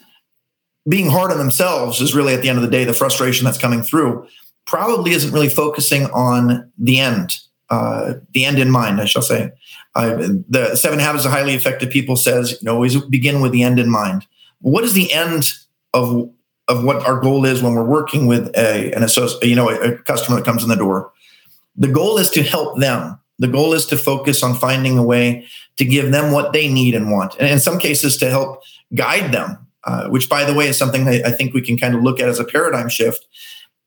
being 0.90 1.10
hard 1.10 1.32
on 1.32 1.38
themselves 1.38 2.02
is 2.02 2.16
really 2.16 2.34
at 2.34 2.42
the 2.42 2.50
end 2.50 2.58
of 2.58 2.64
the 2.64 2.72
day 2.72 2.86
the 2.86 2.94
frustration 2.94 3.46
that's 3.46 3.58
coming 3.58 3.82
through 3.82 4.28
probably 4.66 5.12
isn't 5.12 5.34
really 5.34 5.50
focusing 5.50 6.06
on 6.08 6.72
the 6.78 7.00
end 7.00 7.38
uh, 7.70 8.14
the 8.34 8.46
end 8.46 8.60
in 8.60 8.72
mind, 8.72 9.02
I 9.02 9.06
shall 9.06 9.22
say. 9.22 9.52
The 9.96 10.76
Seven 10.76 11.00
Habits 11.00 11.26
of 11.26 11.32
Highly 11.32 11.54
Effective 11.54 11.90
People 11.90 12.16
says, 12.16 12.52
you 12.52 12.66
know, 12.66 12.76
always 12.76 13.00
begin 13.06 13.42
with 13.42 13.52
the 13.52 13.64
end 13.64 13.80
in 13.80 13.90
mind. 13.90 14.26
What 14.60 14.84
is 14.84 14.94
the 14.94 15.12
end 15.12 15.54
of 15.94 16.30
of 16.70 16.84
what 16.84 17.06
our 17.06 17.20
goal 17.20 17.46
is 17.46 17.64
when 17.64 17.74
we're 17.74 17.84
working 17.84 18.28
with 18.28 18.56
a 18.56 18.92
an 18.94 19.04
associate, 19.04 19.48
you 19.48 19.56
know, 19.56 19.70
a, 19.70 19.94
a 19.94 19.98
customer 20.00 20.38
that 20.38 20.46
comes 20.46 20.64
in 20.64 20.70
the 20.70 20.76
door? 20.76 21.12
The 21.76 21.88
goal 21.88 22.18
is 22.18 22.30
to 22.32 22.44
help 22.44 22.80
them. 22.80 23.20
The 23.40 23.48
goal 23.48 23.74
is 23.74 23.86
to 23.88 23.98
focus 23.98 24.44
on 24.44 24.56
finding 24.56 24.98
a 24.98 25.04
way 25.04 25.46
to 25.78 25.86
give 25.86 26.12
them 26.12 26.32
what 26.32 26.54
they 26.54 26.68
need 26.68 26.96
and 26.96 27.12
want, 27.12 27.36
and 27.40 27.48
in 27.48 27.60
some 27.60 27.80
cases 27.80 28.18
to 28.18 28.30
help 28.30 28.64
guide 28.96 29.32
them. 29.32 29.60
Uh, 29.84 30.10
which, 30.10 30.28
by 30.28 30.44
the 30.44 30.54
way, 30.54 30.68
is 30.68 30.78
something 30.78 31.08
I 31.08 31.32
think 31.32 31.54
we 31.54 31.62
can 31.62 31.78
kind 31.78 31.96
of 31.96 32.04
look 32.04 32.20
at 32.20 32.28
as 32.28 32.40
a 32.40 32.44
paradigm 32.44 32.90
shift. 32.90 33.26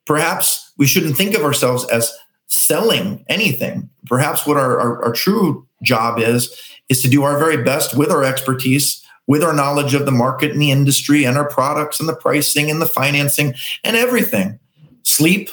Perhaps 0.07 0.73
we 0.79 0.87
shouldn't 0.87 1.15
think 1.15 1.35
of 1.35 1.43
ourselves 1.43 1.87
as 1.91 2.11
selling 2.51 3.23
anything. 3.29 3.91
Perhaps 4.07 4.47
what 4.47 4.57
our, 4.57 4.81
our, 4.81 5.05
our, 5.05 5.13
true 5.13 5.67
job 5.83 6.19
is, 6.19 6.59
is 6.89 7.03
to 7.03 7.09
do 7.09 7.23
our 7.23 7.39
very 7.39 7.63
best 7.63 7.97
with 7.97 8.11
our 8.11 8.25
expertise, 8.25 9.05
with 9.27 9.45
our 9.45 9.53
knowledge 9.53 9.93
of 9.95 10.07
the 10.07 10.11
market 10.11 10.51
and 10.51 10.61
the 10.61 10.71
industry 10.71 11.25
and 11.25 11.37
our 11.37 11.49
products 11.49 12.01
and 12.01 12.09
the 12.09 12.17
pricing 12.17 12.71
and 12.71 12.81
the 12.81 12.89
financing 12.89 13.55
and 13.85 13.95
everything. 13.95 14.59
Sleep, 15.05 15.51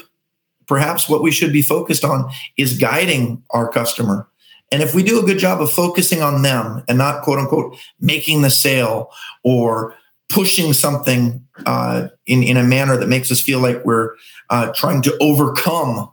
perhaps 0.68 1.10
what 1.10 1.24
we 1.24 1.32
should 1.32 1.54
be 1.54 1.62
focused 1.62 2.04
on 2.04 2.30
is 2.58 2.78
guiding 2.78 3.44
our 3.52 3.70
customer. 3.70 4.28
And 4.72 4.84
if 4.84 4.94
we 4.94 5.02
do 5.02 5.20
a 5.20 5.26
good 5.26 5.40
job 5.40 5.62
of 5.62 5.72
focusing 5.72 6.22
on 6.22 6.42
them 6.42 6.84
and 6.88 6.98
not 6.98 7.24
quote 7.24 7.40
unquote 7.40 7.78
making 8.00 8.42
the 8.42 8.50
sale 8.50 9.12
or 9.44 9.96
pushing 10.30 10.74
something 10.74 11.46
uh, 11.66 12.10
in, 12.26 12.44
in 12.44 12.58
a 12.58 12.64
manner 12.64 12.98
that 12.98 13.08
makes 13.08 13.32
us 13.32 13.42
feel 13.42 13.60
like 13.60 13.84
we're 13.86 14.16
uh, 14.50 14.72
trying 14.74 15.02
to 15.02 15.18
overcome 15.22 16.12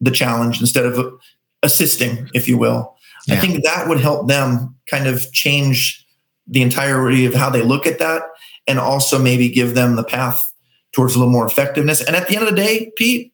the 0.00 0.10
challenge 0.10 0.60
instead 0.60 0.86
of 0.86 1.20
assisting, 1.62 2.30
if 2.32 2.48
you 2.48 2.56
will. 2.56 2.96
Yeah. 3.26 3.34
I 3.34 3.38
think 3.38 3.64
that 3.64 3.88
would 3.88 4.00
help 4.00 4.28
them 4.28 4.76
kind 4.86 5.06
of 5.06 5.30
change 5.32 6.06
the 6.46 6.62
entirety 6.62 7.26
of 7.26 7.34
how 7.34 7.50
they 7.50 7.62
look 7.62 7.86
at 7.86 7.98
that 7.98 8.22
and 8.66 8.78
also 8.78 9.18
maybe 9.18 9.48
give 9.48 9.74
them 9.74 9.96
the 9.96 10.04
path 10.04 10.52
towards 10.92 11.14
a 11.14 11.18
little 11.18 11.32
more 11.32 11.46
effectiveness. 11.46 12.00
And 12.00 12.16
at 12.16 12.28
the 12.28 12.36
end 12.36 12.46
of 12.46 12.54
the 12.54 12.60
day, 12.60 12.92
Pete, 12.96 13.32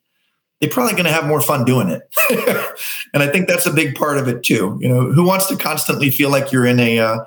they're 0.60 0.70
probably 0.70 0.92
going 0.92 1.04
to 1.04 1.12
have 1.12 1.26
more 1.26 1.40
fun 1.40 1.64
doing 1.64 1.88
it. 1.88 2.02
and 3.14 3.22
I 3.22 3.28
think 3.28 3.48
that's 3.48 3.66
a 3.66 3.72
big 3.72 3.94
part 3.94 4.18
of 4.18 4.26
it 4.28 4.42
too. 4.42 4.78
You 4.80 4.88
know, 4.88 5.12
who 5.12 5.26
wants 5.26 5.46
to 5.46 5.56
constantly 5.56 6.10
feel 6.10 6.30
like 6.30 6.50
you're 6.50 6.66
in 6.66 6.80
a 6.80 6.98
uh, 6.98 7.18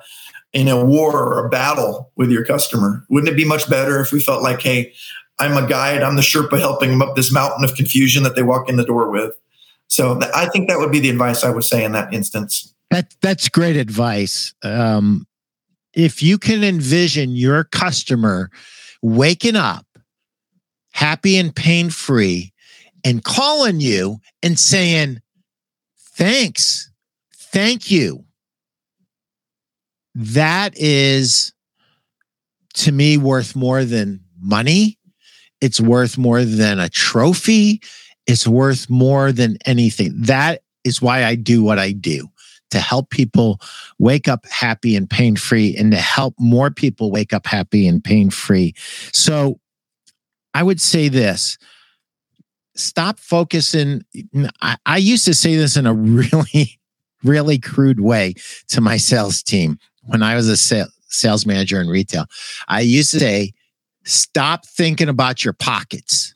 in 0.52 0.68
a 0.68 0.84
war 0.84 1.16
or 1.16 1.46
a 1.46 1.48
battle 1.48 2.10
with 2.16 2.30
your 2.30 2.44
customer? 2.44 3.04
Wouldn't 3.08 3.32
it 3.32 3.36
be 3.36 3.44
much 3.44 3.70
better 3.70 4.00
if 4.00 4.12
we 4.12 4.20
felt 4.20 4.42
like, 4.42 4.60
hey, 4.60 4.92
I'm 5.38 5.62
a 5.62 5.66
guide. 5.66 6.02
I'm 6.02 6.16
the 6.16 6.22
Sherpa 6.22 6.58
helping 6.58 6.90
them 6.90 7.02
up 7.02 7.16
this 7.16 7.32
mountain 7.32 7.64
of 7.64 7.74
confusion 7.74 8.24
that 8.24 8.34
they 8.36 8.42
walk 8.42 8.68
in 8.68 8.76
the 8.76 8.84
door 8.84 9.10
with. 9.10 9.32
So 9.88 10.18
th- 10.18 10.30
I 10.34 10.46
think 10.46 10.68
that 10.68 10.78
would 10.78 10.92
be 10.92 11.00
the 11.00 11.08
advice 11.08 11.44
I 11.44 11.50
would 11.50 11.64
say 11.64 11.84
in 11.84 11.92
that 11.92 12.12
instance. 12.12 12.74
That 12.90 13.14
that's 13.22 13.48
great 13.48 13.76
advice. 13.76 14.52
Um, 14.62 15.26
if 15.94 16.22
you 16.22 16.36
can 16.36 16.62
envision 16.62 17.36
your 17.36 17.64
customer 17.64 18.50
waking 19.02 19.56
up 19.56 19.86
happy 20.92 21.36
and 21.36 21.54
pain 21.54 21.90
free 21.90 22.52
and 23.04 23.22
calling 23.22 23.80
you 23.80 24.18
and 24.42 24.58
saying, 24.58 25.20
Thanks, 25.98 26.90
thank 27.34 27.90
you. 27.90 28.24
That 30.14 30.76
is 30.76 31.52
to 32.74 32.92
me 32.92 33.16
worth 33.16 33.56
more 33.56 33.84
than 33.84 34.20
money 34.38 34.98
it's 35.60 35.80
worth 35.80 36.16
more 36.16 36.44
than 36.44 36.78
a 36.78 36.88
trophy. 36.88 37.80
It's 38.26 38.46
worth 38.46 38.88
more 38.88 39.32
than 39.32 39.58
anything. 39.66 40.12
That 40.16 40.62
is 40.84 41.02
why 41.02 41.24
I 41.24 41.34
do 41.34 41.62
what 41.62 41.78
I 41.78 41.92
do 41.92 42.28
to 42.70 42.80
help 42.80 43.10
people 43.10 43.60
wake 43.98 44.28
up 44.28 44.46
happy 44.46 44.94
and 44.96 45.10
pain 45.10 45.36
free 45.36 45.76
and 45.76 45.90
to 45.90 45.98
help 45.98 46.34
more 46.38 46.70
people 46.70 47.10
wake 47.10 47.32
up 47.32 47.46
happy 47.46 47.86
and 47.86 48.02
pain 48.02 48.30
free. 48.30 48.74
So 49.12 49.58
I 50.54 50.62
would 50.62 50.80
say 50.80 51.08
this 51.08 51.58
stop 52.74 53.18
focusing. 53.18 54.02
I, 54.60 54.76
I, 54.86 54.96
used 54.98 55.24
to 55.26 55.34
say 55.34 55.56
this 55.56 55.76
in 55.76 55.86
a 55.86 55.94
really, 55.94 56.78
really 57.24 57.58
crude 57.58 58.00
way 58.00 58.34
to 58.68 58.80
my 58.80 58.96
sales 58.96 59.42
team 59.42 59.78
when 60.04 60.22
I 60.22 60.34
was 60.34 60.48
a 60.48 60.56
sales 61.08 61.46
manager 61.46 61.80
in 61.80 61.88
retail. 61.88 62.26
I 62.68 62.80
used 62.80 63.10
to 63.12 63.20
say, 63.20 63.52
Stop 64.04 64.66
thinking 64.66 65.08
about 65.08 65.44
your 65.44 65.52
pockets. 65.52 66.34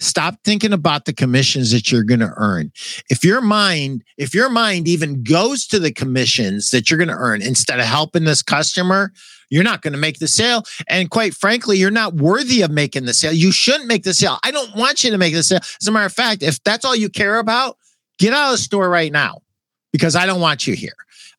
Stop 0.00 0.36
thinking 0.44 0.72
about 0.72 1.04
the 1.04 1.12
commissions 1.12 1.72
that 1.72 1.90
you're 1.90 2.04
going 2.04 2.20
to 2.20 2.32
earn. 2.36 2.72
If 3.10 3.24
your 3.24 3.40
mind, 3.40 4.02
if 4.16 4.34
your 4.34 4.48
mind 4.48 4.88
even 4.88 5.22
goes 5.22 5.66
to 5.68 5.78
the 5.78 5.92
commissions 5.92 6.70
that 6.70 6.90
you're 6.90 6.98
going 6.98 7.08
to 7.08 7.14
earn 7.14 7.42
instead 7.42 7.80
of 7.80 7.86
helping 7.86 8.24
this 8.24 8.42
customer, 8.42 9.12
you're 9.50 9.64
not 9.64 9.82
going 9.82 9.92
to 9.92 9.98
make 9.98 10.18
the 10.18 10.28
sale. 10.28 10.64
And 10.88 11.10
quite 11.10 11.34
frankly, 11.34 11.76
you're 11.76 11.90
not 11.90 12.14
worthy 12.14 12.62
of 12.62 12.70
making 12.70 13.04
the 13.04 13.14
sale. 13.14 13.32
You 13.32 13.52
shouldn't 13.52 13.86
make 13.86 14.04
the 14.04 14.14
sale. 14.14 14.38
I 14.42 14.50
don't 14.50 14.74
want 14.74 15.04
you 15.04 15.10
to 15.10 15.18
make 15.18 15.34
the 15.34 15.42
sale. 15.42 15.60
As 15.80 15.86
a 15.86 15.92
matter 15.92 16.06
of 16.06 16.12
fact, 16.12 16.42
if 16.42 16.62
that's 16.62 16.84
all 16.84 16.96
you 16.96 17.10
care 17.10 17.38
about, 17.38 17.76
get 18.18 18.32
out 18.32 18.46
of 18.46 18.52
the 18.52 18.58
store 18.58 18.88
right 18.88 19.12
now 19.12 19.40
because 19.92 20.16
I 20.16 20.24
don't 20.24 20.40
want 20.40 20.66
you 20.66 20.74
here. 20.74 20.94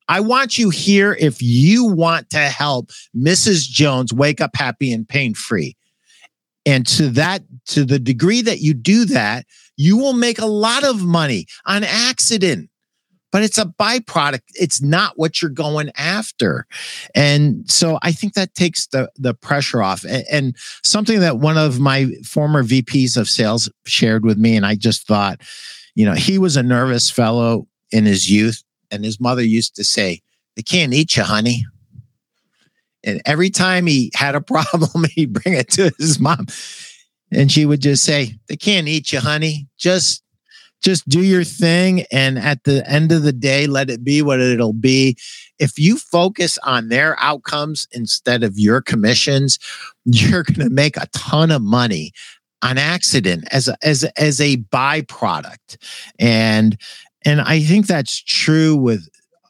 I 0.08 0.20
want 0.20 0.58
you 0.58 0.70
here 0.70 1.16
if 1.18 1.40
you 1.40 1.86
want 1.86 2.28
to 2.30 2.38
help 2.38 2.90
Mrs. 3.16 3.68
Jones 3.68 4.12
wake 4.12 4.40
up 4.40 4.50
happy 4.54 4.92
and 4.92 5.08
pain 5.08 5.32
free. 5.34 5.76
And 6.66 6.86
to 6.88 7.08
that, 7.10 7.42
to 7.66 7.84
the 7.84 7.98
degree 7.98 8.42
that 8.42 8.60
you 8.60 8.74
do 8.74 9.04
that, 9.06 9.46
you 9.76 9.96
will 9.96 10.12
make 10.12 10.38
a 10.38 10.46
lot 10.46 10.84
of 10.84 11.02
money 11.02 11.46
on 11.66 11.82
accident. 11.82 12.68
But 13.32 13.42
it's 13.42 13.58
a 13.58 13.64
byproduct. 13.64 14.42
It's 14.54 14.80
not 14.80 15.14
what 15.16 15.42
you're 15.42 15.50
going 15.50 15.90
after. 15.96 16.66
And 17.14 17.68
so 17.68 17.98
I 18.02 18.12
think 18.12 18.34
that 18.34 18.54
takes 18.54 18.86
the, 18.86 19.10
the 19.16 19.34
pressure 19.34 19.82
off. 19.82 20.04
And, 20.04 20.24
and 20.30 20.56
something 20.84 21.20
that 21.20 21.38
one 21.38 21.58
of 21.58 21.80
my 21.80 22.12
former 22.24 22.62
VPs 22.62 23.16
of 23.16 23.28
sales 23.28 23.68
shared 23.86 24.24
with 24.24 24.38
me, 24.38 24.54
and 24.54 24.66
I 24.66 24.76
just 24.76 25.06
thought, 25.06 25.40
you 25.94 26.04
know, 26.04 26.14
he 26.14 26.38
was 26.38 26.56
a 26.56 26.62
nervous 26.62 27.10
fellow 27.10 27.66
in 27.90 28.04
his 28.04 28.30
youth 28.30 28.62
and 28.92 29.04
his 29.04 29.18
mother 29.18 29.42
used 29.42 29.74
to 29.76 29.84
say, 29.84 30.20
They 30.54 30.62
can't 30.62 30.92
eat 30.92 31.16
you, 31.16 31.24
honey. 31.24 31.64
And 33.02 33.20
every 33.24 33.50
time 33.50 33.86
he 33.86 34.12
had 34.14 34.34
a 34.34 34.40
problem, 34.52 35.04
he'd 35.10 35.32
bring 35.32 35.54
it 35.54 35.70
to 35.72 35.90
his 35.98 36.20
mom. 36.20 36.46
And 37.32 37.50
she 37.50 37.64
would 37.64 37.80
just 37.80 38.04
say, 38.04 38.34
They 38.48 38.56
can't 38.56 38.86
eat 38.86 39.12
you, 39.12 39.20
honey. 39.20 39.66
Just 39.78 40.21
just 40.82 41.08
do 41.08 41.22
your 41.22 41.44
thing. 41.44 42.04
And 42.12 42.38
at 42.38 42.64
the 42.64 42.88
end 42.88 43.12
of 43.12 43.22
the 43.22 43.32
day, 43.32 43.66
let 43.66 43.88
it 43.88 44.04
be 44.04 44.20
what 44.22 44.40
it'll 44.40 44.72
be. 44.72 45.16
If 45.58 45.78
you 45.78 45.96
focus 45.96 46.58
on 46.64 46.88
their 46.88 47.16
outcomes 47.20 47.86
instead 47.92 48.42
of 48.42 48.58
your 48.58 48.80
commissions, 48.80 49.58
you're 50.04 50.42
going 50.42 50.68
to 50.68 50.70
make 50.70 50.96
a 50.96 51.08
ton 51.14 51.50
of 51.50 51.62
money 51.62 52.12
on 52.62 52.78
accident 52.78 53.44
as 53.50 53.68
a, 53.68 53.76
as 53.82 54.04
a, 54.04 54.20
as 54.20 54.40
a 54.40 54.56
byproduct. 54.56 55.76
And 56.18 56.76
and 57.24 57.40
I 57.40 57.60
think 57.60 57.86
that's 57.86 58.20
true 58.20 58.76
with 58.76 59.08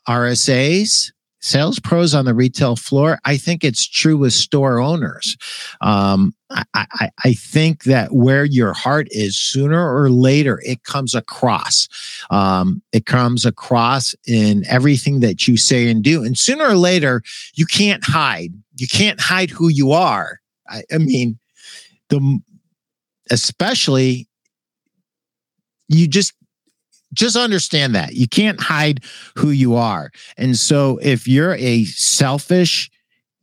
RSAs, 0.09 1.11
sales 1.41 1.79
pros 1.79 2.15
on 2.15 2.25
the 2.25 2.35
retail 2.35 2.77
floor. 2.77 3.19
I 3.25 3.37
think 3.37 3.65
it's 3.65 3.89
true 3.89 4.17
with 4.17 4.33
store 4.33 4.79
owners. 4.79 5.37
Um, 5.81 6.35
I, 6.75 7.11
I, 7.25 7.33
think 7.33 7.85
that 7.85 8.13
where 8.13 8.45
your 8.45 8.73
heart 8.73 9.09
is, 9.11 9.37
sooner 9.37 9.95
or 9.95 10.11
later, 10.11 10.61
it 10.65 10.85
comes 10.85 11.15
across. 11.15 11.89
Um, 12.31 12.83
it 12.93 13.07
comes 13.07 13.45
across 13.45 14.15
in 14.27 14.65
everything 14.69 15.21
that 15.21 15.47
you 15.49 15.57
say 15.57 15.89
and 15.89 16.03
do. 16.03 16.23
And 16.25 16.39
sooner 16.39 16.65
or 16.65 16.77
later, 16.77 17.23
you 17.55 17.67
can't 17.67 18.05
hide. 18.05 18.53
You 18.77 18.87
can't 18.87 19.21
hide 19.21 19.51
who 19.51 19.69
you 19.69 19.93
are. 19.93 20.41
I, 20.69 20.83
I 20.93 20.99
mean, 20.99 21.39
the 22.09 22.41
especially 23.31 24.29
you 25.89 26.07
just 26.07 26.35
just 27.13 27.37
understand 27.37 27.95
that 27.95 28.15
you 28.15 28.27
can't 28.27 28.61
hide 28.61 29.05
who 29.37 29.51
you 29.51 29.75
are. 29.75 30.11
And 30.39 30.57
so 30.57 30.99
if 31.03 31.29
you're 31.29 31.55
a 31.57 31.85
selfish, 31.85 32.91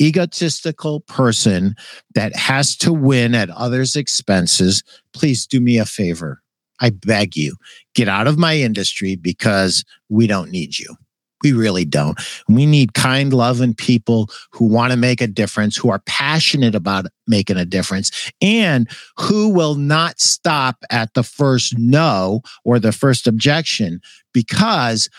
egotistical 0.01 1.01
person 1.01 1.75
that 2.15 2.35
has 2.35 2.75
to 2.77 2.93
win 2.93 3.35
at 3.35 3.49
others' 3.49 3.95
expenses, 3.95 4.83
please 5.13 5.45
do 5.45 5.59
me 5.59 5.77
a 5.77 5.85
favor. 5.85 6.41
I 6.81 6.91
beg 6.91 7.35
you, 7.35 7.55
get 7.93 8.07
out 8.07 8.27
of 8.27 8.37
my 8.37 8.55
industry 8.55 9.15
because 9.15 9.83
we 10.07 10.27
don't 10.27 10.49
need 10.49 10.79
you. 10.79 10.95
We 11.41 11.53
really 11.53 11.85
don't. 11.85 12.19
We 12.49 12.65
need 12.65 12.93
kind, 12.93 13.31
loving 13.31 13.73
people 13.73 14.29
who 14.51 14.65
want 14.65 14.91
to 14.91 14.97
make 14.97 15.21
a 15.21 15.27
difference, 15.27 15.77
who 15.77 15.89
are 15.89 16.01
passionate 16.05 16.75
about 16.75 17.05
making 17.27 17.57
a 17.57 17.65
difference, 17.65 18.31
and 18.41 18.89
who 19.17 19.49
will 19.49 19.75
not 19.75 20.19
stop 20.19 20.83
at 20.89 21.13
the 21.13 21.23
first 21.23 21.77
no 21.77 22.41
or 22.65 22.77
the 22.77 22.91
first 22.91 23.25
objection 23.25 24.01
because 24.33 25.09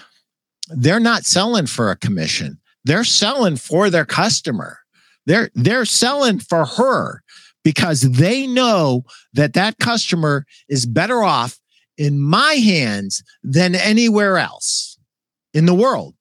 they're 0.68 1.00
not 1.00 1.24
selling 1.24 1.66
for 1.66 1.90
a 1.90 1.96
commission. 1.96 2.59
They're 2.84 3.04
selling 3.04 3.56
for 3.56 3.90
their 3.90 4.04
customer. 4.04 4.78
They're 5.26 5.50
they're 5.54 5.84
selling 5.84 6.38
for 6.38 6.64
her 6.64 7.22
because 7.62 8.00
they 8.00 8.46
know 8.46 9.04
that 9.34 9.52
that 9.54 9.78
customer 9.78 10.46
is 10.68 10.86
better 10.86 11.22
off 11.22 11.58
in 11.98 12.18
my 12.18 12.54
hands 12.54 13.22
than 13.42 13.74
anywhere 13.74 14.38
else 14.38 14.98
in 15.52 15.66
the 15.66 15.74
world. 15.74 16.14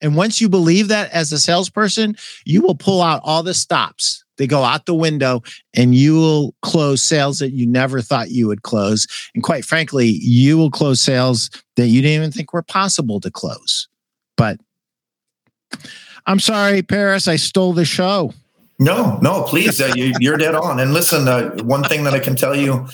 And 0.00 0.14
once 0.14 0.40
you 0.40 0.48
believe 0.48 0.88
that 0.88 1.10
as 1.10 1.32
a 1.32 1.38
salesperson, 1.40 2.16
you 2.44 2.62
will 2.62 2.76
pull 2.76 3.02
out 3.02 3.20
all 3.24 3.42
the 3.42 3.54
stops. 3.54 4.24
They 4.36 4.46
go 4.46 4.62
out 4.62 4.86
the 4.86 4.94
window 4.94 5.42
and 5.74 5.94
you 5.94 6.14
will 6.14 6.54
close 6.62 7.02
sales 7.02 7.40
that 7.40 7.50
you 7.50 7.66
never 7.66 8.00
thought 8.00 8.30
you 8.30 8.46
would 8.46 8.62
close. 8.62 9.08
And 9.34 9.42
quite 9.42 9.64
frankly, 9.64 10.06
you 10.06 10.56
will 10.56 10.70
close 10.70 11.00
sales 11.00 11.50
that 11.76 11.88
you 11.88 12.00
didn't 12.00 12.14
even 12.14 12.30
think 12.30 12.52
were 12.52 12.62
possible 12.62 13.18
to 13.20 13.30
close. 13.30 13.88
But 14.36 14.60
I'm 16.26 16.40
sorry, 16.40 16.82
Paris, 16.82 17.26
I 17.28 17.36
stole 17.36 17.72
the 17.72 17.84
show. 17.84 18.34
No, 18.78 19.18
no, 19.22 19.42
please. 19.42 19.80
Uh, 19.80 19.92
you, 19.96 20.32
are 20.32 20.36
dead 20.36 20.54
on. 20.54 20.78
And 20.78 20.92
listen, 20.92 21.26
uh, 21.26 21.50
one 21.62 21.82
thing 21.82 22.04
that 22.04 22.14
I 22.14 22.20
can 22.20 22.36
tell 22.36 22.54
you 22.54 22.86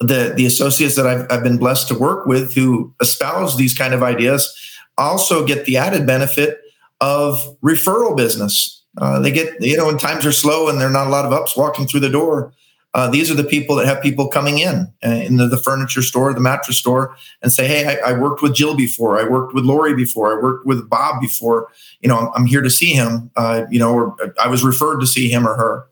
the, 0.00 0.34
the 0.36 0.44
associates 0.44 0.96
that 0.96 1.06
I've, 1.06 1.26
I've 1.30 1.42
been 1.42 1.58
blessed 1.58 1.88
to 1.88 1.98
work 1.98 2.26
with 2.26 2.54
who 2.54 2.94
espouse 3.00 3.56
these 3.56 3.74
kind 3.74 3.94
of 3.94 4.02
ideas 4.02 4.54
also 4.98 5.46
get 5.46 5.64
the 5.64 5.76
added 5.76 6.06
benefit 6.06 6.60
of 7.00 7.38
referral 7.64 8.16
business. 8.16 8.84
Uh, 8.98 9.18
they 9.20 9.30
get, 9.30 9.54
you 9.62 9.76
know, 9.76 9.86
when 9.86 9.96
times 9.96 10.26
are 10.26 10.32
slow 10.32 10.68
and 10.68 10.80
there 10.80 10.88
are 10.88 10.92
not 10.92 11.06
a 11.06 11.10
lot 11.10 11.24
of 11.24 11.32
ups 11.32 11.56
walking 11.56 11.86
through 11.86 12.00
the 12.00 12.10
door, 12.10 12.52
uh, 12.92 13.08
these 13.08 13.30
are 13.30 13.34
the 13.34 13.44
people 13.44 13.76
that 13.76 13.86
have 13.86 14.02
people 14.02 14.26
coming 14.26 14.58
in 14.58 14.92
uh, 15.04 15.10
in 15.10 15.36
the, 15.36 15.46
the, 15.46 15.56
furniture 15.56 16.02
store, 16.02 16.34
the 16.34 16.40
mattress 16.40 16.76
store, 16.76 17.14
and 17.40 17.52
say, 17.52 17.66
"Hey, 17.68 17.86
I, 17.86 18.10
I, 18.10 18.18
worked 18.18 18.42
with 18.42 18.52
Jill 18.52 18.74
before. 18.74 19.20
I 19.20 19.28
worked 19.28 19.54
with 19.54 19.64
Lori 19.64 19.94
before. 19.94 20.36
I 20.36 20.42
worked 20.42 20.66
with 20.66 20.88
Bob 20.90 21.20
before. 21.20 21.68
You 22.00 22.08
know, 22.08 22.18
I'm, 22.18 22.30
I'm 22.34 22.46
here 22.46 22.62
to 22.62 22.70
see 22.70 22.92
him. 22.92 23.30
Uh, 23.36 23.62
you 23.70 23.78
know, 23.78 23.92
or 23.92 24.16
I 24.42 24.48
was 24.48 24.64
referred 24.64 24.98
to 25.00 25.06
see 25.06 25.28
him 25.28 25.46
or 25.46 25.54
her." 25.54 25.86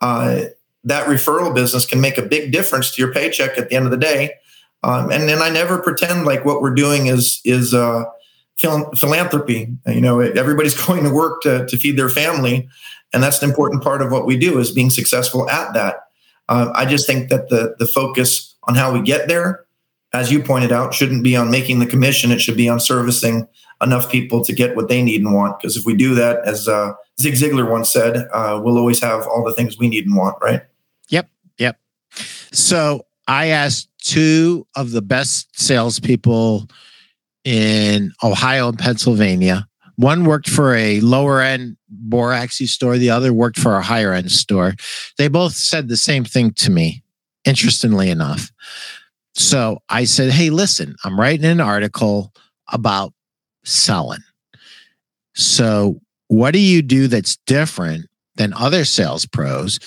Uh, 0.00 0.46
that 0.82 1.06
referral 1.06 1.54
business 1.54 1.86
can 1.86 2.00
make 2.00 2.18
a 2.18 2.22
big 2.22 2.52
difference 2.52 2.94
to 2.94 3.02
your 3.02 3.12
paycheck 3.12 3.56
at 3.58 3.68
the 3.68 3.76
end 3.76 3.84
of 3.84 3.90
the 3.90 3.96
day. 3.96 4.32
Um, 4.82 5.10
and 5.12 5.28
then 5.28 5.42
I 5.42 5.50
never 5.50 5.78
pretend 5.78 6.24
like 6.24 6.44
what 6.44 6.62
we're 6.62 6.74
doing 6.74 7.06
is 7.06 7.40
is 7.44 7.74
uh, 7.74 8.04
philanthropy. 8.56 9.68
You 9.86 10.00
know, 10.00 10.20
everybody's 10.20 10.74
going 10.86 11.04
to 11.04 11.10
work 11.10 11.42
to, 11.42 11.66
to 11.66 11.76
feed 11.76 11.96
their 11.96 12.08
family. 12.08 12.68
And 13.12 13.22
that's 13.22 13.42
an 13.42 13.48
important 13.48 13.82
part 13.82 14.02
of 14.02 14.12
what 14.12 14.26
we 14.26 14.36
do 14.36 14.58
is 14.58 14.70
being 14.70 14.90
successful 14.90 15.48
at 15.50 15.74
that. 15.74 16.06
Uh, 16.50 16.72
I 16.74 16.84
just 16.84 17.06
think 17.06 17.30
that 17.30 17.48
the, 17.48 17.76
the 17.78 17.86
focus 17.86 18.56
on 18.64 18.74
how 18.74 18.92
we 18.92 19.00
get 19.00 19.28
there, 19.28 19.64
as 20.12 20.32
you 20.32 20.42
pointed 20.42 20.72
out, 20.72 20.92
shouldn't 20.92 21.22
be 21.22 21.36
on 21.36 21.50
making 21.50 21.78
the 21.78 21.86
commission. 21.86 22.32
It 22.32 22.40
should 22.40 22.56
be 22.56 22.68
on 22.68 22.80
servicing 22.80 23.46
enough 23.80 24.10
people 24.10 24.44
to 24.44 24.52
get 24.52 24.74
what 24.74 24.88
they 24.88 25.00
need 25.00 25.22
and 25.22 25.32
want. 25.32 25.58
Because 25.58 25.76
if 25.76 25.86
we 25.86 25.94
do 25.94 26.14
that, 26.16 26.44
as 26.44 26.68
uh, 26.68 26.92
Zig 27.20 27.34
Ziglar 27.34 27.70
once 27.70 27.88
said, 27.88 28.28
uh, 28.32 28.60
we'll 28.62 28.76
always 28.76 29.00
have 29.00 29.26
all 29.28 29.44
the 29.44 29.54
things 29.54 29.78
we 29.78 29.88
need 29.88 30.06
and 30.06 30.16
want, 30.16 30.36
right? 30.42 30.62
Yep. 31.08 31.28
Yep. 31.58 31.78
So 32.52 33.06
I 33.28 33.46
asked 33.46 33.88
two 34.02 34.66
of 34.74 34.90
the 34.90 35.02
best 35.02 35.58
salespeople 35.58 36.68
in 37.44 38.12
Ohio 38.24 38.70
and 38.70 38.78
Pennsylvania. 38.78 39.68
One 39.94 40.24
worked 40.24 40.50
for 40.50 40.74
a 40.74 41.00
lower 41.00 41.40
end 41.40 41.76
boraxy 42.10 42.66
store, 42.66 42.98
the 42.98 43.10
other 43.10 43.32
worked 43.32 43.58
for 43.58 43.76
a 43.76 43.82
higher 43.82 44.12
end 44.12 44.30
store. 44.30 44.74
They 45.18 45.28
both 45.28 45.54
said 45.54 45.88
the 45.88 45.96
same 45.96 46.24
thing 46.24 46.52
to 46.54 46.70
me, 46.70 47.02
interestingly 47.44 48.10
enough. 48.10 48.50
So 49.34 49.78
I 49.88 50.04
said, 50.04 50.30
Hey, 50.30 50.50
listen, 50.50 50.96
I'm 51.04 51.18
writing 51.18 51.46
an 51.46 51.60
article 51.60 52.32
about 52.68 53.12
selling. 53.64 54.22
So, 55.34 56.00
what 56.28 56.52
do 56.52 56.58
you 56.58 56.82
do 56.82 57.08
that's 57.08 57.36
different 57.46 58.06
than 58.36 58.52
other 58.54 58.84
sales 58.84 59.26
pros 59.26 59.80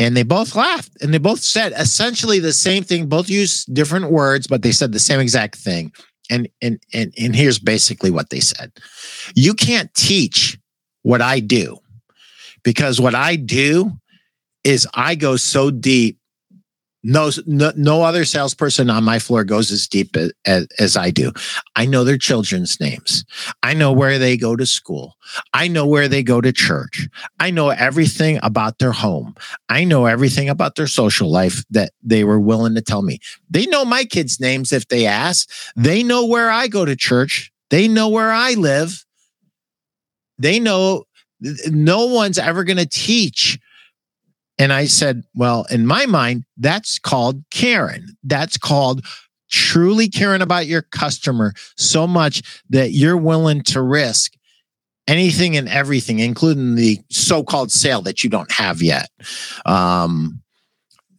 and 0.00 0.16
they 0.16 0.22
both 0.22 0.56
laughed 0.56 0.90
and 1.02 1.12
they 1.12 1.18
both 1.18 1.40
said 1.40 1.72
essentially 1.76 2.40
the 2.40 2.52
same 2.52 2.82
thing 2.82 3.06
both 3.06 3.28
used 3.28 3.72
different 3.72 4.10
words 4.10 4.46
but 4.46 4.62
they 4.62 4.72
said 4.72 4.92
the 4.92 4.98
same 4.98 5.20
exact 5.20 5.54
thing 5.54 5.92
and 6.30 6.48
and 6.62 6.80
and, 6.92 7.12
and 7.18 7.36
here's 7.36 7.58
basically 7.58 8.10
what 8.10 8.30
they 8.30 8.40
said. 8.40 8.72
You 9.34 9.54
can't 9.54 9.92
teach 9.94 10.58
what 11.02 11.22
i 11.22 11.40
do 11.40 11.78
because 12.62 13.00
what 13.00 13.14
i 13.14 13.36
do 13.36 13.90
is 14.64 14.86
i 14.94 15.14
go 15.14 15.36
so 15.36 15.70
deep 15.70 16.19
no, 17.02 17.30
no, 17.46 17.72
no 17.76 18.02
other 18.02 18.24
salesperson 18.24 18.90
on 18.90 19.04
my 19.04 19.18
floor 19.18 19.42
goes 19.42 19.70
as 19.70 19.86
deep 19.86 20.16
as, 20.16 20.32
as, 20.44 20.66
as, 20.78 20.96
I 20.96 21.10
do. 21.10 21.32
I 21.74 21.86
know 21.86 22.04
their 22.04 22.18
children's 22.18 22.78
names. 22.78 23.24
I 23.62 23.72
know 23.72 23.90
where 23.92 24.18
they 24.18 24.36
go 24.36 24.54
to 24.54 24.66
school. 24.66 25.16
I 25.54 25.68
know 25.68 25.86
where 25.86 26.08
they 26.08 26.22
go 26.22 26.40
to 26.40 26.52
church. 26.52 27.08
I 27.38 27.50
know 27.50 27.70
everything 27.70 28.38
about 28.42 28.78
their 28.78 28.92
home. 28.92 29.34
I 29.68 29.84
know 29.84 30.06
everything 30.06 30.50
about 30.50 30.74
their 30.74 30.86
social 30.86 31.30
life 31.30 31.64
that 31.70 31.92
they 32.02 32.24
were 32.24 32.40
willing 32.40 32.74
to 32.74 32.82
tell 32.82 33.02
me. 33.02 33.18
They 33.48 33.66
know 33.66 33.84
my 33.84 34.04
kids' 34.04 34.38
names 34.38 34.72
if 34.72 34.88
they 34.88 35.06
ask. 35.06 35.48
They 35.76 36.02
know 36.02 36.26
where 36.26 36.50
I 36.50 36.68
go 36.68 36.84
to 36.84 36.96
church. 36.96 37.50
They 37.70 37.88
know 37.88 38.08
where 38.08 38.30
I 38.30 38.54
live. 38.54 39.06
They 40.38 40.58
know 40.58 41.04
no 41.66 42.06
one's 42.06 42.38
ever 42.38 42.64
going 42.64 42.76
to 42.76 42.86
teach 42.86 43.58
and 44.60 44.74
I 44.74 44.84
said, 44.84 45.24
well, 45.34 45.64
in 45.70 45.86
my 45.86 46.04
mind, 46.04 46.44
that's 46.58 46.98
called 46.98 47.42
caring. 47.50 48.04
That's 48.22 48.58
called 48.58 49.06
truly 49.50 50.06
caring 50.06 50.42
about 50.42 50.66
your 50.66 50.82
customer 50.82 51.54
so 51.78 52.06
much 52.06 52.42
that 52.68 52.90
you're 52.92 53.16
willing 53.16 53.62
to 53.62 53.80
risk 53.80 54.34
anything 55.08 55.56
and 55.56 55.66
everything, 55.66 56.18
including 56.18 56.74
the 56.74 56.98
so 57.08 57.42
called 57.42 57.72
sale 57.72 58.02
that 58.02 58.22
you 58.22 58.28
don't 58.28 58.52
have 58.52 58.82
yet. 58.82 59.08
Um, 59.64 60.42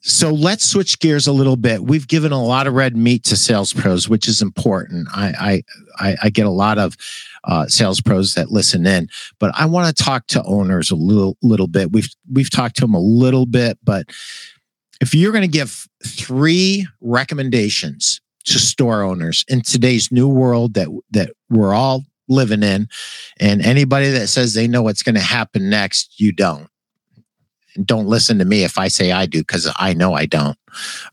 so 0.02 0.30
let's 0.30 0.64
switch 0.64 1.00
gears 1.00 1.26
a 1.26 1.34
little 1.34 1.56
bit. 1.56 1.84
We've 1.84 2.08
given 2.08 2.32
a 2.32 2.44
lot 2.44 2.68
of 2.68 2.76
red 2.76 2.96
meat 2.96 3.24
to 3.24 3.36
sales 3.36 3.74
pros, 3.74 4.08
which 4.08 4.28
is 4.28 4.44
important. 4.44 5.08
I 5.12 5.64
I, 6.00 6.16
I 6.24 6.30
get 6.30 6.46
a 6.46 6.52
lot 6.52 6.78
of 6.78 6.96
uh, 7.44 7.68
sales 7.68 8.02
pros 8.02 8.34
that 8.34 8.52
listen 8.52 8.86
in. 8.86 9.08
But 9.40 9.52
I 9.56 9.66
want 9.66 9.96
to 9.96 10.04
talk 10.04 10.28
to 10.28 10.44
owners 10.44 10.92
a 10.92 10.96
little 10.96 11.38
little 11.42 11.68
bit. 11.68 11.92
We've 11.92 12.10
we've 12.32 12.50
talked 12.50 12.76
to 12.78 12.82
them 12.82 12.94
a 12.94 13.00
little 13.00 13.46
bit, 13.46 13.78
but 13.84 14.10
if 15.02 15.16
you're 15.16 15.32
going 15.32 15.42
to 15.44 15.48
give 15.48 15.88
three 16.06 16.88
recommendations 17.02 18.22
to 18.46 18.60
store 18.60 19.04
owners 19.04 19.46
in 19.48 19.62
today's 19.62 20.12
new 20.12 20.28
world 20.28 20.74
that 20.76 20.88
that 21.12 21.32
we're 21.50 21.74
all 21.74 22.04
living 22.28 22.64
in, 22.64 22.88
and 23.40 23.62
anybody 23.62 24.10
that 24.12 24.28
says 24.28 24.54
they 24.54 24.68
know 24.68 24.84
what's 24.84 25.04
going 25.04 25.16
to 25.16 25.22
happen 25.22 25.70
next, 25.70 26.20
you 26.20 26.32
don't 26.32 26.68
don't 27.84 28.08
listen 28.08 28.38
to 28.40 28.46
me 28.46 28.64
if 28.64 28.78
I 28.78 28.88
say 28.88 29.12
I 29.12 29.26
do, 29.26 29.40
because 29.40 29.72
I 29.78 29.94
know 29.94 30.14
I 30.14 30.26
don't. 30.26 30.58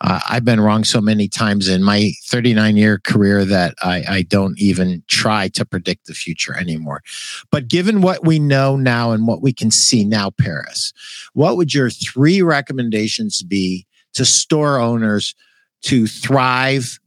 Uh, 0.00 0.20
I've 0.28 0.44
been 0.44 0.60
wrong 0.60 0.84
so 0.84 1.00
many 1.00 1.28
times 1.28 1.68
in 1.68 1.82
my 1.82 2.12
39 2.26 2.76
year 2.76 2.98
career 2.98 3.44
that 3.44 3.74
I, 3.82 4.04
I 4.08 4.22
don't 4.22 4.58
even 4.58 5.02
try 5.08 5.48
to 5.48 5.64
predict 5.64 6.06
the 6.06 6.14
future 6.14 6.56
anymore. 6.56 7.02
But 7.50 7.68
given 7.68 8.00
what 8.00 8.24
we 8.24 8.38
know 8.38 8.76
now 8.76 9.12
and 9.12 9.26
what 9.26 9.42
we 9.42 9.52
can 9.52 9.70
see 9.70 10.04
now, 10.04 10.30
Paris, 10.30 10.92
what 11.34 11.56
would 11.56 11.74
your 11.74 11.90
three 11.90 12.42
recommendations 12.42 13.42
be 13.42 13.86
to 14.14 14.24
store 14.24 14.78
owners 14.78 15.34
to 15.82 16.06
thrive 16.06 16.98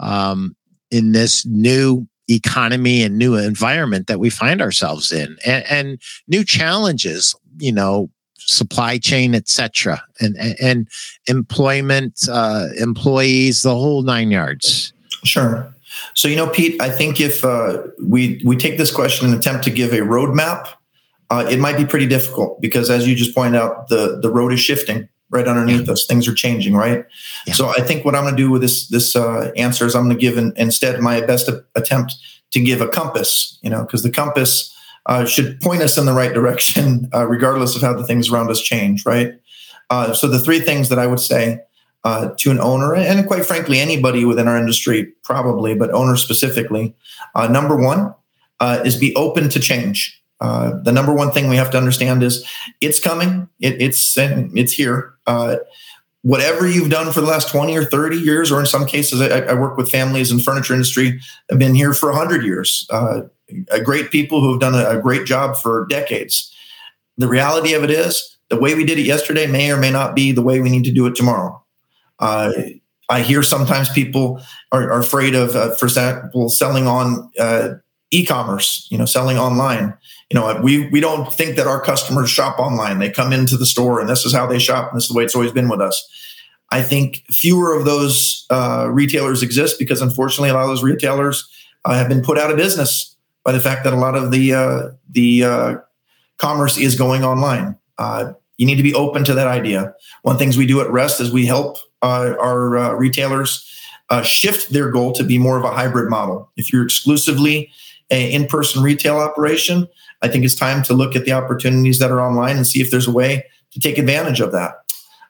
um, 0.00 0.56
in 0.90 1.12
this 1.12 1.44
new 1.46 2.06
economy 2.28 3.02
and 3.02 3.18
new 3.18 3.36
environment 3.36 4.06
that 4.06 4.18
we 4.18 4.30
find 4.30 4.62
ourselves 4.62 5.12
in 5.12 5.36
and, 5.44 5.64
and 5.68 6.02
new 6.26 6.42
challenges 6.42 7.34
you 7.58 7.70
know 7.70 8.08
supply 8.46 8.98
chain 8.98 9.34
etc 9.34 10.02
and, 10.20 10.36
and 10.60 10.88
employment 11.26 12.28
uh, 12.30 12.68
employees 12.78 13.62
the 13.62 13.74
whole 13.74 14.02
nine 14.02 14.30
yards 14.30 14.92
sure 15.22 15.72
so 16.14 16.28
you 16.28 16.36
know 16.36 16.48
pete 16.48 16.80
i 16.80 16.90
think 16.90 17.20
if 17.20 17.44
uh, 17.44 17.82
we 18.02 18.40
we 18.44 18.56
take 18.56 18.78
this 18.78 18.90
question 18.90 19.28
and 19.28 19.38
attempt 19.38 19.64
to 19.64 19.70
give 19.70 19.92
a 19.92 19.98
roadmap 19.98 20.68
uh, 21.30 21.46
it 21.50 21.58
might 21.58 21.76
be 21.76 21.84
pretty 21.84 22.06
difficult 22.06 22.60
because 22.60 22.90
as 22.90 23.08
you 23.08 23.14
just 23.14 23.34
pointed 23.34 23.58
out 23.60 23.88
the 23.88 24.18
the 24.20 24.30
road 24.30 24.52
is 24.52 24.60
shifting 24.60 25.08
right 25.34 25.48
underneath 25.48 25.88
us. 25.88 26.06
Things 26.06 26.28
are 26.28 26.34
changing, 26.34 26.74
right? 26.74 27.04
Yeah. 27.46 27.54
So 27.54 27.68
I 27.68 27.80
think 27.80 28.04
what 28.04 28.14
I'm 28.14 28.22
going 28.22 28.36
to 28.36 28.42
do 28.42 28.50
with 28.50 28.62
this 28.62 28.88
this 28.88 29.16
uh, 29.16 29.50
answer 29.56 29.86
is 29.86 29.94
I'm 29.94 30.04
going 30.04 30.16
to 30.16 30.20
give 30.20 30.38
an, 30.38 30.52
instead 30.56 31.00
my 31.00 31.20
best 31.20 31.50
attempt 31.74 32.14
to 32.52 32.60
give 32.60 32.80
a 32.80 32.88
compass. 32.88 33.58
You 33.62 33.70
know, 33.70 33.82
because 33.82 34.02
the 34.02 34.10
compass 34.10 34.73
uh, 35.06 35.24
should 35.24 35.60
point 35.60 35.82
us 35.82 35.98
in 35.98 36.06
the 36.06 36.12
right 36.12 36.32
direction, 36.32 37.08
uh, 37.14 37.26
regardless 37.26 37.76
of 37.76 37.82
how 37.82 37.92
the 37.92 38.04
things 38.04 38.30
around 38.30 38.50
us 38.50 38.60
change, 38.60 39.04
right? 39.04 39.34
Uh, 39.90 40.12
so 40.12 40.28
the 40.28 40.38
three 40.38 40.60
things 40.60 40.88
that 40.88 40.98
I 40.98 41.06
would 41.06 41.20
say 41.20 41.60
uh, 42.04 42.30
to 42.38 42.50
an 42.50 42.60
owner, 42.60 42.94
and 42.94 43.26
quite 43.26 43.46
frankly 43.46 43.80
anybody 43.80 44.24
within 44.24 44.48
our 44.48 44.56
industry, 44.56 45.12
probably, 45.22 45.74
but 45.74 45.90
owner 45.92 46.16
specifically, 46.16 46.94
uh, 47.34 47.48
number 47.48 47.76
one 47.76 48.14
is 48.84 48.96
be 48.96 49.14
open 49.14 49.50
to 49.50 49.60
change. 49.60 50.22
Uh, 50.40 50.78
the 50.82 50.92
number 50.92 51.14
one 51.14 51.30
thing 51.30 51.48
we 51.48 51.56
have 51.56 51.70
to 51.70 51.78
understand 51.78 52.22
is 52.22 52.46
it's 52.80 52.98
coming. 52.98 53.48
It, 53.60 53.80
it's 53.80 54.14
it's 54.18 54.72
here. 54.72 55.14
Uh, 55.26 55.56
whatever 56.22 56.66
you've 56.68 56.90
done 56.90 57.12
for 57.12 57.20
the 57.20 57.26
last 57.26 57.48
20 57.50 57.76
or 57.76 57.84
30 57.84 58.16
years, 58.18 58.50
or 58.50 58.60
in 58.60 58.66
some 58.66 58.86
cases, 58.86 59.20
I, 59.20 59.40
I 59.40 59.54
work 59.54 59.76
with 59.76 59.90
families 59.90 60.30
in 60.30 60.40
furniture 60.40 60.74
industry 60.74 61.20
have 61.50 61.58
been 61.58 61.74
here 61.74 61.94
for 61.94 62.10
100 62.10 62.44
years. 62.44 62.86
Uh, 63.70 63.80
great 63.80 64.10
people 64.10 64.40
who 64.40 64.52
have 64.52 64.60
done 64.60 64.74
a, 64.74 64.98
a, 64.98 65.02
great 65.02 65.26
job 65.26 65.56
for 65.56 65.86
decades. 65.86 66.54
The 67.18 67.28
reality 67.28 67.74
of 67.74 67.84
it 67.84 67.90
is, 67.90 68.36
the 68.48 68.58
way 68.58 68.74
we 68.74 68.84
did 68.84 68.98
it 68.98 69.06
yesterday 69.06 69.46
may 69.46 69.70
or 69.70 69.76
may 69.76 69.90
not 69.90 70.14
be 70.14 70.32
the 70.32 70.42
way 70.42 70.60
we 70.60 70.70
need 70.70 70.84
to 70.84 70.92
do 70.92 71.06
it 71.06 71.14
tomorrow. 71.14 71.62
Uh, 72.18 72.52
I 73.10 73.20
hear 73.20 73.42
sometimes 73.42 73.90
people 73.90 74.40
are, 74.72 74.90
are 74.90 75.00
afraid 75.00 75.34
of, 75.34 75.54
uh, 75.54 75.74
for 75.74 75.86
example, 75.86 76.48
selling 76.48 76.86
on 76.86 77.30
uh, 77.38 77.74
e-commerce, 78.10 78.86
you 78.90 78.96
know, 78.96 79.04
selling 79.04 79.38
online 79.38 79.94
you 80.30 80.40
know, 80.40 80.60
we 80.62 80.88
we 80.88 81.00
don't 81.00 81.32
think 81.32 81.56
that 81.56 81.66
our 81.66 81.80
customers 81.80 82.30
shop 82.30 82.58
online. 82.58 82.98
They 82.98 83.10
come 83.10 83.32
into 83.32 83.56
the 83.56 83.66
store, 83.66 84.00
and 84.00 84.08
this 84.08 84.24
is 84.24 84.32
how 84.32 84.46
they 84.46 84.58
shop, 84.58 84.90
and 84.90 84.96
this 84.96 85.04
is 85.04 85.08
the 85.10 85.14
way 85.14 85.24
it's 85.24 85.34
always 85.34 85.52
been 85.52 85.68
with 85.68 85.80
us. 85.80 86.02
I 86.70 86.82
think 86.82 87.22
fewer 87.30 87.72
of 87.72 87.84
those 87.84 88.46
uh, 88.50 88.88
retailers 88.90 89.42
exist 89.42 89.78
because, 89.78 90.00
unfortunately, 90.00 90.48
a 90.48 90.54
lot 90.54 90.62
of 90.62 90.70
those 90.70 90.82
retailers 90.82 91.48
uh, 91.84 91.94
have 91.94 92.08
been 92.08 92.22
put 92.22 92.38
out 92.38 92.50
of 92.50 92.56
business 92.56 93.13
by 93.44 93.52
the 93.52 93.60
fact 93.60 93.84
that 93.84 93.92
a 93.92 93.96
lot 93.96 94.16
of 94.16 94.30
the 94.30 94.54
uh, 94.54 94.88
the 95.10 95.44
uh, 95.44 95.76
commerce 96.38 96.76
is 96.78 96.96
going 96.96 97.24
online. 97.24 97.76
Uh, 97.98 98.32
you 98.56 98.66
need 98.66 98.76
to 98.76 98.82
be 98.82 98.94
open 98.94 99.24
to 99.24 99.34
that 99.34 99.46
idea. 99.46 99.94
One 100.22 100.38
things 100.38 100.56
we 100.56 100.66
do 100.66 100.80
at 100.80 100.90
Rest 100.90 101.20
is 101.20 101.32
we 101.32 101.46
help 101.46 101.78
uh, 102.02 102.34
our 102.40 102.96
retailers 102.96 103.70
shift 104.22 104.72
their 104.72 104.90
goal 104.90 105.12
to 105.12 105.24
be 105.24 105.38
more 105.38 105.58
of 105.58 105.64
a 105.64 105.70
hybrid 105.70 106.08
model. 106.08 106.48
If 106.56 106.72
you're 106.72 106.84
exclusively 106.84 107.70
an 108.10 108.30
in-person 108.30 108.82
retail 108.82 109.16
operation, 109.16 109.88
I 110.22 110.28
think 110.28 110.44
it's 110.44 110.54
time 110.54 110.82
to 110.84 110.94
look 110.94 111.16
at 111.16 111.24
the 111.24 111.32
opportunities 111.32 111.98
that 111.98 112.10
are 112.10 112.20
online 112.20 112.56
and 112.56 112.66
see 112.66 112.80
if 112.80 112.90
there's 112.90 113.08
a 113.08 113.12
way 113.12 113.44
to 113.72 113.80
take 113.80 113.98
advantage 113.98 114.40
of 114.40 114.52
that. 114.52 114.74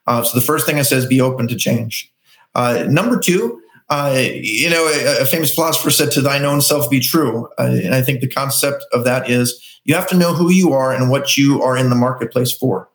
Uh, 0.06 0.22
so 0.22 0.38
the 0.38 0.44
first 0.44 0.66
thing 0.66 0.78
I 0.78 0.82
say 0.82 0.96
is 0.96 1.06
be 1.06 1.20
open 1.20 1.48
to 1.48 1.56
change. 1.56 2.12
Uh, 2.54 2.84
number 2.88 3.18
two, 3.18 3.60
uh, 3.90 4.14
you 4.16 4.70
know, 4.70 4.86
a, 4.86 5.22
a, 5.22 5.26
famous 5.26 5.54
philosopher 5.54 5.90
said, 5.90 6.10
"To 6.12 6.22
thine 6.22 6.44
own 6.44 6.62
self 6.62 6.88
be 6.88 7.00
true," 7.00 7.48
uh, 7.58 7.78
and 7.84 7.94
I 7.94 8.00
think 8.00 8.20
the 8.20 8.28
concept 8.28 8.84
of 8.92 9.04
that 9.04 9.28
is 9.28 9.62
you 9.84 9.94
have 9.94 10.08
to 10.08 10.16
know 10.16 10.32
who 10.32 10.50
you 10.50 10.72
are 10.72 10.92
and 10.92 11.10
what 11.10 11.36
you 11.36 11.62
are 11.62 11.76
in 11.76 11.90
the 11.90 11.96
marketplace 11.96 12.56
for. 12.56 12.88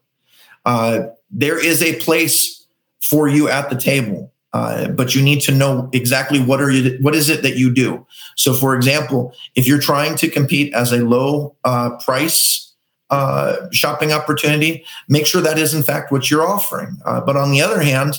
Uh, 0.66 1.02
there 1.30 1.64
is 1.64 1.84
a 1.84 2.00
place 2.00 2.66
for 3.02 3.28
you 3.28 3.48
at 3.48 3.70
the 3.70 3.76
table. 3.76 4.32
Uh, 4.52 4.88
but 4.88 5.14
you 5.14 5.22
need 5.22 5.42
to 5.42 5.52
know 5.52 5.88
exactly 5.94 6.40
what 6.40 6.60
are 6.60 6.72
you 6.72 6.98
what 7.02 7.14
is 7.14 7.30
it 7.30 7.44
that 7.44 7.56
you 7.56 7.72
do 7.72 8.04
so 8.36 8.52
for 8.52 8.76
example 8.76 9.32
if 9.54 9.68
you're 9.68 9.80
trying 9.80 10.16
to 10.16 10.28
compete 10.28 10.74
as 10.74 10.92
a 10.92 11.06
low 11.06 11.56
uh, 11.66 11.92
price 12.04 12.74
uh, 13.12 13.58
shopping 13.72 14.12
opportunity 14.12 14.84
make 15.08 15.28
sure 15.28 15.40
that 15.40 15.60
is 15.60 15.76
in 15.76 15.84
fact 15.84 16.12
what 16.12 16.32
you're 16.32 16.48
offering 16.48 16.98
but 17.28 17.38
on 17.38 17.52
the 17.52 17.62
other 17.62 17.80
hand 17.80 18.16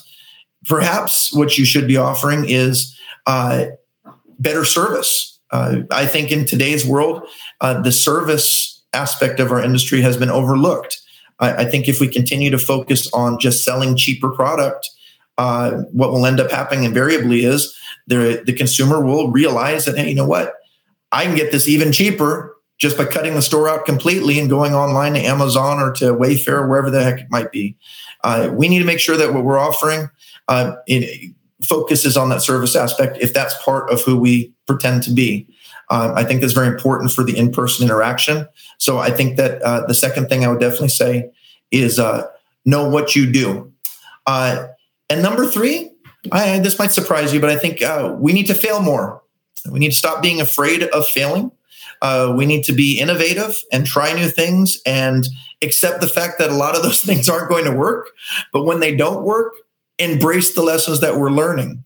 perhaps 0.66 1.32
what 1.32 1.56
you 1.56 1.64
should 1.64 1.86
be 1.86 1.96
offering 1.96 2.48
is 2.48 2.96
uh, 3.26 3.66
better 4.38 4.64
service 4.64 5.38
i 5.52 6.06
think 6.06 6.30
in 6.30 6.44
today's 6.44 6.86
world 6.86 7.26
the 7.60 7.92
service 7.92 8.82
aspect 8.92 9.40
of 9.40 9.50
our 9.50 9.62
industry 9.62 10.00
has 10.00 10.16
been 10.16 10.30
overlooked 10.30 11.00
I, 11.38 11.62
I 11.62 11.64
think 11.64 11.88
if 11.88 12.00
we 12.00 12.08
continue 12.08 12.50
to 12.50 12.58
focus 12.58 13.10
on 13.12 13.38
just 13.38 13.64
selling 13.64 13.96
cheaper 13.96 14.30
product 14.30 14.88
uh, 15.40 15.82
what 15.92 16.12
will 16.12 16.26
end 16.26 16.38
up 16.38 16.50
happening 16.50 16.84
invariably 16.84 17.44
is 17.44 17.74
the, 18.06 18.42
the 18.44 18.52
consumer 18.52 19.02
will 19.02 19.30
realize 19.30 19.86
that, 19.86 19.96
hey, 19.96 20.10
you 20.10 20.14
know 20.14 20.26
what? 20.26 20.54
I 21.12 21.24
can 21.24 21.34
get 21.34 21.50
this 21.50 21.66
even 21.66 21.92
cheaper 21.92 22.56
just 22.76 22.98
by 22.98 23.06
cutting 23.06 23.34
the 23.34 23.42
store 23.42 23.66
out 23.66 23.86
completely 23.86 24.38
and 24.38 24.50
going 24.50 24.74
online 24.74 25.14
to 25.14 25.20
Amazon 25.20 25.80
or 25.80 25.92
to 25.92 26.12
Wayfair 26.12 26.68
wherever 26.68 26.90
the 26.90 27.02
heck 27.02 27.20
it 27.20 27.30
might 27.30 27.52
be. 27.52 27.74
Uh, 28.22 28.50
we 28.52 28.68
need 28.68 28.80
to 28.80 28.84
make 28.84 29.00
sure 29.00 29.16
that 29.16 29.32
what 29.32 29.44
we're 29.44 29.58
offering 29.58 30.10
uh, 30.50 30.76
it 30.86 31.34
focuses 31.62 32.16
on 32.16 32.28
that 32.28 32.42
service 32.42 32.76
aspect 32.76 33.16
if 33.20 33.32
that's 33.32 33.54
part 33.62 33.90
of 33.90 34.02
who 34.02 34.18
we 34.18 34.52
pretend 34.66 35.02
to 35.04 35.12
be. 35.12 35.46
Uh, 35.88 36.12
I 36.14 36.24
think 36.24 36.40
that's 36.40 36.52
very 36.52 36.68
important 36.68 37.10
for 37.10 37.24
the 37.24 37.36
in 37.36 37.50
person 37.50 37.84
interaction. 37.84 38.46
So 38.78 38.98
I 38.98 39.10
think 39.10 39.36
that 39.36 39.62
uh, 39.62 39.86
the 39.86 39.94
second 39.94 40.28
thing 40.28 40.44
I 40.44 40.48
would 40.48 40.60
definitely 40.60 40.88
say 40.88 41.30
is 41.70 41.98
uh, 41.98 42.26
know 42.64 42.88
what 42.88 43.16
you 43.16 43.30
do. 43.30 43.72
Uh, 44.26 44.66
and 45.08 45.22
number 45.22 45.46
three, 45.46 45.90
I, 46.30 46.58
this 46.60 46.78
might 46.78 46.92
surprise 46.92 47.32
you, 47.32 47.40
but 47.40 47.50
I 47.50 47.56
think 47.56 47.82
uh, 47.82 48.14
we 48.18 48.32
need 48.32 48.46
to 48.46 48.54
fail 48.54 48.80
more. 48.80 49.22
We 49.70 49.78
need 49.78 49.90
to 49.90 49.96
stop 49.96 50.22
being 50.22 50.40
afraid 50.40 50.84
of 50.84 51.06
failing. 51.06 51.50
Uh, 52.02 52.32
we 52.36 52.46
need 52.46 52.64
to 52.64 52.72
be 52.72 52.98
innovative 52.98 53.60
and 53.72 53.86
try 53.86 54.12
new 54.12 54.28
things 54.28 54.78
and 54.86 55.28
accept 55.62 56.00
the 56.00 56.08
fact 56.08 56.38
that 56.38 56.50
a 56.50 56.54
lot 56.54 56.76
of 56.76 56.82
those 56.82 57.00
things 57.04 57.28
aren't 57.28 57.50
going 57.50 57.64
to 57.64 57.72
work. 57.72 58.10
But 58.52 58.64
when 58.64 58.80
they 58.80 58.94
don't 58.94 59.24
work, 59.24 59.54
embrace 60.00 60.54
the 60.54 60.62
lessons 60.62 61.00
that 61.00 61.16
we're 61.16 61.30
learning. 61.30 61.84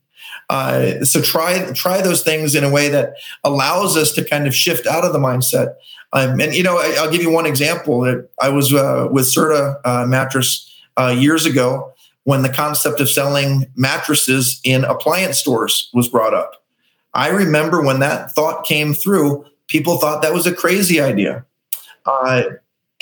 Uh, 0.50 1.04
so 1.04 1.20
try 1.20 1.72
try 1.72 2.00
those 2.02 2.22
things 2.22 2.54
in 2.54 2.64
a 2.64 2.70
way 2.70 2.88
that 2.88 3.14
allows 3.44 3.96
us 3.96 4.12
to 4.12 4.24
kind 4.24 4.46
of 4.46 4.54
shift 4.54 4.86
out 4.86 5.04
of 5.04 5.12
the 5.12 5.18
mindset. 5.18 5.74
Um, 6.12 6.40
and 6.40 6.54
you 6.54 6.62
know, 6.62 6.78
I, 6.78 7.04
will 7.04 7.10
give 7.10 7.22
you 7.22 7.30
one 7.30 7.46
example. 7.46 8.24
I 8.40 8.48
was 8.48 8.72
uh, 8.72 9.08
with 9.10 9.24
Serta 9.24 9.80
uh, 9.84 10.06
mattress 10.06 10.70
uh, 10.96 11.14
years 11.16 11.46
ago, 11.46 11.92
when 12.24 12.42
the 12.42 12.48
concept 12.48 13.00
of 13.00 13.08
selling 13.08 13.66
mattresses 13.76 14.60
in 14.64 14.84
appliance 14.84 15.38
stores 15.38 15.90
was 15.94 16.08
brought 16.08 16.34
up. 16.34 16.62
I 17.14 17.28
remember 17.28 17.82
when 17.82 18.00
that 18.00 18.32
thought 18.32 18.64
came 18.64 18.92
through, 18.92 19.44
people 19.68 19.98
thought 19.98 20.22
that 20.22 20.34
was 20.34 20.46
a 20.46 20.54
crazy 20.54 21.00
idea. 21.00 21.44
Uh, 22.04 22.44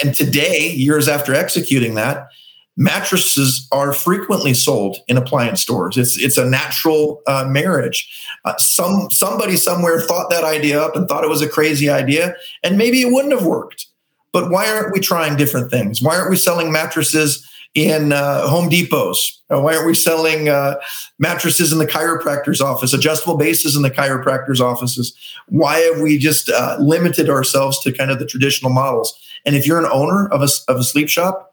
and 0.03 0.15
today, 0.15 0.71
years 0.71 1.09
after 1.09 1.35
executing 1.35 1.95
that, 1.95 2.29
mattresses 2.77 3.69
are 3.71 3.93
frequently 3.93 4.55
sold 4.55 4.97
in 5.09 5.17
appliance 5.17 5.61
stores. 5.61 5.97
It's 5.97 6.19
it's 6.19 6.39
a 6.39 6.49
natural 6.49 7.23
uh, 7.27 7.47
marriage. 7.49 8.09
Uh, 8.45 8.57
some 8.59 9.11
somebody 9.11 9.57
somewhere 9.57 10.01
thought 10.01 10.31
that 10.31 10.45
idea 10.45 10.81
up 10.81 10.97
and 10.97 11.09
thought 11.09 11.25
it 11.25 11.31
was 11.31 11.43
a 11.43 11.49
crazy 11.49 11.91
idea, 11.91 12.35
and 12.63 12.79
maybe 12.79 13.03
it 13.03 13.13
wouldn't 13.13 13.35
have 13.35 13.47
worked. 13.47 13.87
But 14.33 14.51
why 14.51 14.69
aren't 14.69 14.93
we 14.93 15.01
trying 15.01 15.37
different 15.37 15.71
things? 15.71 16.01
Why 16.01 16.17
aren't 16.17 16.31
we 16.31 16.37
selling 16.37 16.73
mattresses 16.73 17.47
in 17.75 18.13
uh, 18.13 18.49
Home 18.49 18.71
Depots? 18.71 19.41
Uh, 19.51 19.61
why 19.61 19.75
aren't 19.75 19.87
we 19.87 19.95
selling 19.95 20.49
uh, 20.49 20.77
mattresses 21.19 21.73
in 21.73 21.79
the 21.79 21.87
chiropractor's 21.87 22.61
office, 22.61 22.95
adjustable 22.95 23.37
bases 23.37 23.77
in 23.77 23.83
the 23.83 23.91
chiropractor's 23.91 24.61
offices? 24.61 25.15
Why 25.49 25.79
have 25.81 26.01
we 26.01 26.17
just 26.17 26.49
uh, 26.49 26.77
limited 26.81 27.29
ourselves 27.29 27.81
to 27.81 27.93
kind 27.93 28.11
of 28.11 28.19
the 28.19 28.27
traditional 28.27 28.73
models? 28.73 29.19
And 29.45 29.55
if 29.55 29.67
you're 29.67 29.79
an 29.79 29.91
owner 29.93 30.29
of 30.29 30.43
a, 30.43 30.49
of 30.69 30.79
a 30.79 30.85
sleep 30.85 31.11
shop, 31.11 31.52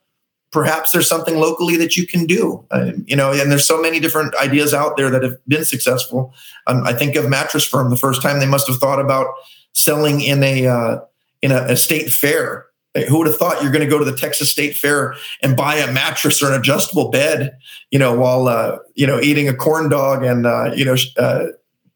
perhaps 0.52 0.92
there's 0.92 1.08
something 1.08 1.38
locally 1.38 1.76
that 1.78 1.96
you 1.96 2.08
can 2.08 2.26
do. 2.26 2.66
Uh, 2.72 2.92
you 3.06 3.16
know, 3.16 3.32
and 3.32 3.52
there's 3.52 3.68
so 3.68 3.82
many 3.82 4.00
different 4.00 4.36
ideas 4.36 4.74
out 4.74 4.98
there 4.98 5.10
that 5.10 5.24
have 5.24 5.38
been 5.48 5.66
successful. 5.66 6.34
Um, 6.68 6.84
I 6.86 6.94
think 6.94 7.16
of 7.16 7.30
Mattress 7.30 7.66
Firm. 7.66 7.90
The 7.90 7.98
first 7.98 8.22
time 8.22 8.40
they 8.40 8.48
must 8.48 8.68
have 8.68 8.78
thought 8.78 9.00
about 9.00 9.28
selling 9.74 10.22
in 10.22 10.44
a 10.44 10.68
uh, 10.68 11.00
in 11.42 11.52
a, 11.52 11.64
a 11.66 11.76
state 11.76 12.12
fair 12.12 12.70
who 13.08 13.20
would 13.20 13.28
have 13.28 13.38
thought 13.38 13.62
you're 13.62 13.72
going 13.72 13.84
to 13.84 13.90
go 13.90 14.00
to 14.00 14.06
the 14.06 14.18
Texas 14.18 14.52
State 14.52 14.76
Fair 14.76 15.16
and 15.44 15.56
buy 15.56 15.76
a 15.76 15.92
mattress 15.92 16.42
or 16.42 16.52
an 16.52 16.60
adjustable 16.60 17.10
bed, 17.10 17.56
you 17.92 18.00
know, 18.00 18.18
while 18.18 18.48
uh, 18.48 18.78
you 18.96 19.06
know 19.06 19.20
eating 19.20 19.48
a 19.48 19.54
corn 19.54 19.90
dog 19.90 20.24
and 20.24 20.46
uh, 20.46 20.72
you 20.76 20.86
know 20.86 20.96
uh, 21.18 21.48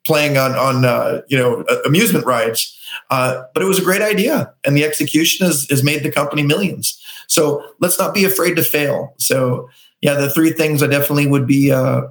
playing 0.05 0.37
on 0.37 0.51
on 0.51 0.85
uh, 0.85 1.21
you 1.27 1.37
know 1.37 1.65
amusement 1.85 2.25
rides. 2.25 2.77
But 3.09 3.49
it 3.55 3.65
was 3.65 3.79
a 3.79 3.83
great 3.83 4.01
idea, 4.01 4.53
and 4.63 4.77
the 4.77 4.83
execution 4.83 5.45
has 5.45 5.67
has 5.69 5.83
made 5.83 6.03
the 6.03 6.11
company 6.11 6.43
millions. 6.43 7.02
So 7.27 7.65
let's 7.79 7.99
not 7.99 8.13
be 8.13 8.25
afraid 8.25 8.55
to 8.55 8.63
fail. 8.63 9.13
So 9.17 9.69
yeah, 10.01 10.15
the 10.15 10.29
three 10.29 10.51
things 10.51 10.83
I 10.83 10.87
definitely 10.87 11.27
would 11.27 11.47
be 11.47 11.71
uh, 11.71 12.01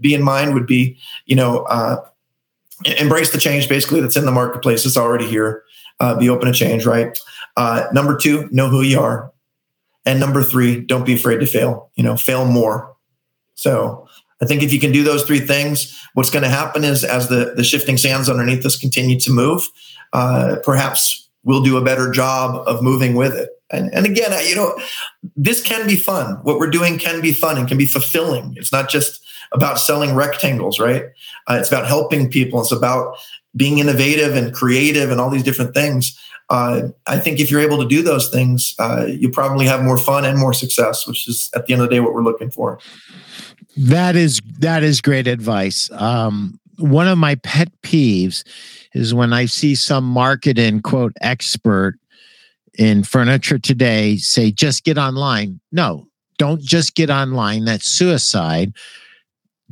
be 0.00 0.14
in 0.14 0.22
mind 0.22 0.54
would 0.54 0.66
be 0.66 0.98
you 1.26 1.36
know 1.36 1.66
embrace 2.98 3.30
the 3.30 3.38
change 3.38 3.68
basically 3.68 4.00
that's 4.00 4.16
in 4.16 4.26
the 4.26 4.32
marketplace. 4.32 4.84
It's 4.84 4.96
already 4.96 5.26
here. 5.26 5.62
Uh, 6.00 6.18
be 6.18 6.28
open 6.28 6.46
to 6.46 6.52
change, 6.52 6.84
right? 6.86 7.16
Uh, 7.56 7.86
number 7.92 8.16
two, 8.16 8.48
know 8.50 8.68
who 8.68 8.82
you 8.82 8.98
are. 8.98 9.32
And 10.04 10.20
number 10.20 10.42
three, 10.42 10.80
don't 10.80 11.06
be 11.06 11.14
afraid 11.14 11.38
to 11.38 11.46
fail. 11.46 11.90
You 11.94 12.02
know, 12.02 12.16
fail 12.16 12.44
more. 12.44 12.94
So 13.54 14.08
I 14.42 14.46
think 14.46 14.62
if 14.62 14.72
you 14.72 14.80
can 14.80 14.92
do 14.92 15.04
those 15.04 15.22
three 15.22 15.40
things, 15.40 15.98
what's 16.14 16.30
going 16.30 16.42
to 16.42 16.48
happen 16.48 16.84
is 16.84 17.04
as 17.04 17.28
the, 17.28 17.54
the 17.56 17.64
shifting 17.64 17.96
sands 17.96 18.28
underneath 18.28 18.66
us 18.66 18.76
continue 18.76 19.18
to 19.20 19.30
move, 19.30 19.68
uh, 20.12 20.56
perhaps 20.64 21.28
we'll 21.44 21.62
do 21.62 21.76
a 21.76 21.84
better 21.84 22.10
job 22.10 22.66
of 22.66 22.82
moving 22.82 23.14
with 23.14 23.34
it. 23.34 23.50
And, 23.74 23.92
and 23.94 24.06
again, 24.06 24.32
you 24.46 24.54
know, 24.54 24.78
this 25.36 25.62
can 25.62 25.86
be 25.86 25.96
fun. 25.96 26.36
What 26.42 26.58
we're 26.58 26.70
doing 26.70 26.98
can 26.98 27.20
be 27.20 27.32
fun 27.32 27.58
and 27.58 27.68
can 27.68 27.78
be 27.78 27.86
fulfilling. 27.86 28.54
It's 28.56 28.72
not 28.72 28.88
just 28.88 29.24
about 29.52 29.78
selling 29.78 30.14
rectangles, 30.14 30.80
right? 30.80 31.04
Uh, 31.48 31.58
it's 31.60 31.68
about 31.68 31.86
helping 31.86 32.30
people. 32.30 32.60
It's 32.60 32.72
about 32.72 33.16
being 33.56 33.78
innovative 33.78 34.34
and 34.36 34.52
creative 34.52 35.10
and 35.10 35.20
all 35.20 35.30
these 35.30 35.44
different 35.44 35.74
things. 35.74 36.18
Uh, 36.50 36.88
I 37.06 37.18
think 37.18 37.40
if 37.40 37.50
you're 37.50 37.60
able 37.60 37.78
to 37.82 37.88
do 37.88 38.02
those 38.02 38.28
things, 38.28 38.74
uh, 38.78 39.06
you 39.08 39.30
probably 39.30 39.66
have 39.66 39.82
more 39.82 39.96
fun 39.96 40.24
and 40.24 40.38
more 40.38 40.52
success, 40.52 41.06
which 41.06 41.26
is 41.28 41.50
at 41.54 41.66
the 41.66 41.72
end 41.72 41.82
of 41.82 41.88
the 41.88 41.94
day 41.94 42.00
what 42.00 42.12
we're 42.12 42.22
looking 42.22 42.50
for. 42.50 42.78
That 43.76 44.14
is 44.14 44.40
that 44.58 44.82
is 44.82 45.00
great 45.00 45.26
advice. 45.26 45.90
Um, 45.92 46.60
one 46.76 47.08
of 47.08 47.18
my 47.18 47.36
pet 47.36 47.70
peeves 47.82 48.44
is 48.92 49.14
when 49.14 49.32
I 49.32 49.46
see 49.46 49.74
some 49.74 50.04
marketing 50.04 50.82
quote 50.82 51.12
expert 51.20 51.98
in 52.78 53.04
furniture 53.04 53.58
today 53.58 54.16
say 54.16 54.50
just 54.50 54.84
get 54.84 54.98
online. 54.98 55.60
No, 55.72 56.08
don't 56.38 56.60
just 56.60 56.94
get 56.94 57.10
online. 57.10 57.64
That's 57.64 57.86
suicide. 57.86 58.74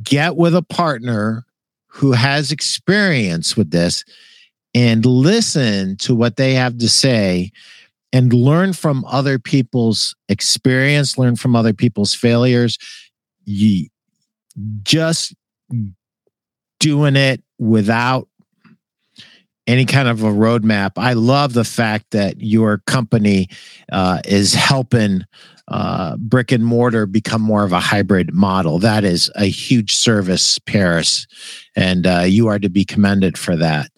Get 0.01 0.35
with 0.35 0.55
a 0.55 0.63
partner 0.63 1.45
who 1.87 2.13
has 2.13 2.51
experience 2.51 3.55
with 3.55 3.71
this 3.71 4.03
and 4.73 5.05
listen 5.05 5.95
to 5.97 6.15
what 6.15 6.37
they 6.37 6.53
have 6.55 6.77
to 6.79 6.89
say 6.89 7.51
and 8.11 8.33
learn 8.33 8.73
from 8.73 9.05
other 9.05 9.37
people's 9.37 10.15
experience, 10.29 11.17
learn 11.17 11.35
from 11.35 11.55
other 11.55 11.73
people's 11.73 12.13
failures. 12.13 12.77
You 13.45 13.87
just 14.83 15.33
doing 16.79 17.15
it 17.15 17.43
without 17.59 18.27
any 19.67 19.85
kind 19.85 20.07
of 20.07 20.23
a 20.23 20.31
roadmap. 20.31 20.91
I 20.97 21.13
love 21.13 21.53
the 21.53 21.63
fact 21.63 22.11
that 22.11 22.41
your 22.41 22.79
company 22.79 23.49
uh, 23.91 24.21
is 24.25 24.53
helping 24.53 25.23
uh, 25.69 26.17
brick 26.17 26.51
and 26.51 26.65
mortar 26.65 27.05
become 27.05 27.41
more 27.41 27.63
of 27.63 27.71
a 27.71 27.79
hybrid 27.79 28.33
model. 28.33 28.79
That 28.79 29.03
is 29.03 29.31
a 29.35 29.45
huge 29.45 29.95
service, 29.95 30.59
Paris, 30.59 31.25
and 31.75 32.05
uh, 32.05 32.23
you 32.27 32.47
are 32.47 32.59
to 32.59 32.69
be 32.69 32.83
commended 32.83 33.37
for 33.37 33.55
that. 33.55 33.89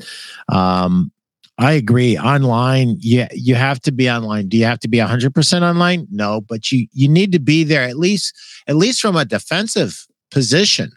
Um, 0.47 1.11
I 1.57 1.72
agree. 1.72 2.18
Online, 2.18 2.97
yeah, 2.99 3.30
you 3.32 3.55
have 3.55 3.80
to 3.82 3.91
be 3.91 4.09
online. 4.09 4.49
Do 4.49 4.57
you 4.57 4.66
have 4.66 4.80
to 4.82 4.89
be 4.89 4.97
100% 4.97 5.61
online? 5.61 6.05
No, 6.11 6.41
but 6.41 6.72
you 6.72 6.88
you 6.91 7.07
need 7.07 7.32
to 7.32 7.39
be 7.39 7.63
there 7.63 7.84
at 7.84 7.97
least 7.97 8.36
at 8.68 8.76
least 8.76 9.01
from 9.01 9.16
a 9.16 9.26
defensive 9.26 10.05
position. 10.32 10.91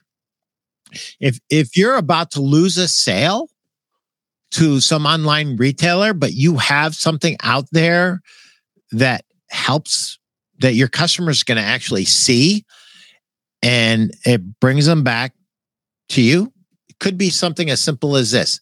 If 1.21 1.39
if 1.49 1.77
you're 1.77 1.97
about 1.97 2.33
to 2.33 2.41
lose 2.41 2.77
a 2.77 2.89
sale 2.89 3.49
to 4.53 4.81
some 4.81 5.07
online 5.07 5.57
retailer, 5.57 6.15
but 6.15 6.33
you 6.33 6.57
have 6.57 6.95
something 6.95 7.37
out 7.43 7.67
there 7.73 8.21
that 8.93 9.25
helps 9.51 10.19
that 10.61 10.75
your 10.75 10.89
customers 10.89 11.43
going 11.43 11.59
to 11.59 11.63
actually 11.63 12.05
see 12.05 12.65
and 13.63 14.13
it 14.25 14.61
brings 14.61 14.87
them 14.87 15.03
back 15.03 15.33
to 16.11 16.23
you. 16.23 16.53
It 16.89 16.99
could 17.01 17.19
be 17.19 17.31
something 17.31 17.71
as 17.71 17.81
simple 17.81 18.17
as 18.17 18.31
this. 18.31 18.61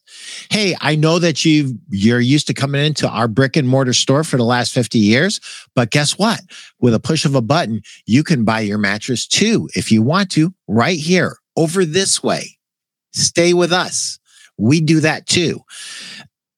Hey 0.49 0.75
i 0.81 0.95
know 0.95 1.19
that 1.19 1.45
you 1.45 1.77
you're 1.89 2.19
used 2.19 2.47
to 2.47 2.53
coming 2.53 2.83
into 2.83 3.07
our 3.07 3.27
brick 3.27 3.55
and 3.55 3.67
mortar 3.67 3.93
store 3.93 4.23
for 4.23 4.37
the 4.37 4.43
last 4.43 4.73
50 4.73 4.99
years 4.99 5.39
but 5.75 5.91
guess 5.91 6.17
what? 6.17 6.41
With 6.79 6.93
a 6.93 6.99
push 6.99 7.25
of 7.25 7.35
a 7.35 7.41
button 7.41 7.81
you 8.05 8.23
can 8.23 8.43
buy 8.43 8.61
your 8.61 8.77
mattress 8.77 9.25
too 9.27 9.69
if 9.75 9.91
you 9.91 10.01
want 10.01 10.31
to 10.31 10.53
right 10.67 10.99
here 10.99 11.37
over 11.55 11.85
this 11.85 12.21
way. 12.21 12.57
Stay 13.13 13.53
with 13.53 13.71
us 13.71 14.19
we 14.57 14.81
do 14.81 14.99
that 14.99 15.27
too 15.27 15.59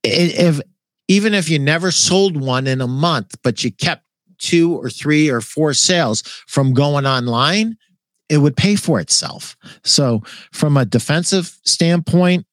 if 0.04 0.60
even 1.08 1.34
if 1.34 1.50
you 1.50 1.60
never 1.60 1.92
sold 1.92 2.40
one 2.40 2.68
in 2.68 2.82
a 2.82 2.88
month 2.88 3.36
but 3.44 3.64
you 3.64 3.72
kept 3.72 4.04
two 4.40 4.76
or 4.76 4.90
three 4.90 5.30
or 5.30 5.42
four 5.42 5.74
sales 5.74 6.22
from 6.48 6.74
going 6.74 7.06
online, 7.06 7.78
it 8.30 8.40
would 8.40 8.58
pay 8.58 8.76
for 8.76 9.00
itself. 9.00 9.56
So, 9.84 10.24
from 10.52 10.78
a 10.78 10.86
defensive 10.86 11.58
standpoint, 11.66 12.46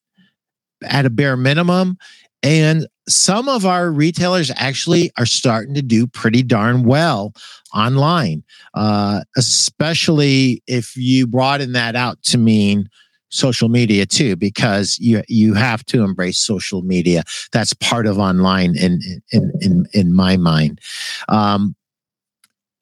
at 0.83 1.05
a 1.05 1.09
bare 1.09 1.37
minimum, 1.37 1.97
and 2.43 2.87
some 3.09 3.49
of 3.49 3.65
our 3.65 3.91
retailers 3.91 4.51
actually 4.55 5.11
are 5.17 5.25
starting 5.25 5.73
to 5.73 5.81
do 5.81 6.05
pretty 6.05 6.43
darn 6.43 6.83
well 6.83 7.33
online, 7.73 8.43
uh, 8.75 9.21
especially 9.37 10.61
if 10.67 10.95
you 10.95 11.25
broaden 11.25 11.71
that 11.71 11.95
out 11.95 12.21
to 12.23 12.37
mean 12.37 12.89
social 13.29 13.69
media 13.69 14.05
too 14.05 14.35
because 14.35 14.97
you 14.99 15.21
you 15.27 15.53
have 15.53 15.85
to 15.85 16.03
embrace 16.03 16.39
social 16.39 16.81
media. 16.81 17.23
That's 17.51 17.73
part 17.73 18.07
of 18.07 18.17
online 18.17 18.77
in 18.77 18.99
in 19.31 19.51
in 19.61 19.87
in 19.93 20.13
my 20.13 20.37
mind. 20.37 20.79
Um 21.27 21.75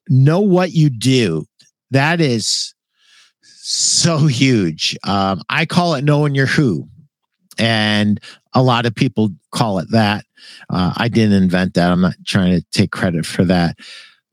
know 0.08 0.40
what 0.40 0.72
you 0.72 0.90
do. 0.90 1.46
That 1.90 2.20
is 2.20 2.74
so 3.42 4.18
huge. 4.26 4.96
Um 5.04 5.42
i 5.48 5.66
call 5.66 5.94
it 5.94 6.04
knowing 6.04 6.34
your 6.34 6.46
who 6.46 6.88
and 7.58 8.20
a 8.52 8.62
lot 8.62 8.86
of 8.86 8.94
people 8.94 9.30
call 9.50 9.78
it 9.78 9.90
that. 9.90 10.24
Uh, 10.70 10.92
i 10.96 11.08
didn't 11.08 11.42
invent 11.42 11.74
that. 11.74 11.90
I'm 11.90 12.02
not 12.02 12.14
trying 12.24 12.58
to 12.58 12.64
take 12.70 12.92
credit 12.92 13.26
for 13.26 13.44
that. 13.44 13.78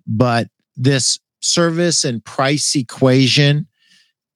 But 0.05 0.47
this 0.75 1.19
service 1.39 2.05
and 2.05 2.23
price 2.23 2.75
equation 2.75 3.67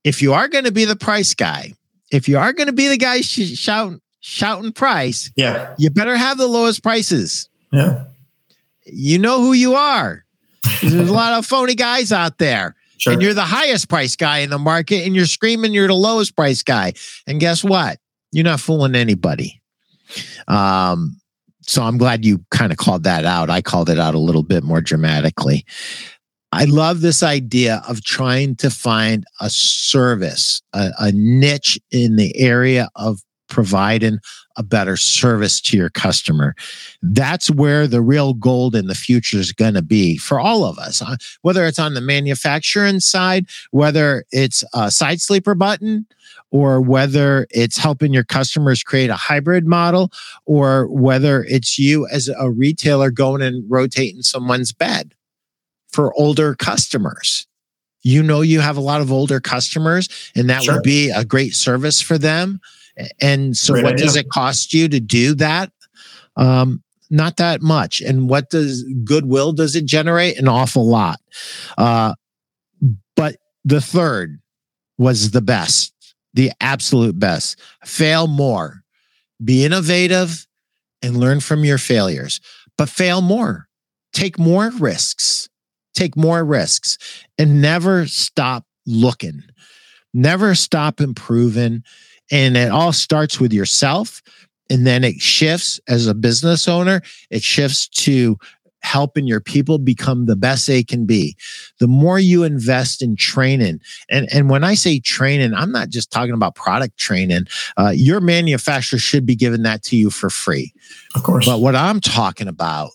if 0.08 0.22
you 0.22 0.34
are 0.34 0.48
going 0.48 0.64
to 0.64 0.72
be 0.72 0.86
the 0.86 0.96
price 0.96 1.34
guy, 1.34 1.74
if 2.12 2.30
you 2.30 2.38
are 2.38 2.54
going 2.54 2.68
to 2.68 2.74
be 2.74 2.88
the 2.88 2.98
guy 2.98 3.22
sh- 3.22 3.58
shouting 3.58 4.00
shouting 4.22 4.72
price, 4.72 5.32
yeah, 5.36 5.76
you 5.78 5.90
better 5.90 6.16
have 6.16 6.38
the 6.38 6.48
lowest 6.48 6.82
prices. 6.82 7.50
Yeah, 7.72 8.06
you 8.86 9.20
know 9.20 9.42
who 9.42 9.52
you 9.52 9.76
are. 9.76 10.24
There's 10.82 10.94
a 11.10 11.14
lot 11.14 11.34
of 11.34 11.46
phony 11.46 11.76
guys 11.76 12.12
out 12.12 12.38
there. 12.38 12.76
Sure. 12.98 13.14
And 13.14 13.22
you're 13.22 13.34
the 13.34 13.42
highest 13.42 13.90
price 13.90 14.16
guy 14.16 14.40
in 14.40 14.50
the 14.50 14.58
market, 14.58 15.06
and 15.06 15.16
you're 15.16 15.26
screaming 15.26 15.74
you're 15.74 15.88
the 15.88 15.94
lowest 15.94 16.36
price 16.36 16.64
guy. 16.64 16.94
And 17.28 17.40
guess 17.40 17.64
what? 17.64 18.00
You're 18.32 18.46
not 18.46 18.60
fooling 18.60 18.96
anybody. 18.96 19.62
Um, 20.48 21.20
so 21.62 21.84
I'm 21.84 21.98
glad 21.98 22.26
you 22.26 22.44
kind 22.50 22.72
of 22.72 22.78
called 22.78 23.04
that 23.04 23.26
out. 23.26 23.50
I 23.50 23.62
called 23.62 23.90
it 23.90 24.00
out 24.00 24.16
a 24.16 24.20
little 24.20 24.44
bit 24.44 24.64
more 24.64 24.82
dramatically. 24.82 25.66
I 26.52 26.64
love 26.64 27.02
this 27.02 27.24
idea 27.24 27.82
of 27.88 28.04
trying 28.04 28.56
to 28.58 28.70
find 28.70 29.26
a 29.42 29.50
service, 29.50 30.62
a, 30.74 30.92
a, 30.98 31.12
niche 31.12 31.78
in 31.92 32.16
the 32.16 32.38
area 32.38 32.90
of 32.96 33.20
providing 33.50 34.20
a 34.58 34.64
better 34.64 34.98
service 34.98 35.62
to 35.62 35.78
your 35.78 35.90
customer. 35.90 36.56
That's 37.02 37.50
where 37.52 37.86
the 37.86 38.02
real 38.02 38.34
gold 38.34 38.76
in 38.76 38.88
the 38.88 38.96
future 38.96 39.38
is 39.38 39.52
going 39.52 39.74
to 39.76 39.82
be 39.82 40.18
for 40.18 40.40
all 40.40 40.64
of 40.64 40.80
us, 40.80 41.02
whether 41.42 41.66
it's 41.66 41.80
on 41.80 41.94
the 41.94 42.02
manufacturing 42.02 43.00
side, 43.00 43.46
whether 43.72 44.24
it's 44.32 44.64
a 44.74 44.90
side 44.90 45.22
sleeper 45.22 45.54
button, 45.54 46.06
or 46.50 46.82
whether 46.82 47.46
it's 47.52 47.78
helping 47.78 48.14
your 48.14 48.24
customers 48.24 48.84
create 48.84 49.10
a 49.10 49.16
hybrid 49.16 49.68
model, 49.68 50.12
or 50.46 50.88
whether 50.88 51.44
it's 51.44 51.78
you 51.78 52.08
as 52.08 52.30
a 52.40 52.50
retailer 52.50 53.12
going 53.12 53.42
and 53.42 53.70
rotating 53.70 54.22
someone's 54.22 54.72
bed 54.72 55.14
for 55.92 56.14
older 56.20 56.56
customers. 56.56 57.48
You 58.04 58.24
know, 58.24 58.42
you 58.42 58.60
have 58.62 58.78
a 58.78 58.82
lot 58.82 59.02
of 59.02 59.12
older 59.12 59.40
customers, 59.40 60.08
and 60.36 60.50
that 60.50 60.64
sure. 60.64 60.76
would 60.76 60.84
be 60.84 61.10
a 61.10 61.26
great 61.26 61.56
service 61.56 62.02
for 62.02 62.18
them. 62.18 62.60
And 63.20 63.56
so, 63.56 63.74
great 63.74 63.84
what 63.84 63.94
idea. 63.94 64.06
does 64.06 64.16
it 64.16 64.30
cost 64.30 64.74
you 64.74 64.88
to 64.88 65.00
do 65.00 65.36
that? 65.36 65.72
Um, 66.36 66.84
not 67.10 67.38
that 67.38 67.62
much. 67.62 68.02
And 68.02 68.30
what 68.30 68.50
does 68.50 68.84
goodwill 69.04 69.54
does 69.54 69.76
it 69.76 69.86
generate? 69.86 70.38
An 70.38 70.48
awful 70.48 70.88
lot. 70.88 71.20
Uh, 71.78 72.16
but 73.16 73.38
the 73.66 73.82
third 73.82 74.40
was 74.98 75.32
the 75.32 75.42
best, 75.42 75.94
the 76.34 76.52
absolute 76.62 77.18
best. 77.20 77.60
Fail 77.86 78.28
more, 78.28 78.84
be 79.44 79.66
innovative, 79.66 80.46
and 81.02 81.18
learn 81.18 81.40
from 81.40 81.64
your 81.64 81.78
failures. 81.78 82.42
But 82.78 82.90
fail 82.90 83.22
more, 83.22 83.68
take 84.14 84.38
more 84.38 84.70
risks 84.72 85.50
take 85.98 86.16
more 86.16 86.44
risks 86.46 86.98
and 87.38 87.62
never 87.62 88.08
stop 88.08 88.66
looking, 88.86 89.44
never 90.14 90.56
stop 90.56 91.02
improving. 91.02 91.84
And 92.32 92.58
it 92.58 92.72
all 92.72 92.94
starts 92.94 93.40
with 93.40 93.54
yourself. 93.54 94.22
And 94.70 94.86
then 94.86 95.04
it 95.04 95.22
shifts 95.22 95.80
as 95.88 96.08
a 96.08 96.14
business 96.14 96.68
owner, 96.68 97.02
it 97.30 97.42
shifts 97.42 97.88
to 97.90 98.38
helping 98.82 99.28
your 99.28 99.42
people 99.42 99.80
become 99.80 100.26
the 100.26 100.36
best 100.36 100.68
they 100.68 100.84
can 100.84 101.06
be, 101.06 101.36
the 101.80 101.88
more 101.88 102.20
you 102.20 102.44
invest 102.44 103.02
in 103.02 103.16
training. 103.16 103.80
And, 104.10 104.28
and 104.32 104.50
when 104.50 104.64
I 104.64 104.76
say 104.76 105.00
training, 105.00 105.54
I'm 105.54 105.72
not 105.72 105.90
just 105.90 106.12
talking 106.12 106.34
about 106.34 106.56
product 106.56 106.98
training. 106.98 107.48
Uh, 107.76 107.92
your 107.94 108.22
manufacturer 108.22 109.00
should 109.00 109.26
be 109.26 109.36
giving 109.36 109.64
that 109.64 109.84
to 109.84 109.98
you 109.98 110.10
for 110.10 110.30
free. 110.30 110.74
Of 111.16 111.24
course. 111.24 111.46
But 111.46 111.60
what 111.60 111.76
I'm 111.76 112.00
talking 112.00 112.48
about 112.48 112.92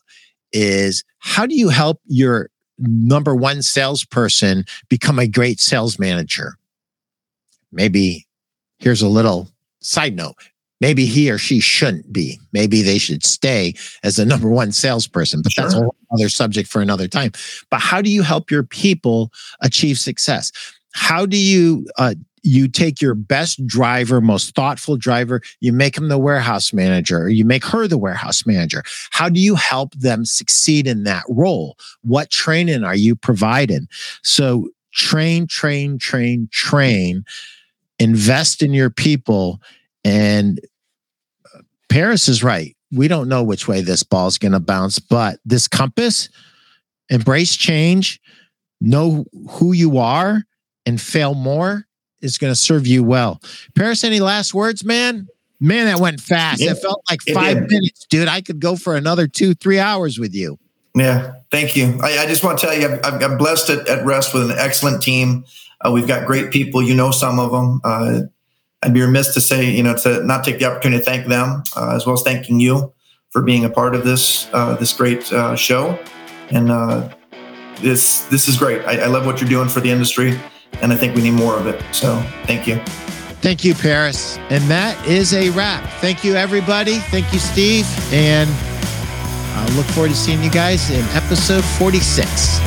is 0.53 1.05
how 1.19 1.47
do 1.47 1.55
you 1.55 1.69
help 1.69 2.01
your 2.07 2.49
number 2.79 3.35
one 3.35 3.63
salesperson 3.63 4.65
become 4.89 5.19
a 5.19 5.27
great 5.27 5.61
sales 5.61 5.99
manager? 5.99 6.57
Maybe 7.71 8.27
here's 8.79 9.03
a 9.03 9.09
little 9.09 9.49
side 9.81 10.15
note 10.15 10.37
maybe 10.83 11.07
he 11.07 11.31
or 11.31 11.39
she 11.39 11.61
shouldn't 11.61 12.13
be. 12.13 12.41
Maybe 12.53 12.83
they 12.83 12.99
should 12.99 13.25
stay 13.25 13.75
as 14.03 14.17
the 14.17 14.27
number 14.33 14.51
one 14.51 14.73
salesperson, 14.73 15.41
but 15.41 15.53
sure. 15.53 15.65
that's 15.65 15.75
another 16.11 16.29
subject 16.29 16.69
for 16.69 16.83
another 16.83 17.09
time. 17.09 17.31
But 17.71 17.81
how 17.81 18.03
do 18.03 18.11
you 18.11 18.23
help 18.23 18.51
your 18.51 18.65
people 18.65 19.33
achieve 19.63 19.99
success? 19.99 20.51
How 20.93 21.25
do 21.25 21.39
you 21.39 21.87
uh, 21.97 22.17
you 22.43 22.69
take 22.69 23.01
your 23.01 23.15
best 23.15 23.65
driver, 23.67 24.21
most 24.21 24.55
thoughtful 24.55 24.97
driver, 24.97 25.41
you 25.61 25.73
make 25.73 25.97
him 25.97 26.09
the 26.09 26.19
warehouse 26.19 26.73
manager, 26.73 27.29
you 27.29 27.45
make 27.45 27.65
her 27.65 27.87
the 27.87 27.99
warehouse 27.99 28.45
manager. 28.47 28.83
How 29.11 29.29
do 29.29 29.41
you 29.41 29.55
help 29.55 29.95
them 29.95 30.25
succeed 30.25 30.87
in 30.87 31.05
that 31.05 31.25
role? 31.29 31.77
What 32.03 32.31
training 32.31 32.85
are 32.85 32.97
you 32.97 33.15
providing? 33.15 33.89
So 34.23 34.71
train, 34.93 35.47
train, 35.47 35.99
train, 35.99 36.49
train, 36.51 37.25
invest 37.99 38.63
in 38.63 38.75
your 38.75 38.91
people 38.91 39.61
and 40.05 40.61
uh, 41.55 41.61
Paris 41.89 42.29
is 42.29 42.43
right. 42.43 42.77
We 42.91 43.09
don't 43.09 43.29
know 43.29 43.43
which 43.43 43.69
way 43.69 43.81
this 43.81 44.03
ball 44.03 44.27
is 44.27 44.39
going 44.39 44.53
to 44.53 44.61
bounce, 44.61 44.99
but 44.99 45.39
this 45.45 45.69
compass, 45.69 46.29
embrace 47.09 47.57
change, 47.57 48.21
know 48.81 49.25
who 49.49 49.73
you 49.73 49.99
are, 49.99 50.43
and 50.85 51.01
fail 51.01 51.35
more 51.35 51.87
is 52.23 52.39
going 52.39 52.51
to 52.51 52.57
serve 52.57 52.87
you 52.87 53.03
well. 53.03 53.41
Paris, 53.75 54.05
any 54.05 54.21
last 54.21 54.55
words, 54.55 54.85
man? 54.85 55.29
Man, 55.61 55.87
that 55.87 56.01
went 56.01 56.21
fast. 56.21 56.61
It, 56.61 56.67
it 56.67 56.79
felt 56.79 57.05
like 57.09 57.21
five 57.33 57.69
minutes, 57.69 58.07
dude. 58.11 58.29
I 58.29 58.41
could 58.41 58.61
go 58.61 58.77
for 58.77 58.97
another 58.97 59.29
two, 59.29 59.55
three 59.55 59.79
hours 59.79 60.19
with 60.19 60.35
you. 60.35 60.59
Yeah, 60.95 61.35
thank 61.51 61.77
you. 61.77 61.99
I, 62.03 62.19
I 62.19 62.27
just 62.27 62.43
want 62.45 62.59
to 62.59 62.67
tell 62.67 62.77
you, 62.77 62.99
I've, 63.05 63.23
I'm 63.23 63.39
blessed 63.39 63.71
at, 63.71 63.89
at 63.89 64.05
Rest 64.05 64.35
with 64.35 64.51
an 64.51 64.59
excellent 64.59 65.03
team. 65.03 65.45
Uh, 65.81 65.91
we've 65.93 66.07
got 66.07 66.27
great 66.27 66.51
people. 66.51 66.83
You 66.83 66.95
know 66.95 67.11
some 67.11 67.39
of 67.39 67.53
them. 67.53 67.81
Uh, 67.85 68.21
I'd 68.83 68.93
be 68.93 69.01
remiss 69.01 69.33
to 69.35 69.41
say, 69.41 69.71
you 69.71 69.83
know, 69.83 69.95
to 69.99 70.25
not 70.25 70.45
take 70.45 70.59
the 70.59 70.65
opportunity 70.65 70.99
to 70.99 71.05
thank 71.05 71.27
them 71.29 71.63
uh, 71.77 71.95
as 71.95 72.05
well 72.05 72.15
as 72.15 72.23
thanking 72.23 72.59
you 72.59 72.93
for 73.31 73.43
being 73.43 73.65
a 73.65 73.71
part 73.71 73.95
of 73.95 74.05
this 74.05 74.49
uh, 74.53 74.75
this 74.77 74.93
great 74.93 75.33
uh, 75.33 75.57
show. 75.57 75.99
And 76.51 76.71
uh, 76.71 77.09
this 77.81 78.23
this 78.27 78.49
is 78.49 78.57
great. 78.57 78.85
I, 78.85 79.05
I, 79.05 79.07
love 79.07 79.25
what 79.25 79.41
you're 79.41 79.49
doing 79.49 79.69
for 79.69 79.81
the 79.81 79.91
industry, 79.91 80.39
and 80.81 80.93
I 80.93 80.97
think 80.97 81.15
we 81.15 81.23
need 81.23 81.35
more 81.35 81.55
of 81.55 81.67
it. 81.67 81.83
So 81.93 82.23
thank 82.47 82.67
you. 82.67 82.77
Thank 83.43 83.65
you, 83.65 83.75
Paris. 83.75 84.39
And 84.51 84.63
that 84.65 85.07
is 85.07 85.35
a 85.35 85.51
wrap. 85.51 85.89
Thank 86.01 86.23
you, 86.23 86.35
everybody. 86.35 86.99
Thank 87.11 87.33
you, 87.33 87.41
Steve. 87.41 87.87
And 88.13 88.49
I 88.49 89.69
look 89.77 89.87
forward 89.87 90.11
to 90.11 90.17
seeing 90.17 90.43
you 90.43 90.51
guys 90.51 90.91
in 90.91 91.05
episode 91.17 91.65
46. 91.65 92.61